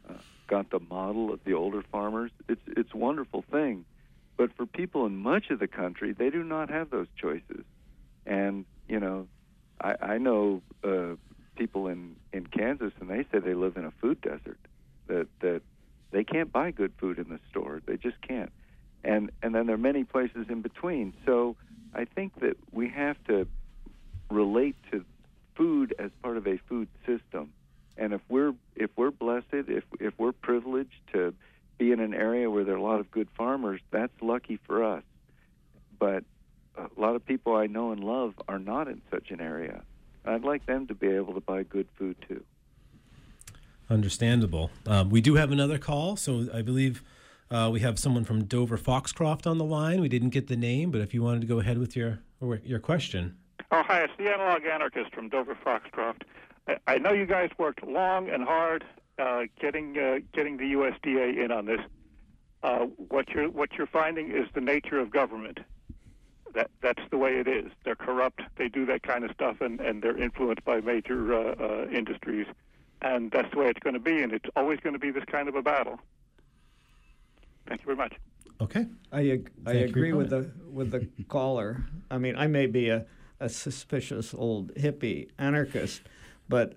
uh, 0.09 0.13
got 0.47 0.69
the 0.69 0.79
model 0.79 1.31
of 1.31 1.39
the 1.45 1.53
older 1.53 1.83
farmers. 1.91 2.31
It's 2.49 2.61
it's 2.67 2.93
a 2.93 2.97
wonderful 2.97 3.43
thing, 3.49 3.85
but 4.35 4.51
for 4.57 4.65
people 4.65 5.05
in 5.05 5.15
much 5.15 5.49
of 5.49 5.59
the 5.59 5.67
country, 5.67 6.11
they 6.11 6.29
do 6.29 6.43
not 6.43 6.69
have 6.69 6.89
those 6.89 7.07
choices, 7.15 7.63
and 8.25 8.65
you 8.89 8.99
know, 8.99 9.27
I, 9.79 9.95
I 10.01 10.17
know 10.17 10.61
uh, 10.83 11.15
people 11.55 11.87
in 11.87 12.17
in 12.33 12.47
Kansas, 12.47 12.91
and 12.99 13.09
they 13.09 13.25
say 13.31 13.39
they 13.39 13.53
live 13.53 13.77
in 13.77 13.85
a 13.85 13.91
food 13.91 14.19
desert 14.19 14.59
that 15.07 15.27
that 15.41 15.61
they 16.11 16.23
can't 16.23 16.51
buy 16.51 16.71
good 16.71 16.93
food 16.97 17.19
in 17.19 17.29
the 17.29 17.39
store. 17.49 17.81
They 17.85 17.97
just 17.97 18.21
can't. 18.21 18.51
And 19.03 19.31
and 19.41 19.53
then 19.53 19.65
there 19.67 19.75
are 19.75 19.79
many 19.79 20.03
places 20.03 20.47
in 20.49 20.61
between. 20.61 21.13
So 21.25 21.55
I 21.93 22.05
think 22.05 22.39
that 22.39 22.57
we 22.71 22.89
have 22.89 23.17
to 23.25 23.47
relate 24.29 24.75
to 24.91 25.05
food 25.55 25.95
as 25.97 26.11
part 26.21 26.37
of 26.37 26.47
a 26.47 26.57
food 26.69 26.87
system. 27.05 27.53
And 27.97 28.13
if 28.13 28.21
we're 28.29 28.53
if 28.75 28.91
we're 28.95 29.11
blessed, 29.11 29.47
if 29.51 29.83
if 29.99 30.13
we're 30.17 30.31
privileged 30.31 31.01
to 31.13 31.33
be 31.77 31.91
in 31.91 31.99
an 31.99 32.13
area 32.13 32.49
where 32.49 32.63
there 32.63 32.75
are 32.75 32.79
a 32.79 32.83
lot 32.83 32.99
of 32.99 33.11
good 33.11 33.27
farmers, 33.37 33.81
that's 33.91 34.13
lucky 34.21 34.59
for 34.65 34.83
us. 34.83 35.03
But 35.99 36.23
a 36.77 36.87
lot 36.99 37.15
of 37.15 37.25
people 37.25 37.55
I 37.55 37.67
know 37.67 37.91
and 37.91 38.03
love 38.03 38.33
are 38.47 38.59
not 38.59 38.87
in 38.87 39.01
such 39.09 39.31
an 39.31 39.41
area. 39.41 39.83
I'd 40.25 40.43
like 40.43 40.65
them 40.65 40.87
to 40.87 40.93
be 40.93 41.07
able 41.07 41.33
to 41.33 41.39
buy 41.39 41.63
good 41.63 41.87
food 41.97 42.17
too. 42.27 42.43
Understandable. 43.89 44.69
Um, 44.85 45.09
we 45.09 45.21
do 45.21 45.35
have 45.35 45.51
another 45.51 45.77
call, 45.77 46.17
so 46.17 46.47
I 46.53 46.61
believe 46.61 47.03
uh, 47.49 47.69
we 47.71 47.79
have 47.79 47.97
someone 47.97 48.25
from 48.25 48.43
Dover 48.43 48.77
Foxcroft 48.77 49.47
on 49.47 49.57
the 49.57 49.63
line. 49.63 50.01
We 50.01 50.09
didn't 50.09 50.31
get 50.31 50.47
the 50.47 50.57
name, 50.57 50.91
but 50.91 50.99
if 50.99 51.13
you 51.13 51.23
wanted 51.23 51.41
to 51.41 51.47
go 51.47 51.59
ahead 51.59 51.77
with 51.77 51.95
your 51.95 52.19
your 52.63 52.79
question. 52.79 53.37
Oh, 53.71 53.83
hi, 53.83 54.03
it's 54.03 54.13
the 54.17 54.29
analog 54.29 54.65
anarchist 54.65 55.13
from 55.13 55.29
Dover 55.29 55.57
Foxcroft. 55.63 56.25
I, 56.67 56.77
I 56.85 56.97
know 56.97 57.13
you 57.13 57.25
guys 57.25 57.49
worked 57.57 57.85
long 57.85 58.29
and 58.29 58.43
hard 58.43 58.83
uh, 59.17 59.43
getting 59.59 59.97
uh, 59.97 60.19
getting 60.33 60.57
the 60.57 60.73
USDA 60.73 61.43
in 61.43 61.51
on 61.51 61.65
this. 61.65 61.79
Uh, 62.63 62.85
what 63.09 63.29
you're 63.29 63.49
what 63.49 63.73
you're 63.73 63.87
finding 63.87 64.31
is 64.31 64.47
the 64.53 64.61
nature 64.61 64.99
of 64.99 65.11
government. 65.11 65.59
That 66.53 66.69
that's 66.81 67.01
the 67.09 67.17
way 67.17 67.39
it 67.39 67.47
is. 67.47 67.71
They're 67.85 67.95
corrupt. 67.95 68.41
They 68.57 68.67
do 68.67 68.85
that 68.87 69.03
kind 69.03 69.23
of 69.23 69.31
stuff, 69.31 69.61
and, 69.61 69.79
and 69.79 70.01
they're 70.01 70.17
influenced 70.17 70.65
by 70.65 70.81
major 70.81 71.33
uh, 71.33 71.55
uh, 71.59 71.87
industries 71.89 72.47
and 73.01 73.31
that's 73.31 73.51
the 73.51 73.57
way 73.57 73.67
it's 73.67 73.79
going 73.79 73.93
to 73.93 73.99
be, 73.99 74.21
and 74.21 74.33
it's 74.33 74.49
always 74.55 74.79
going 74.79 74.93
to 74.93 74.99
be 74.99 75.11
this 75.11 75.25
kind 75.25 75.47
of 75.47 75.55
a 75.55 75.61
battle. 75.61 75.99
Thank 77.67 77.81
you 77.81 77.85
very 77.85 77.97
much. 77.97 78.13
Okay. 78.59 78.87
I 79.11 79.21
ag- 79.21 79.51
I 79.65 79.73
agree 79.73 80.13
with 80.13 80.29
the 80.29 80.51
with 80.71 80.91
the 80.91 81.23
caller. 81.25 81.85
I 82.09 82.17
mean, 82.17 82.35
I 82.35 82.47
may 82.47 82.65
be 82.65 82.89
a, 82.89 83.05
a 83.39 83.49
suspicious 83.49 84.33
old 84.33 84.73
hippie 84.75 85.29
anarchist, 85.37 86.01
but 86.49 86.75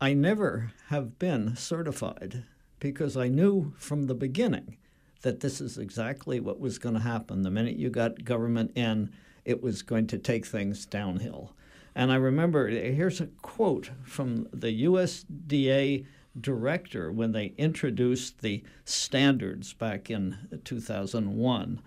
I 0.00 0.12
never 0.12 0.72
have 0.88 1.18
been 1.18 1.56
certified 1.56 2.44
because 2.78 3.16
I 3.16 3.28
knew 3.28 3.72
from 3.76 4.06
the 4.06 4.14
beginning 4.14 4.76
that 5.22 5.40
this 5.40 5.60
is 5.60 5.78
exactly 5.78 6.40
what 6.40 6.60
was 6.60 6.78
going 6.78 6.94
to 6.94 7.00
happen. 7.00 7.42
The 7.42 7.50
minute 7.50 7.76
you 7.76 7.90
got 7.90 8.24
government 8.24 8.72
in, 8.76 9.10
it 9.44 9.62
was 9.62 9.82
going 9.82 10.06
to 10.08 10.18
take 10.18 10.46
things 10.46 10.86
downhill. 10.86 11.54
And 11.98 12.12
I 12.12 12.14
remember 12.14 12.68
here's 12.68 13.20
a 13.20 13.26
quote 13.26 13.90
from 14.04 14.46
the 14.52 14.84
USDA 14.84 16.06
director 16.40 17.10
when 17.10 17.32
they 17.32 17.54
introduced 17.58 18.40
the 18.40 18.62
standards 18.84 19.72
back 19.72 20.08
in 20.08 20.60
2001. 20.62 21.82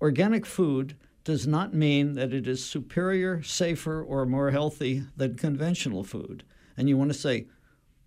Organic 0.00 0.44
food 0.44 0.96
does 1.22 1.46
not 1.46 1.72
mean 1.72 2.14
that 2.14 2.32
it 2.32 2.48
is 2.48 2.64
superior, 2.64 3.44
safer, 3.44 4.02
or 4.02 4.26
more 4.26 4.50
healthy 4.50 5.04
than 5.16 5.36
conventional 5.36 6.02
food. 6.02 6.42
And 6.76 6.88
you 6.88 6.96
want 6.96 7.12
to 7.12 7.18
say, 7.18 7.46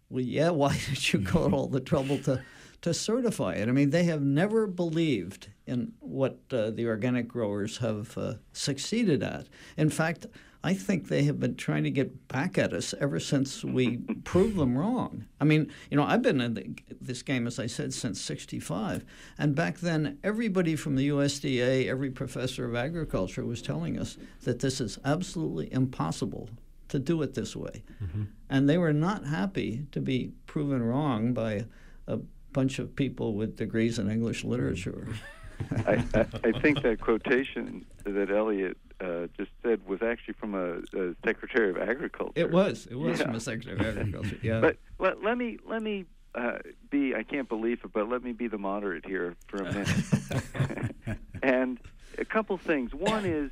well, 0.10 0.26
yeah, 0.26 0.50
why 0.50 0.78
did 0.90 1.14
you 1.14 1.20
go 1.20 1.50
to 1.50 1.56
all 1.56 1.68
the 1.70 1.80
trouble 1.80 2.18
to, 2.24 2.44
to 2.82 2.94
certify 2.94 3.54
it? 3.54 3.70
I 3.70 3.72
mean, 3.72 3.92
they 3.92 4.04
have 4.04 4.22
never 4.22 4.68
believed 4.68 5.48
in 5.66 5.94
what 6.02 6.40
uh, 6.52 6.72
the 6.72 6.88
organic 6.88 7.30
growers 7.30 7.78
have 7.78 8.18
uh, 8.18 8.34
succeeded 8.52 9.24
at. 9.24 9.48
In 9.78 9.90
fact, 9.90 10.26
I 10.68 10.74
think 10.74 11.08
they 11.08 11.24
have 11.24 11.40
been 11.40 11.56
trying 11.56 11.86
to 11.86 11.90
get 11.90 12.28
back 12.28 12.58
at 12.58 12.74
us 12.74 12.94
ever 13.00 13.22
since 13.22 13.64
we 13.64 14.00
proved 14.26 14.58
them 14.58 14.78
wrong. 14.78 15.24
I 15.40 15.46
mean, 15.46 15.72
you 15.90 15.96
know, 15.96 16.04
I've 16.04 16.22
been 16.22 16.42
in 16.42 16.56
the, 16.56 16.76
this 17.00 17.22
game, 17.22 17.48
as 17.48 17.58
I 17.58 17.68
said, 17.68 17.94
since 17.94 18.20
65. 18.20 19.06
And 19.38 19.56
back 19.56 19.78
then, 19.78 20.18
everybody 20.26 20.76
from 20.76 20.98
the 20.98 21.08
USDA, 21.08 21.88
every 21.88 22.10
professor 22.10 22.66
of 22.66 22.76
agriculture 22.76 23.46
was 23.46 23.62
telling 23.62 23.98
us 23.98 24.18
that 24.44 24.60
this 24.60 24.82
is 24.82 25.00
absolutely 25.06 25.72
impossible 25.72 26.50
to 26.90 27.00
do 27.00 27.22
it 27.22 27.34
this 27.34 27.56
way. 27.56 27.82
Mm-hmm. 28.04 28.24
And 28.50 28.68
they 28.68 28.78
were 28.78 28.92
not 28.92 29.26
happy 29.26 29.86
to 29.94 30.02
be 30.02 30.34
proven 30.48 30.84
wrong 30.84 31.32
by 31.32 31.64
a 32.08 32.20
bunch 32.52 32.78
of 32.78 32.94
people 32.94 33.36
with 33.36 33.56
degrees 33.56 34.00
in 34.00 34.12
English 34.12 34.44
literature. 34.44 35.08
I, 35.88 36.04
I, 36.14 36.26
I 36.44 36.52
think 36.60 36.82
that 36.82 37.00
quotation 37.00 37.86
that 38.04 38.30
Eliot 38.30 38.78
uh, 39.00 39.28
just 39.38 39.52
said 39.64 39.86
was 39.86 40.02
actually 40.02 40.34
from 40.34 40.56
a, 40.56 40.78
a, 40.98 41.16
Secretary 41.26 41.70
of 41.70 41.78
Agriculture. 41.78 42.34
It 42.36 42.52
was. 42.52 42.88
It 42.90 42.96
was 42.96 43.20
yeah. 43.20 43.26
from 43.26 43.36
a 43.36 43.40
Secretary 43.40 43.80
of 43.80 43.98
Agriculture. 43.98 44.38
Yeah. 44.44 44.60
but 44.60 44.78
let, 45.00 45.24
let 45.24 45.38
me 45.38 45.58
let 45.68 45.82
me 45.82 46.06
uh, 46.36 46.60
be. 46.90 47.16
I 47.16 47.24
can't 47.24 47.50
believe 47.50 47.80
it, 47.84 47.94
but 47.94 48.10
let 48.10 48.24
me 48.24 48.32
be 48.32 48.48
the 48.48 48.58
moderate 48.58 49.06
here 49.06 49.36
for 49.48 49.58
a 49.58 49.74
minute. 49.74 51.20
and 51.44 51.80
a 52.18 52.26
couple 52.26 52.58
things. 52.58 52.94
One 52.94 53.26
is 53.26 53.52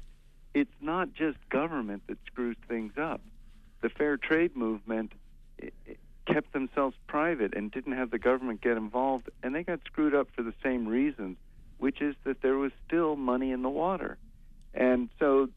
it's 0.53 0.73
not 0.81 1.13
just 1.13 1.37
government 1.49 2.03
that 2.07 2.17
screws 2.25 2.57
things 2.67 2.93
up. 2.97 3.21
The 3.81 3.89
fair 3.89 4.17
trade 4.17 4.55
movement 4.55 5.13
kept 6.25 6.53
themselves 6.53 6.95
private 7.07 7.55
and 7.55 7.71
didn't 7.71 7.93
have 7.93 8.09
the 8.09 8.19
government 8.19 8.61
get 8.61 8.77
involved, 8.77 9.29
and 9.43 9.53
they 9.53 9.63
got 9.63 9.79
screwed 9.85 10.15
up 10.15 10.27
for 10.35 10.43
the 10.43 10.53
same 10.63 10.87
reasons, 10.87 11.37
which 11.77 12.01
is 12.01 12.15
that 12.23 12.41
there 12.41 12.57
was 12.57 12.71
still 12.87 13.15
money 13.15 13.51
in 13.51 13.61
the 13.61 13.69
water. 13.69 14.17
And 14.75 15.09
so 15.19 15.49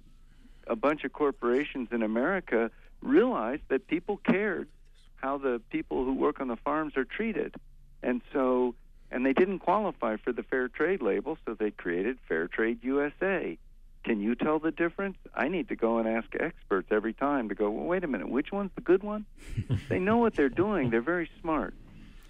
a 0.67 0.77
bunch 0.77 1.05
of 1.05 1.13
corporations 1.13 1.89
in 1.93 2.03
America 2.03 2.71
realized 3.03 3.63
that 3.69 3.87
people 3.87 4.17
cared 4.17 4.69
how 5.17 5.39
the 5.39 5.61
people 5.71 6.05
who 6.05 6.15
work 6.15 6.41
on 6.41 6.49
the 6.49 6.57
farms 6.57 6.97
are 6.97 7.05
treated. 7.05 7.55
And 8.03 8.23
so, 8.33 8.75
and 9.11 9.27
they 9.27 9.33
didn't 9.33 9.59
qualify 9.61 10.17
for 10.17 10.33
the 10.33 10.43
fair 10.43 10.69
trade 10.69 11.03
label, 11.03 11.37
so 11.45 11.55
they 11.55 11.71
created 11.71 12.19
Fair 12.29 12.47
Trade 12.47 12.79
USA. 12.83 13.59
Can 14.05 14.21
you 14.21 14.37
tell 14.37 14.61
the 14.61 14.71
difference? 14.71 15.17
I 15.35 15.49
need 15.49 15.69
to 15.69 15.77
go 15.77 15.99
and 15.99 16.09
ask 16.09 16.29
experts 16.39 16.89
every 16.93 17.13
time 17.13 17.49
to 17.49 17.55
go, 17.55 17.69
well, 17.69 17.85
wait 17.85 18.05
a 18.05 18.07
minute, 18.07 18.29
which 18.29 18.53
one's 18.53 18.71
the 18.77 18.81
good 18.81 19.03
one? 19.03 19.27
they 19.89 19.99
know 19.99 20.19
what 20.19 20.35
they're 20.35 20.49
doing, 20.49 20.91
they're 20.91 21.03
very 21.03 21.29
smart. 21.41 21.75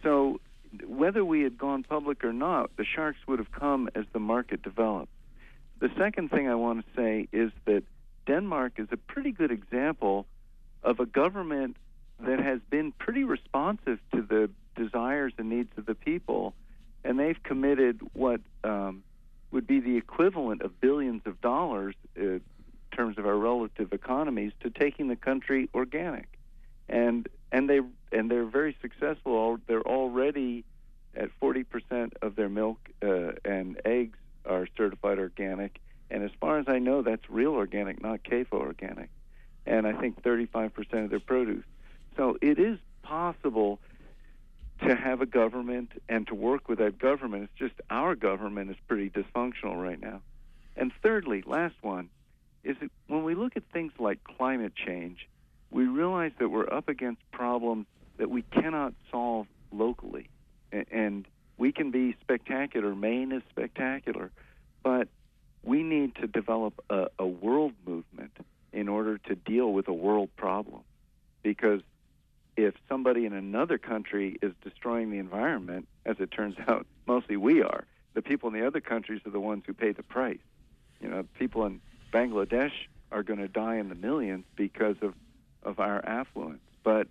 So, 0.03 0.41
whether 0.87 1.25
we 1.25 1.43
had 1.43 1.59
gone 1.59 1.83
public 1.83 2.25
or 2.25 2.33
not, 2.33 2.71
the 2.77 2.85
sharks 2.85 3.19
would 3.27 3.39
have 3.39 3.53
come 3.53 3.89
as 3.95 4.05
the 4.13 4.19
market 4.19 4.63
developed. 4.63 5.13
The 5.81 5.91
second 5.97 6.31
thing 6.31 6.49
I 6.49 6.55
want 6.55 6.85
to 6.85 6.93
say 6.97 7.29
is 7.33 7.53
that 7.67 7.85
Denmark 8.27 8.75
is 8.79 8.89
a 8.91 8.97
pretty 8.97 9.31
good 9.31 9.53
example 9.53 10.27
of 10.83 11.01
a 11.01 11.07
government 11.07 11.77
that 12.21 12.41
has 12.41 12.61
been 12.69 12.93
pretty 12.93 13.25
responsive 13.25 13.99
to 14.15 14.23
the 14.23 14.51
desires 14.77 15.33
and 15.39 15.49
needs 15.49 15.71
of 15.77 15.87
the 15.87 15.95
people, 15.95 16.55
and 17.05 17.19
they've 17.19 17.41
committed 17.43 18.01
what 18.13 18.41
um, 18.65 19.05
would 19.53 19.67
be 19.67 19.81
the 19.81 19.97
equivalent 19.97 20.63
of 20.63 20.81
billions 20.81 21.23
of 21.27 21.41
dollars 21.41 21.95
uh, 22.19 22.23
in 22.23 22.43
terms 22.93 23.19
of 23.19 23.27
our 23.27 23.37
relative 23.37 23.93
economies 23.93 24.53
to 24.61 24.71
taking 24.71 25.09
the 25.09 25.17
country 25.17 25.69
organic, 25.75 26.27
and 26.89 27.29
and 27.53 27.71
they 27.71 27.81
and 28.11 28.31
they're 28.31 28.45
very 28.45 28.77
successful. 28.83 29.59
They're 29.67 29.87
already 29.87 30.65
at 31.15 31.31
40% 31.41 32.13
of 32.21 32.37
their 32.37 32.49
milk 32.49 32.79
uh, 33.03 33.33
and 33.45 33.81
eggs 33.85 34.19
are 34.49 34.67
certified 34.77 35.19
organic. 35.19 35.81
And 36.11 36.23
as 36.25 36.31
far 36.41 36.59
as 36.59 36.67
I 36.69 36.79
know, 36.79 37.03
that's 37.03 37.29
real 37.29 37.53
organic, 37.53 38.03
not 38.03 38.23
CAFO 38.23 38.55
organic. 38.55 39.11
And 39.67 39.87
I 39.87 39.93
think 39.93 40.23
35% 40.23 41.05
of 41.05 41.11
their 41.11 41.21
produce. 41.21 41.65
So 42.17 42.39
it 42.41 42.59
is 42.59 42.79
possible 43.03 43.79
to 44.81 44.95
have 44.95 45.21
a 45.21 45.27
government 45.27 45.93
and 46.09 46.27
to 46.29 46.35
work 46.35 46.69
with 46.69 46.79
that 46.79 46.99
government. 46.99 47.45
It's 47.45 47.59
just 47.59 47.81
our 47.91 48.15
government 48.15 48.71
is 48.71 48.77
pretty 48.87 49.11
dysfunctional 49.11 49.81
right 49.81 50.01
now. 50.01 50.21
And 50.77 50.93
thirdly, 51.03 51.43
last 51.45 51.75
one, 51.83 52.09
is 52.63 52.77
that 52.81 52.91
when 53.09 53.25
we 53.25 53.35
look 53.35 53.57
at 53.57 53.65
things 53.73 53.93
like 53.99 54.23
climate 54.25 54.73
change, 54.75 55.29
we 55.71 55.85
realize 55.85 56.33
that 56.39 56.49
we're 56.49 56.73
up 56.73 56.89
against 56.89 57.21
problems 57.33 57.87
that 58.17 58.31
we 58.31 58.43
cannot 58.43 58.95
solve 59.11 59.47
locally. 59.73 60.29
And 60.73 61.27
we 61.59 61.73
can 61.73 61.91
be 61.91 62.17
spectacular. 62.21 62.95
Maine 62.95 63.33
is 63.33 63.43
spectacular, 63.51 64.31
but 64.83 65.09
we 65.63 65.83
need 65.83 66.15
to 66.17 66.27
develop 66.27 66.83
a, 66.89 67.09
a 67.19 67.27
world 67.27 67.73
movement 67.85 68.33
in 68.73 68.89
order 68.89 69.19
to 69.19 69.35
deal 69.35 69.73
with 69.73 69.89
a 69.89 69.93
world 69.93 70.31
problem. 70.37 70.83
Because 71.43 71.83
if 72.57 72.75
somebody 72.89 73.27
in 73.27 73.33
another 73.33 73.77
country 73.77 74.39
is 74.41 74.53
destroying 74.63 75.11
the 75.11 75.19
environment, 75.19 75.89
as 76.07 76.17
it 76.21 76.31
turns 76.31 76.57
out, 76.69 76.87
mostly 77.07 77.37
we 77.37 77.63
are, 77.63 77.85
the 78.15 78.23
people 78.23 78.49
in 78.49 78.55
the 78.59 78.67
other 78.67 78.81
countries 78.81 79.21
are 79.27 79.31
the 79.31 79.41
ones 79.41 79.65
who 79.67 79.75
pay 79.75 79.93
the 79.93 80.03
price. 80.03 80.39
You 81.01 81.09
know, 81.09 81.25
people 81.39 81.67
in 81.67 81.81
Bangladesh 82.13 82.73
are 83.11 83.23
going 83.23 83.39
to 83.39 83.49
die 83.49 83.77
in 83.77 83.89
the 83.89 83.95
millions 83.95 84.45
because 84.57 84.97
of, 85.03 85.15
of 85.63 85.81
our 85.81 86.05
affluence. 86.05 86.61
But 86.83 87.09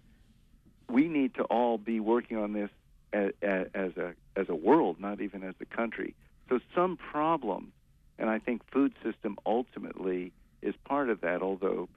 we 0.90 1.08
need 1.08 1.36
to 1.36 1.44
all 1.44 1.78
be 1.78 2.00
working 2.00 2.38
on 2.38 2.54
this 2.54 2.70
as, 3.14 3.32
as 3.42 3.98
a 3.98 4.14
as 4.36 4.50
a 4.50 4.56
world, 4.56 5.00
not 5.00 5.22
even 5.22 5.44
as 5.44 5.56
a 5.60 5.66
country. 5.66 6.16
So 6.50 6.60
some 6.76 6.98
problems, 6.98 7.74
and 8.18 8.30
I 8.30 8.40
think 8.40 8.62
food 8.72 8.94
system 9.04 9.38
ultimately 9.46 10.32
is 10.62 10.76
part 10.86 11.10
of 11.10 11.22
that. 11.22 11.42
Although 11.42 11.90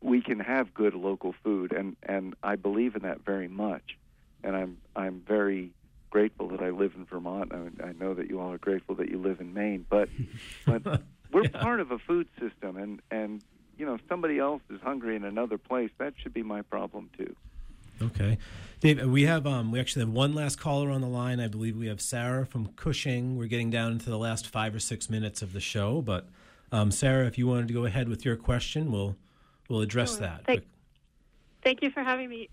we 0.00 0.22
can 0.22 0.40
have 0.40 0.72
good 0.74 0.94
local 0.94 1.34
food, 1.42 1.72
and 1.72 1.96
and 2.02 2.34
I 2.42 2.56
believe 2.56 2.96
in 2.96 3.02
that 3.02 3.24
very 3.24 3.48
much, 3.48 3.96
and 4.42 4.56
I'm 4.56 4.78
I'm 4.96 5.22
very 5.26 5.72
grateful 6.10 6.48
that 6.48 6.60
I 6.60 6.70
live 6.70 6.92
in 6.96 7.04
Vermont. 7.04 7.52
I, 7.52 7.88
I 7.88 7.92
know 7.92 8.14
that 8.14 8.28
you 8.28 8.40
all 8.40 8.52
are 8.52 8.58
grateful 8.58 8.96
that 8.96 9.08
you 9.08 9.18
live 9.18 9.40
in 9.40 9.54
Maine, 9.54 9.86
but 9.88 10.08
but 10.66 11.02
we're 11.32 11.44
yeah. 11.44 11.62
part 11.62 11.80
of 11.80 11.90
a 11.90 11.98
food 11.98 12.28
system, 12.38 12.76
and 12.76 13.00
and 13.10 13.42
you 13.76 13.86
know 13.86 13.98
somebody 14.08 14.38
else 14.38 14.62
is 14.70 14.80
hungry 14.80 15.16
in 15.16 15.24
another 15.24 15.58
place. 15.58 15.90
That 15.98 16.14
should 16.22 16.34
be 16.34 16.42
my 16.42 16.62
problem 16.62 17.10
too. 17.16 17.34
Okay, 18.02 18.38
Dave. 18.80 19.04
We 19.06 19.24
have 19.24 19.46
um, 19.46 19.70
we 19.70 19.78
actually 19.78 20.00
have 20.00 20.12
one 20.12 20.34
last 20.34 20.58
caller 20.58 20.90
on 20.90 21.00
the 21.00 21.08
line. 21.08 21.40
I 21.40 21.48
believe 21.48 21.76
we 21.76 21.88
have 21.88 22.00
Sarah 22.00 22.46
from 22.46 22.68
Cushing. 22.76 23.36
We're 23.36 23.46
getting 23.46 23.70
down 23.70 23.92
into 23.92 24.08
the 24.08 24.18
last 24.18 24.46
five 24.46 24.74
or 24.74 24.80
six 24.80 25.10
minutes 25.10 25.42
of 25.42 25.52
the 25.52 25.60
show, 25.60 26.00
but 26.00 26.28
um, 26.72 26.90
Sarah, 26.90 27.26
if 27.26 27.36
you 27.36 27.46
wanted 27.46 27.68
to 27.68 27.74
go 27.74 27.84
ahead 27.84 28.08
with 28.08 28.24
your 28.24 28.36
question, 28.36 28.90
we'll 28.90 29.16
we'll 29.68 29.82
address 29.82 30.12
sure. 30.12 30.20
that. 30.20 30.46
Thank, 30.46 30.64
thank 31.62 31.82
you 31.82 31.90
for 31.90 32.02
having 32.02 32.28
me. 32.28 32.48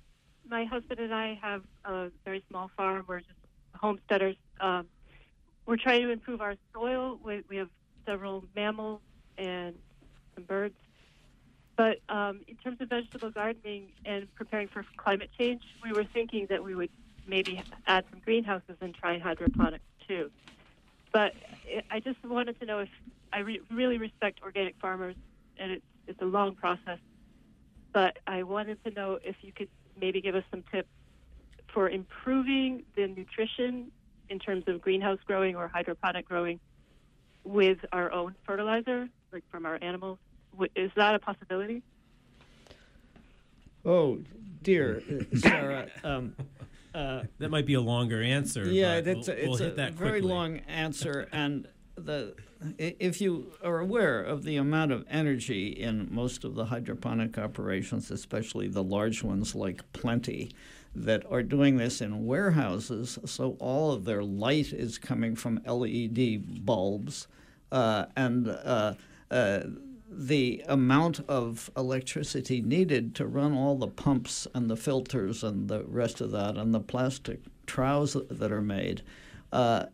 My 0.50 0.66
husband 0.66 1.00
and 1.00 1.14
I 1.14 1.39
have 1.41 1.64
a 1.86 2.10
very 2.26 2.43
small 2.50 2.70
farm. 2.76 3.06
We're 3.08 3.20
just 3.20 3.32
homesteaders. 3.76 4.36
Um, 4.60 4.88
we're 5.66 5.78
trying 5.78 6.02
to 6.04 6.12
improve 6.12 6.41
our 6.41 6.56
soil. 6.74 7.20
We, 7.24 7.43
we 7.50 7.58
have 7.58 7.70
several 8.06 8.45
mammals 8.56 9.02
and 9.38 9.76
some 10.36 10.45
birds 10.45 10.76
but 11.78 11.99
um, 12.09 12.41
in 12.47 12.55
terms 12.55 12.82
of 12.82 12.89
vegetable 12.89 13.30
gardening 13.30 13.89
and 14.03 14.34
preparing 14.34 14.67
for 14.67 14.84
climate 14.97 15.30
change, 15.38 15.61
we 15.84 15.93
were 15.93 16.03
thinking 16.03 16.47
that 16.49 16.63
we 16.63 16.73
would 16.73 16.89
maybe 17.28 17.61
add 17.86 18.03
some 18.09 18.19
greenhouses 18.25 18.75
and 18.82 18.95
try 18.95 19.19
hydroponics 19.19 19.84
too. 20.07 20.32
But 21.13 21.34
I 21.91 21.99
just 21.99 22.21
wanted 22.25 22.59
to 22.59 22.65
know 22.65 22.80
if 22.80 22.89
I 23.32 23.39
re- 23.39 23.61
really 23.71 23.99
respect 23.99 24.39
organic 24.43 24.75
farmers, 24.82 25.15
and 25.57 25.71
it's 25.71 25.86
it's 26.07 26.21
a 26.21 26.25
long 26.25 26.55
process. 26.55 26.99
But 27.93 28.17
I 28.25 28.43
wanted 28.43 28.84
to 28.84 28.91
know 28.91 29.19
if 29.23 29.36
you 29.41 29.51
could 29.51 29.69
maybe 29.99 30.19
give 30.19 30.36
us 30.36 30.43
some 30.49 30.63
tips 30.71 30.89
for 31.73 31.89
improving 31.89 32.84
the 32.95 33.07
nutrition 33.07 33.91
in 34.30 34.39
terms 34.39 34.63
of 34.67 34.82
greenhouse 34.82 35.19
growing 35.25 35.55
or 35.55 35.67
hydroponic 35.67 36.28
growing 36.28 36.59
with 37.43 37.78
our 37.91 38.11
own 38.11 38.36
fertilizer, 38.45 39.07
like 39.32 39.43
from 39.51 39.65
our 39.65 39.78
animals 39.82 40.17
is 40.76 40.91
that 40.95 41.16
a 41.16 41.20
possibility? 41.20 41.84
Oh 43.86 44.20
dear, 44.64 45.02
uh, 45.10 45.38
Sarah. 45.38 45.88
Um, 46.04 46.36
uh, 46.93 47.24
that 47.38 47.50
might 47.50 47.66
be 47.66 47.76
a 47.76 47.82
longer 47.82 48.22
answer. 48.22 48.66
Yeah, 48.66 48.95
it's, 48.95 49.28
we'll, 49.28 49.38
a, 49.38 49.39
it's 49.39 49.60
we'll 49.60 49.88
a 49.88 49.91
very 49.91 50.22
long 50.22 50.60
answer, 50.68 51.28
and 51.32 51.68
the 51.95 52.36
if 52.78 53.22
you 53.22 53.52
are 53.64 53.80
aware 53.80 54.22
of 54.22 54.43
the 54.43 54.58
amount 54.58 54.91
of 54.91 55.06
energy 55.10 55.68
in 55.68 56.08
most 56.12 56.43
of 56.43 56.56
the 56.56 56.66
hydroponic 56.66 57.38
operations, 57.38 58.10
especially 58.10 58.68
the 58.68 58.84
large 58.84 59.24
ones 59.24 59.54
like 59.54 59.91
Plenty, 59.93 60.52
that 60.95 61.24
are 61.30 61.43
doing 61.43 61.78
this 61.78 62.02
in 62.02 62.26
warehouses, 62.26 63.20
so 63.26 63.56
all 63.60 63.91
of 63.91 64.06
their 64.06 64.24
light 64.24 64.74
is 64.74 64.98
coming 64.98 65.36
from 65.36 65.62
LED 65.66 66.66
bulbs, 66.66 67.28
uh, 67.72 68.06
and 68.16 68.48
uh, 68.48 68.93
uh, 69.30 69.60
the 70.18 70.63
amount 70.68 71.20
of 71.28 71.70
electricity 71.78 72.59
needed 72.59 73.13
to 73.13 73.28
run 73.28 73.53
all 73.53 73.76
the 73.76 73.88
pumps 73.88 74.47
and 74.55 74.68
the 74.68 74.76
filters 74.76 75.43
and 75.43 75.70
the 75.70 75.84
rest 75.84 76.22
of 76.22 76.32
that 76.32 76.57
and 76.57 76.74
the 76.74 76.80
plastic 76.80 77.39
troughs 77.68 78.18
that 78.32 78.51
are 78.51 78.61
made. 78.61 79.03
Uh, 79.51 79.86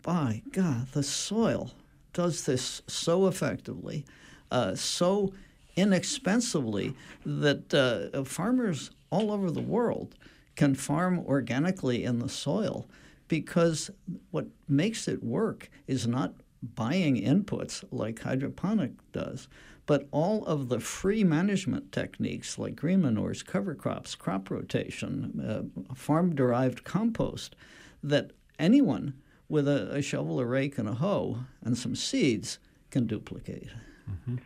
by 0.00 0.42
God, 0.50 0.88
the 0.92 1.02
soil 1.02 1.72
does 2.14 2.46
this 2.46 2.80
so 2.86 3.26
effectively, 3.26 4.06
uh, 4.50 4.74
so 4.74 5.34
inexpensively 5.76 6.94
that 7.26 7.74
uh, 7.74 8.24
farmers 8.24 8.90
all 9.10 9.30
over 9.30 9.50
the 9.50 9.60
world 9.60 10.14
can 10.54 10.74
farm 10.74 11.18
organically 11.18 12.02
in 12.02 12.18
the 12.18 12.30
soil 12.30 12.88
because 13.28 13.90
what 14.30 14.46
makes 14.68 15.06
it 15.06 15.22
work 15.22 15.68
is 15.86 16.06
not 16.06 16.32
buying 16.74 17.16
inputs 17.16 17.84
like 17.90 18.20
hydroponic 18.20 18.92
does, 19.12 19.48
but 19.86 20.08
all 20.10 20.44
of 20.46 20.68
the 20.68 20.80
free 20.80 21.22
management 21.22 21.92
techniques 21.92 22.58
like 22.58 22.76
green 22.76 23.02
manures, 23.02 23.42
cover 23.42 23.74
crops, 23.74 24.14
crop 24.14 24.50
rotation, 24.50 25.72
uh, 25.88 25.94
farm 25.94 26.34
derived 26.34 26.84
compost 26.84 27.54
that 28.02 28.32
anyone 28.58 29.14
with 29.48 29.68
a, 29.68 29.94
a, 29.94 30.02
shovel, 30.02 30.40
a 30.40 30.44
rake, 30.44 30.76
and 30.76 30.88
a 30.88 30.94
hoe 30.94 31.38
and 31.62 31.78
some 31.78 31.94
seeds 31.94 32.58
can 32.90 33.06
duplicate. 33.06 33.68
Mm-hmm. 34.10 34.36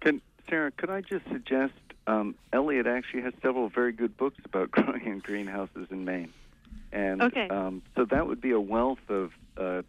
Can 0.00 0.20
Sarah? 0.48 0.72
Could 0.72 0.90
I 0.90 1.00
just 1.00 1.26
suggest? 1.28 1.74
Um, 2.06 2.34
Eliot 2.52 2.86
actually 2.86 3.22
has 3.22 3.34
several 3.42 3.68
very 3.68 3.92
good 3.92 4.16
books 4.16 4.38
about 4.44 4.70
growing 4.72 5.06
in 5.06 5.18
greenhouses 5.20 5.88
in 5.90 6.04
Maine, 6.04 6.32
and 6.92 7.22
okay. 7.22 7.48
um, 7.48 7.82
so 7.94 8.04
that 8.06 8.26
would 8.26 8.40
be 8.40 8.50
a 8.50 8.60
wealth 8.60 9.08
of 9.08 9.32
uh, 9.56 9.82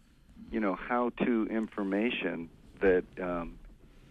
you 0.50 0.60
know 0.60 0.74
how-to 0.74 1.46
information 1.50 2.48
that 2.80 3.04
um, 3.20 3.58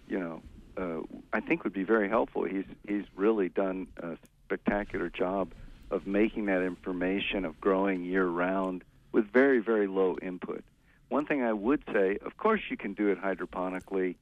you 0.08 0.20
know 0.20 0.42
uh, 0.78 1.02
I 1.34 1.40
think 1.40 1.64
would 1.64 1.74
be 1.74 1.84
very 1.84 2.10
helpful. 2.10 2.44
He's 2.44 2.66
he's 2.88 3.06
really 3.16 3.50
done 3.50 3.88
a 3.98 4.18
spectacular 4.46 5.10
job 5.10 5.54
of 5.90 6.08
making 6.08 6.46
that 6.46 6.62
information 6.62 7.46
of 7.46 7.60
growing 7.60 8.04
year-round 8.04 8.84
with 9.12 9.32
very, 9.32 9.60
very 9.60 9.88
low 9.88 10.18
input. 10.22 10.64
One 11.10 11.26
thing 11.26 11.44
I 11.44 11.52
would 11.52 11.84
say, 11.92 12.18
of 12.26 12.38
course, 12.38 12.62
you 12.70 12.78
can 12.78 12.94
do 12.94 13.10
it 13.10 13.22
hydroponically, 13.22 14.16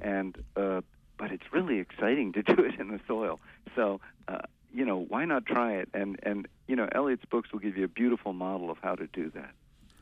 and 0.00 0.36
uh, 0.56 0.82
but 1.18 1.32
it's 1.32 1.52
really 1.52 1.78
exciting 1.80 2.32
to 2.34 2.42
do 2.54 2.62
it 2.62 2.78
in 2.78 2.88
the 2.88 3.00
soil. 3.06 3.40
So, 3.74 4.00
uh, 4.28 4.42
you 4.72 4.84
know, 4.84 4.98
why 4.98 5.24
not 5.24 5.46
try 5.46 5.74
it? 5.74 5.88
And 5.92 6.18
and 6.22 6.46
you 6.68 6.76
know, 6.76 6.88
Eliot's 6.92 7.24
books 7.24 7.52
will 7.52 7.58
give 7.58 7.76
you 7.76 7.84
a 7.84 7.88
beautiful 7.88 8.32
model 8.32 8.70
of 8.70 8.78
how 8.80 8.94
to 8.94 9.06
do 9.08 9.30
that. 9.30 9.50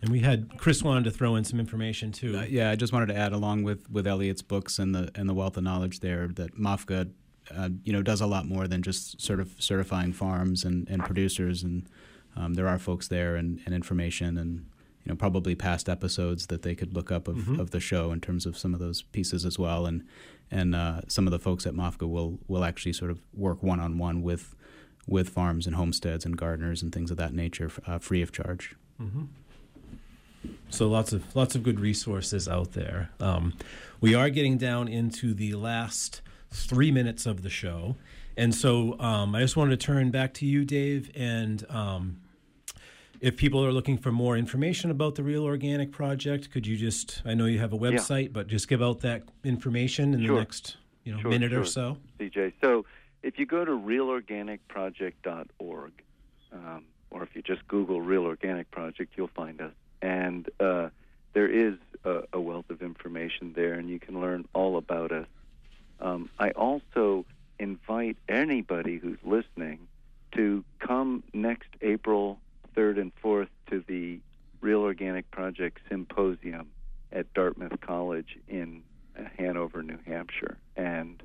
And 0.04 0.12
we 0.12 0.20
had 0.20 0.58
Chris 0.58 0.82
wanted 0.82 1.04
to 1.04 1.10
throw 1.10 1.34
in 1.34 1.44
some 1.44 1.58
information 1.58 2.12
too. 2.12 2.36
Uh, 2.36 2.42
yeah, 2.42 2.70
I 2.70 2.76
just 2.76 2.92
wanted 2.92 3.06
to 3.06 3.16
add, 3.16 3.32
along 3.32 3.62
with 3.62 3.90
with 3.90 4.06
Eliot's 4.06 4.42
books 4.42 4.78
and 4.78 4.94
the 4.94 5.10
and 5.14 5.26
the 5.26 5.32
wealth 5.32 5.56
of 5.56 5.64
knowledge 5.64 6.00
there, 6.00 6.28
that 6.28 6.54
MOFGA, 6.58 7.10
uh, 7.56 7.70
you 7.84 7.92
know, 7.94 8.02
does 8.02 8.20
a 8.20 8.26
lot 8.26 8.44
more 8.44 8.68
than 8.68 8.82
just 8.82 9.18
sort 9.18 9.40
of 9.40 9.54
certifying 9.58 10.12
farms 10.12 10.62
and, 10.62 10.86
and 10.90 11.02
producers 11.06 11.62
and 11.62 11.88
um, 12.36 12.52
there 12.52 12.68
are 12.68 12.78
folks 12.78 13.08
there 13.08 13.36
and, 13.36 13.62
and, 13.64 13.74
information 13.74 14.36
and 14.36 14.66
you 15.04 15.10
know 15.10 15.14
probably 15.14 15.54
past 15.54 15.88
episodes 15.88 16.48
that 16.48 16.60
they 16.60 16.74
could 16.74 16.92
look 16.92 17.10
up 17.10 17.26
of, 17.26 17.36
mm-hmm. 17.36 17.58
of 17.58 17.70
the 17.70 17.80
show 17.80 18.12
in 18.12 18.20
terms 18.20 18.44
of 18.44 18.58
some 18.58 18.74
of 18.74 18.80
those 18.80 19.02
pieces 19.02 19.46
as 19.46 19.58
well 19.58 19.86
and 19.86 20.04
and 20.50 20.74
uh, 20.74 21.00
some 21.08 21.26
of 21.26 21.30
the 21.30 21.38
folks 21.38 21.64
at 21.64 21.72
MOFGA 21.72 22.06
will 22.06 22.38
will 22.46 22.64
actually 22.64 22.92
sort 22.92 23.10
of 23.10 23.20
work 23.32 23.62
one 23.62 23.80
on 23.80 23.96
one 23.96 24.20
with 24.20 24.54
with 25.06 25.30
farms 25.30 25.66
and 25.66 25.76
homesteads 25.76 26.26
and 26.26 26.36
gardeners 26.36 26.82
and 26.82 26.92
things 26.92 27.10
of 27.10 27.16
that 27.16 27.32
nature 27.32 27.70
uh, 27.86 27.98
free 27.98 28.20
of 28.20 28.32
charge. 28.32 28.76
Mm-hmm. 29.00 29.24
So 30.70 30.88
lots 30.88 31.12
of 31.12 31.36
lots 31.36 31.54
of 31.54 31.62
good 31.62 31.80
resources 31.80 32.48
out 32.48 32.72
there. 32.72 33.10
Um, 33.20 33.54
we 34.00 34.14
are 34.14 34.30
getting 34.30 34.58
down 34.58 34.88
into 34.88 35.34
the 35.34 35.54
last 35.54 36.22
three 36.50 36.90
minutes 36.90 37.26
of 37.26 37.42
the 37.42 37.50
show. 37.50 37.96
And 38.36 38.54
so 38.54 38.98
um, 38.98 39.34
I 39.34 39.40
just 39.40 39.56
wanted 39.56 39.78
to 39.78 39.86
turn 39.86 40.10
back 40.10 40.34
to 40.34 40.46
you, 40.46 40.64
Dave, 40.64 41.10
and 41.14 41.64
um, 41.70 42.20
if 43.20 43.36
people 43.36 43.64
are 43.64 43.72
looking 43.72 43.96
for 43.96 44.10
more 44.12 44.36
information 44.36 44.90
about 44.90 45.14
the 45.14 45.22
Real 45.22 45.44
Organic 45.44 45.92
Project, 45.92 46.50
could 46.50 46.66
you 46.66 46.76
just, 46.76 47.22
I 47.24 47.34
know 47.34 47.44
you 47.46 47.60
have 47.60 47.72
a 47.72 47.78
website, 47.78 48.24
yeah. 48.24 48.30
but 48.32 48.48
just 48.48 48.68
give 48.68 48.82
out 48.82 49.00
that 49.00 49.22
information 49.44 50.12
in 50.14 50.24
sure. 50.24 50.34
the 50.34 50.40
next 50.40 50.76
you 51.04 51.12
know, 51.12 51.20
sure, 51.20 51.30
minute 51.30 51.52
sure. 51.52 51.60
or 51.60 51.64
so? 51.64 51.96
CJ. 52.18 52.54
So 52.60 52.84
if 53.22 53.38
you 53.38 53.46
go 53.46 53.64
to 53.64 53.70
realorganicproject.org, 53.70 55.92
um, 56.52 56.84
or 57.10 57.22
if 57.22 57.34
you 57.34 57.40
just 57.42 57.66
Google 57.68 58.02
Real 58.02 58.24
Organic 58.24 58.70
Project, 58.70 59.14
you'll 59.16 59.28
find 59.28 59.60
us. 59.60 59.72
And 60.04 60.50
uh, 60.60 60.90
there 61.32 61.48
is 61.48 61.76
a, 62.04 62.24
a, 62.34 62.38
wealth 62.38 62.68
of 62.68 62.82
information 62.82 63.54
there, 63.56 63.72
and 63.72 63.88
you 63.88 63.98
can 63.98 64.20
learn 64.20 64.46
all 64.52 64.76
about 64.76 65.12
us. 65.12 65.26
Um, 65.98 66.28
I 66.38 66.50
also 66.50 67.24
invite 67.58 68.18
anybody 68.28 68.98
who's 68.98 69.16
listening 69.24 69.88
to 70.32 70.62
come 70.78 71.22
next 71.32 71.68
April 71.80 72.38
3rd 72.76 73.00
and 73.00 73.12
4th 73.22 73.48
to 73.70 73.82
the 73.88 74.20
Real 74.60 74.80
Organic 74.80 75.30
Project 75.30 75.78
Symposium 75.88 76.68
at 77.10 77.32
Dartmouth 77.32 77.80
College 77.80 78.36
in 78.46 78.82
uh, 79.18 79.22
Hanover, 79.38 79.82
New 79.82 79.98
Hampshire. 80.04 80.58
And 80.76 81.22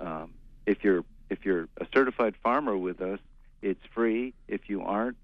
um, 0.00 0.34
if 0.66 0.84
you're 0.84 1.04
if 1.30 1.46
you're 1.46 1.66
a 1.80 1.86
certified 1.94 2.34
farmer 2.42 2.76
with 2.76 3.00
us, 3.00 3.20
it's 3.62 3.84
free. 3.94 4.34
If 4.48 4.68
you 4.68 4.82
aren't, 4.82 5.16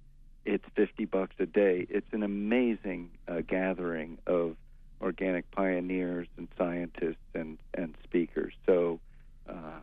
it's 0.44 0.64
50 0.74 1.04
bucks 1.06 1.34
a 1.38 1.46
day. 1.46 1.86
It's 1.88 2.12
an 2.12 2.22
amazing 2.22 3.10
uh, 3.28 3.40
gathering 3.46 4.18
of 4.26 4.56
organic 5.00 5.50
pioneers 5.50 6.28
and 6.36 6.48
scientists 6.56 7.16
and, 7.34 7.58
and 7.74 7.94
speakers. 8.04 8.54
So, 8.66 9.00
uh, 9.48 9.80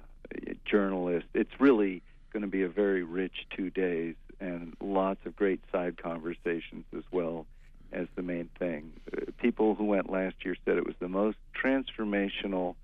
journalists. 0.66 1.30
It's 1.34 1.60
really 1.60 2.02
going 2.32 2.42
to 2.42 2.48
be 2.48 2.64
a 2.64 2.70
very 2.70 3.04
rich 3.04 3.46
two 3.56 3.70
days 3.70 4.16
and 4.40 4.76
lots 4.82 5.20
of 5.26 5.36
great 5.36 5.62
side 5.72 6.02
conversations 6.02 6.86
as 6.96 7.04
well 7.12 7.46
as 7.92 8.08
the 8.16 8.22
main 8.22 8.50
thing. 8.58 8.94
Uh, 9.12 9.32
people 9.40 9.76
who 9.76 9.84
went 9.84 10.10
last 10.10 10.36
year 10.44 10.56
said 10.66 10.78
it 10.78 10.86
was 10.86 10.96
the 11.00 11.10
most 11.10 11.38
transformational 11.62 12.76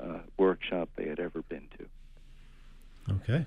uh, 0.00 0.18
workshop 0.38 0.88
they 0.96 1.06
had 1.06 1.20
ever 1.20 1.42
been 1.42 1.68
to. 1.78 3.12
Okay. 3.14 3.44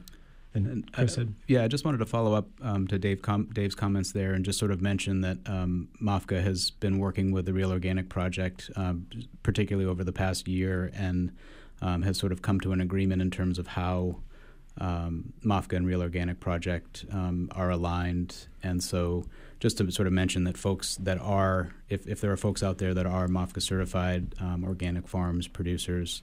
And 0.65 0.89
I 0.95 1.05
said, 1.05 1.33
yeah, 1.47 1.63
I 1.63 1.67
just 1.67 1.85
wanted 1.85 1.99
to 1.99 2.05
follow 2.05 2.33
up 2.33 2.47
um, 2.61 2.87
to 2.87 2.97
Dave 2.97 3.21
com- 3.21 3.49
Dave's 3.53 3.75
comments 3.75 4.11
there, 4.11 4.33
and 4.33 4.43
just 4.43 4.57
sort 4.57 4.71
of 4.71 4.81
mention 4.81 5.21
that 5.21 5.37
um, 5.45 5.89
MOFGA 6.01 6.41
has 6.41 6.71
been 6.71 6.97
working 6.97 7.31
with 7.31 7.45
the 7.45 7.53
Real 7.53 7.71
Organic 7.71 8.09
Project, 8.09 8.71
um, 8.75 9.07
particularly 9.43 9.87
over 9.87 10.03
the 10.03 10.11
past 10.11 10.47
year, 10.47 10.91
and 10.95 11.31
um, 11.81 12.01
has 12.01 12.17
sort 12.17 12.31
of 12.31 12.41
come 12.41 12.59
to 12.61 12.71
an 12.71 12.81
agreement 12.81 13.21
in 13.21 13.29
terms 13.29 13.59
of 13.59 13.67
how 13.67 14.17
um, 14.79 15.33
MOFGA 15.43 15.77
and 15.77 15.87
Real 15.87 16.01
Organic 16.01 16.39
Project 16.39 17.05
um, 17.11 17.49
are 17.51 17.69
aligned. 17.69 18.47
And 18.63 18.83
so, 18.83 19.25
just 19.59 19.77
to 19.77 19.91
sort 19.91 20.07
of 20.07 20.13
mention 20.13 20.43
that 20.45 20.57
folks 20.57 20.95
that 20.97 21.19
are, 21.19 21.73
if, 21.89 22.07
if 22.07 22.21
there 22.21 22.31
are 22.31 22.37
folks 22.37 22.63
out 22.63 22.77
there 22.77 22.93
that 22.93 23.05
are 23.05 23.27
MOFGA 23.27 23.61
certified 23.61 24.33
um, 24.39 24.63
organic 24.63 25.07
farms 25.07 25.47
producers, 25.47 26.21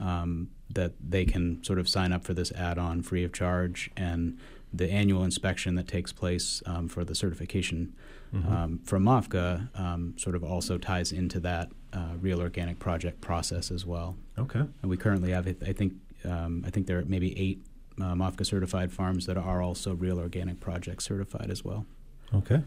um, 0.00 0.50
that 0.72 0.92
they 1.00 1.24
can 1.24 1.62
sort 1.64 1.78
of 1.78 1.88
sign 1.88 2.12
up 2.12 2.24
for 2.24 2.34
this 2.34 2.52
add 2.52 2.78
on 2.78 3.02
free 3.02 3.24
of 3.24 3.32
charge. 3.32 3.90
And 3.96 4.38
the 4.72 4.90
annual 4.90 5.24
inspection 5.24 5.74
that 5.76 5.88
takes 5.88 6.12
place 6.12 6.62
um, 6.66 6.88
for 6.88 7.04
the 7.04 7.14
certification 7.14 7.94
mm-hmm. 8.34 8.52
Um, 8.52 8.78
from 8.84 9.04
MOFGA 9.04 10.20
sort 10.20 10.36
of 10.36 10.44
also 10.44 10.78
ties 10.78 11.12
into 11.12 11.40
that 11.40 11.70
uh, 11.92 12.14
Real 12.20 12.40
Organic 12.40 12.78
Project 12.78 13.20
process 13.20 13.70
as 13.70 13.86
well. 13.86 14.16
Okay. 14.38 14.58
And 14.82 14.90
we 14.90 14.96
currently 14.96 15.30
have, 15.30 15.46
I 15.46 15.72
think, 15.72 15.94
I 16.24 16.70
think 16.70 16.86
there 16.86 16.98
are 16.98 17.04
maybe 17.04 17.38
eight 17.38 17.64
uh, 18.00 18.14
MOFGA 18.14 18.44
certified 18.44 18.92
farms 18.92 19.26
that 19.26 19.38
are 19.38 19.62
also 19.62 19.94
Real 19.94 20.18
Organic 20.18 20.60
Project 20.60 21.02
certified 21.02 21.50
as 21.50 21.64
well. 21.64 21.86
Okay. 22.34 22.62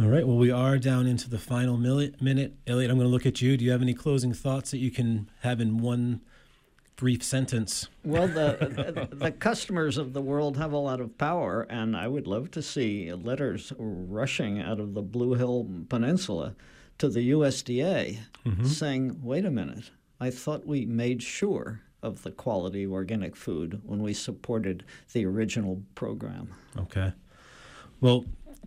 All 0.00 0.08
right. 0.08 0.26
Well, 0.26 0.38
we 0.38 0.50
are 0.50 0.78
down 0.78 1.06
into 1.06 1.28
the 1.28 1.38
final 1.38 1.76
minute. 1.76 2.14
Eliot, 2.66 2.90
I'm 2.90 2.96
going 2.96 3.00
to 3.00 3.12
look 3.12 3.26
at 3.26 3.42
you. 3.42 3.58
Do 3.58 3.64
you 3.66 3.70
have 3.70 3.82
any 3.82 3.92
closing 3.92 4.32
thoughts 4.32 4.70
that 4.70 4.78
you 4.78 4.90
can 4.90 5.28
have 5.40 5.60
in 5.60 5.76
one 5.76 6.22
brief 6.96 7.22
sentence? 7.22 7.86
Well, 8.02 8.26
the, 8.26 9.08
the 9.12 9.30
customers 9.30 9.98
of 9.98 10.14
the 10.14 10.22
world 10.22 10.56
have 10.56 10.72
a 10.72 10.78
lot 10.78 11.02
of 11.02 11.18
power, 11.18 11.66
and 11.68 11.94
I 11.94 12.08
would 12.08 12.26
love 12.26 12.50
to 12.52 12.62
see 12.62 13.12
letters 13.12 13.74
rushing 13.76 14.58
out 14.58 14.80
of 14.80 14.94
the 14.94 15.02
Blue 15.02 15.34
Hill 15.34 15.68
Peninsula 15.90 16.54
to 16.96 17.10
the 17.10 17.32
USDA 17.32 18.20
mm-hmm. 18.46 18.64
saying, 18.64 19.20
wait 19.22 19.44
a 19.44 19.50
minute, 19.50 19.90
I 20.18 20.30
thought 20.30 20.66
we 20.66 20.86
made 20.86 21.22
sure 21.22 21.82
of 22.02 22.22
the 22.22 22.30
quality 22.30 22.84
of 22.84 22.92
organic 22.92 23.36
food 23.36 23.82
when 23.84 24.02
we 24.02 24.14
supported 24.14 24.82
the 25.12 25.26
original 25.26 25.82
program. 25.94 26.54
Okay. 26.78 27.12
Well, 28.00 28.24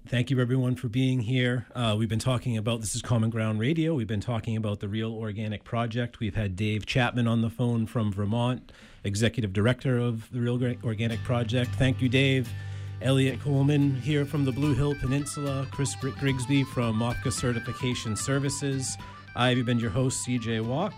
thank 0.07 0.29
you 0.29 0.39
everyone 0.39 0.75
for 0.75 0.89
being 0.89 1.21
here. 1.21 1.65
Uh, 1.73 1.95
we've 1.97 2.09
been 2.09 2.19
talking 2.19 2.57
about 2.57 2.81
this 2.81 2.95
is 2.95 3.01
Common 3.01 3.29
Ground 3.29 3.59
Radio. 3.59 3.93
We've 3.93 4.07
been 4.07 4.21
talking 4.21 4.57
about 4.57 4.79
the 4.79 4.87
Real 4.87 5.13
Organic 5.13 5.63
Project. 5.63 6.19
We've 6.19 6.35
had 6.35 6.55
Dave 6.55 6.85
Chapman 6.85 7.27
on 7.27 7.41
the 7.41 7.49
phone 7.49 7.85
from 7.85 8.11
Vermont, 8.11 8.71
Executive 9.03 9.53
Director 9.53 9.97
of 9.97 10.29
the 10.31 10.39
Real 10.41 10.61
Organic 10.83 11.23
Project. 11.23 11.71
Thank 11.75 12.01
you, 12.01 12.09
Dave. 12.09 12.49
Eliot 13.01 13.41
Coleman 13.41 13.95
here 14.01 14.25
from 14.25 14.45
the 14.45 14.51
Blue 14.51 14.73
Hill 14.73 14.95
Peninsula, 14.95 15.67
Chris 15.71 15.95
Grigsby 15.95 16.63
from 16.63 16.99
MOFGA 16.99 17.31
Certification 17.33 18.15
Services. 18.15 18.97
I've 19.35 19.65
been 19.65 19.79
your 19.79 19.89
host, 19.89 20.25
CJ 20.25 20.65
Walke. 20.65 20.93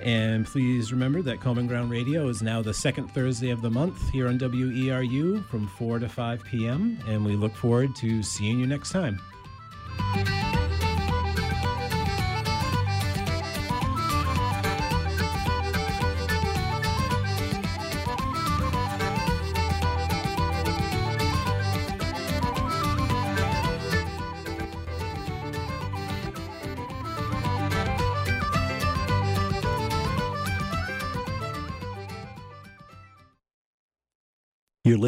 And 0.00 0.46
please 0.46 0.92
remember 0.92 1.22
that 1.22 1.40
Common 1.40 1.66
Ground 1.66 1.90
Radio 1.90 2.28
is 2.28 2.42
now 2.42 2.62
the 2.62 2.74
second 2.74 3.08
Thursday 3.08 3.50
of 3.50 3.62
the 3.62 3.70
month 3.70 4.10
here 4.10 4.28
on 4.28 4.38
WERU 4.38 5.44
from 5.46 5.66
4 5.66 5.98
to 5.98 6.08
5 6.08 6.44
p.m. 6.44 6.98
And 7.08 7.24
we 7.24 7.34
look 7.34 7.54
forward 7.54 7.96
to 7.96 8.22
seeing 8.22 8.60
you 8.60 8.66
next 8.66 8.90
time. 8.90 9.20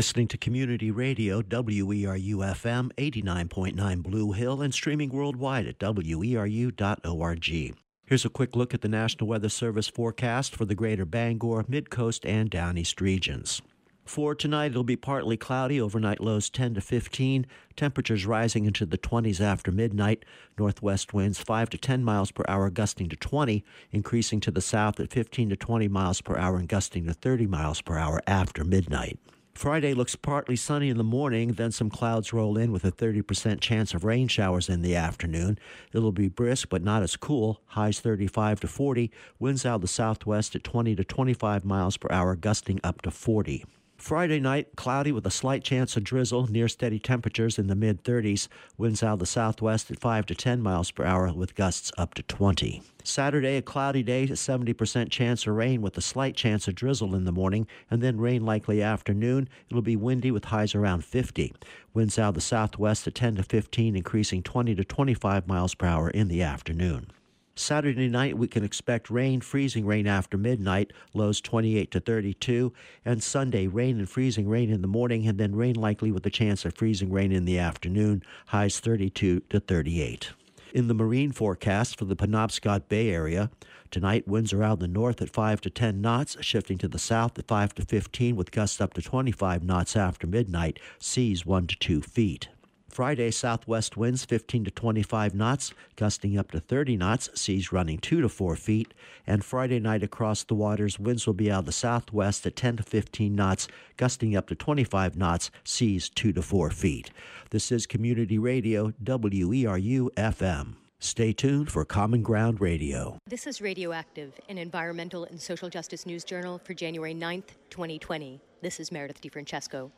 Listening 0.01 0.27
to 0.27 0.39
Community 0.39 0.91
Radio, 0.91 1.43
WERU 1.43 2.37
FM 2.39 2.91
89.9 2.95 4.03
Blue 4.03 4.33
Hill, 4.33 4.63
and 4.63 4.73
streaming 4.73 5.11
worldwide 5.11 5.67
at 5.67 5.79
WERU.org. 5.79 7.75
Here's 8.07 8.25
a 8.25 8.31
quick 8.31 8.57
look 8.57 8.73
at 8.73 8.81
the 8.81 8.89
National 8.89 9.29
Weather 9.29 9.51
Service 9.51 9.89
forecast 9.89 10.57
for 10.57 10.65
the 10.65 10.75
greater 10.75 11.05
Bangor, 11.05 11.65
Midcoast, 11.65 12.27
and 12.27 12.49
Down 12.49 12.79
East 12.79 13.03
regions. 13.03 13.61
For 14.07 14.35
tonight, 14.35 14.71
it'll 14.71 14.85
be 14.85 14.97
partly 14.97 15.37
cloudy, 15.37 15.79
overnight 15.79 16.23
lows 16.23 16.49
10 16.49 16.77
to 16.77 16.81
15, 16.81 17.47
temperatures 17.77 18.25
rising 18.25 18.65
into 18.65 18.87
the 18.87 18.97
20s 18.97 19.39
after 19.39 19.71
midnight, 19.71 20.25
northwest 20.59 21.13
winds 21.13 21.41
5 21.41 21.69
to 21.69 21.77
10 21.77 22.03
miles 22.03 22.31
per 22.31 22.45
hour, 22.49 22.71
gusting 22.71 23.11
to 23.11 23.17
20, 23.17 23.63
increasing 23.93 24.41
to 24.41 24.51
the 24.51 24.63
south 24.63 24.99
at 24.99 25.11
15 25.11 25.51
to 25.51 25.57
20 25.57 25.89
miles 25.89 26.23
per 26.23 26.39
hour 26.39 26.57
and 26.57 26.71
gusting 26.71 27.05
to 27.05 27.13
30 27.13 27.47
miles 27.47 27.83
per 27.83 27.99
hour 27.99 28.23
after 28.27 28.65
midnight. 28.65 29.19
Friday 29.55 29.93
looks 29.93 30.17
partly 30.17 30.57
sunny 30.57 30.89
in 30.89 30.97
the 30.97 31.05
morning, 31.05 31.53
then 31.53 31.71
some 31.71 31.91
clouds 31.91 32.33
roll 32.33 32.57
in 32.57 32.73
with 32.73 32.85
a 32.85 32.93
30% 32.93 33.61
chance 33.61 33.93
of 33.93 34.05
rain 34.05 34.27
showers 34.27 34.69
in 34.69 34.81
the 34.81 34.97
afternoon. 34.97 35.59
It'll 35.93 36.13
be 36.13 36.29
brisk 36.29 36.69
but 36.71 36.83
not 36.83 37.03
as 37.03 37.17
cool, 37.17 37.61
highs 37.67 38.01
35 38.01 38.61
to 38.61 38.69
40, 38.69 39.11
winds 39.39 39.67
out 39.67 39.77
of 39.77 39.81
the 39.83 39.89
southwest 39.89 40.57
at 40.57 40.65
20 40.65 40.97
to 40.97 41.05
25 41.05 41.65
miles 41.65 41.97
per 41.97 42.09
hour, 42.11 42.37
gusting 42.37 42.81
up 42.83 43.03
to 43.03 43.11
40. 43.11 43.65
Friday 44.01 44.41
night, 44.41 44.77
cloudy 44.77 45.13
with 45.13 45.27
a 45.27 45.31
slight 45.31 45.63
chance 45.63 45.95
of 45.95 46.05
drizzle, 46.05 46.47
near 46.47 46.69
steady 46.69 46.99
temperatures 46.99 47.59
in 47.59 47.67
the 47.67 47.75
mid 47.75 48.03
30s, 48.03 48.49
winds 48.79 49.03
out 49.03 49.13
of 49.13 49.19
the 49.19 49.27
southwest 49.27 49.91
at 49.91 50.01
5 50.01 50.25
to 50.25 50.35
10 50.35 50.63
miles 50.63 50.91
per 50.91 51.05
hour 51.05 51.31
with 51.35 51.55
gusts 51.55 51.93
up 51.99 52.15
to 52.15 52.23
20. 52.23 52.83
Saturday, 53.05 53.59
a 53.59 53.63
cloudy 53.63 54.03
day, 54.03 54.27
70% 54.27 55.11
chance 55.11 55.47
of 55.47 55.55
rain 55.55 55.83
with 55.83 55.99
a 55.99 56.01
slight 56.01 56.35
chance 56.35 56.67
of 56.67 56.77
drizzle 56.77 57.15
in 57.15 57.27
the 57.27 57.31
morning, 57.31 57.67
and 57.91 58.03
then 58.03 58.19
rain 58.19 58.43
likely 58.43 58.83
afternoon. 58.83 59.51
It'll 59.69 59.83
be 59.83 59.97
windy 59.97 60.31
with 60.31 60.47
highs 60.47 60.75
around 60.75 61.05
50. 61.05 61.53
Winds 61.93 62.19
out 62.19 62.31
of 62.31 62.35
the 62.37 62.41
southwest 62.41 63.07
at 63.07 63.15
10 63.15 63.37
to 63.37 63.43
15, 63.43 63.97
increasing 63.97 64.43
20 64.43 64.77
to 64.77 64.85
25 64.85 65.47
miles 65.47 65.75
per 65.75 65.87
hour 65.87 66.09
in 66.09 66.29
the 66.29 66.43
afternoon. 66.43 67.09
Saturday 67.55 68.09
night, 68.09 68.39
we 68.39 68.49
can 68.49 68.65
expect 68.65 69.11
rain, 69.11 69.41
freezing 69.41 69.85
rain 69.85 70.07
after 70.07 70.39
midnight, 70.39 70.93
lows 71.13 71.41
28 71.41 71.91
to 71.91 72.01
32. 72.01 72.73
And 73.05 73.23
Sunday, 73.23 73.67
rain 73.67 73.99
and 73.99 74.09
freezing 74.09 74.49
rain 74.49 74.71
in 74.71 74.83
the 74.83 74.89
morning, 74.89 75.27
and 75.27 75.39
then 75.39 75.55
rain 75.55 75.75
likely 75.75 76.11
with 76.11 76.25
a 76.25 76.31
chance 76.31 76.65
of 76.65 76.75
freezing 76.75 77.13
rain 77.13 77.33
in 77.33 77.45
the 77.45 77.59
afternoon, 77.59 78.23
highs 78.47 78.81
32 78.81 79.41
to 79.51 79.61
38. 79.61 80.33
In 80.73 80.87
the 80.87 80.95
marine 80.95 81.33
forecast 81.33 81.99
for 81.99 82.05
the 82.05 82.15
Penobscot 82.15 82.89
Bay 82.89 83.11
area, 83.11 83.51
tonight 83.91 84.29
winds 84.29 84.53
in 84.53 84.59
the 84.79 84.87
north 84.87 85.21
at 85.21 85.29
5 85.29 85.61
to 85.63 85.71
10 85.71 86.01
knots, 86.01 86.37
shifting 86.41 86.79
to 86.79 86.89
the 86.89 86.99
south 86.99 87.37
at 87.39 87.49
5 87.49 87.75
to 87.75 87.85
15 87.85 88.37
with 88.37 88.53
gusts 88.53 88.81
up 88.81 88.95
to 88.95 89.03
25 89.03 89.65
knots 89.65 89.97
after 89.97 90.29
midnight, 90.29 90.79
seas 91.01 91.45
1 91.45 91.67
to 91.67 91.77
2 91.77 92.01
feet. 92.01 92.49
Friday, 92.91 93.31
southwest 93.31 93.97
winds 93.97 94.25
15 94.25 94.65
to 94.65 94.71
25 94.71 95.35
knots, 95.35 95.73
gusting 95.97 96.37
up 96.37 96.51
to 96.51 96.61
30 96.61 96.97
knots, 96.97 97.31
seas 97.35 97.73
running 97.73 97.99
2 97.99 98.21
to 98.21 98.29
4 98.29 98.57
feet. 98.57 98.93
And 99.27 99.45
Friday 99.45 99.79
night 99.79 100.03
across 100.03 100.43
the 100.43 100.55
waters, 100.55 100.99
winds 100.99 101.27
will 101.27 101.35
be 101.35 101.51
out 101.51 101.61
of 101.61 101.67
the 101.67 101.73
southwest 101.73 102.47
at 102.47 102.57
10 102.57 102.79
to 102.79 102.83
15 102.83 103.35
knots, 103.35 103.69
gusting 103.97 104.37
up 104.37 104.49
to 104.49 104.55
25 104.55 105.17
knots, 105.17 105.51
seas 105.65 106.09
2 106.09 106.33
to 106.33 106.43
4 106.43 106.71
feet. 106.71 107.11
This 107.51 107.71
is 107.71 107.87
Community 107.87 108.39
Radio, 108.39 108.93
WERU 109.03 110.11
FM. 110.15 110.75
Stay 110.99 111.33
tuned 111.33 111.71
for 111.71 111.85
Common 111.85 112.23
Ground 112.23 112.61
Radio. 112.61 113.17
This 113.27 113.47
is 113.47 113.63
Radioactive, 113.63 114.39
an 114.51 114.59
environmental 114.59 115.25
and 115.25 115.41
social 115.41 115.71
justice 115.71 116.05
news 116.05 116.25
journal 116.25 116.61
for 116.63 116.75
January 116.75 117.15
9th, 117.15 117.55
2020. 117.71 118.39
This 118.61 118.79
is 118.79 118.93
Meredith 118.93 119.23
DeFrancesco. 119.23 119.91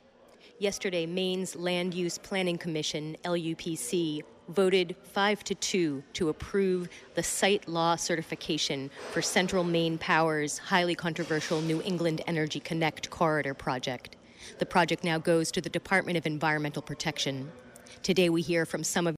Yesterday, 0.58 1.06
Maine's 1.06 1.56
Land 1.56 1.94
Use 1.94 2.18
Planning 2.18 2.58
Commission, 2.58 3.16
LUPC, 3.24 4.22
voted 4.48 4.96
5 5.02 5.44
to 5.44 5.54
2 5.54 6.02
to 6.12 6.28
approve 6.28 6.88
the 7.14 7.22
site 7.22 7.68
law 7.68 7.96
certification 7.96 8.90
for 9.10 9.22
Central 9.22 9.64
Maine 9.64 9.98
Power's 9.98 10.58
highly 10.58 10.94
controversial 10.94 11.60
New 11.60 11.82
England 11.82 12.22
Energy 12.26 12.60
Connect 12.60 13.10
corridor 13.10 13.54
project. 13.54 14.16
The 14.58 14.66
project 14.66 15.04
now 15.04 15.18
goes 15.18 15.50
to 15.52 15.60
the 15.60 15.68
Department 15.70 16.18
of 16.18 16.26
Environmental 16.26 16.82
Protection. 16.82 17.50
Today, 18.02 18.28
we 18.28 18.42
hear 18.42 18.66
from 18.66 18.82
some 18.82 19.06
of 19.06 19.10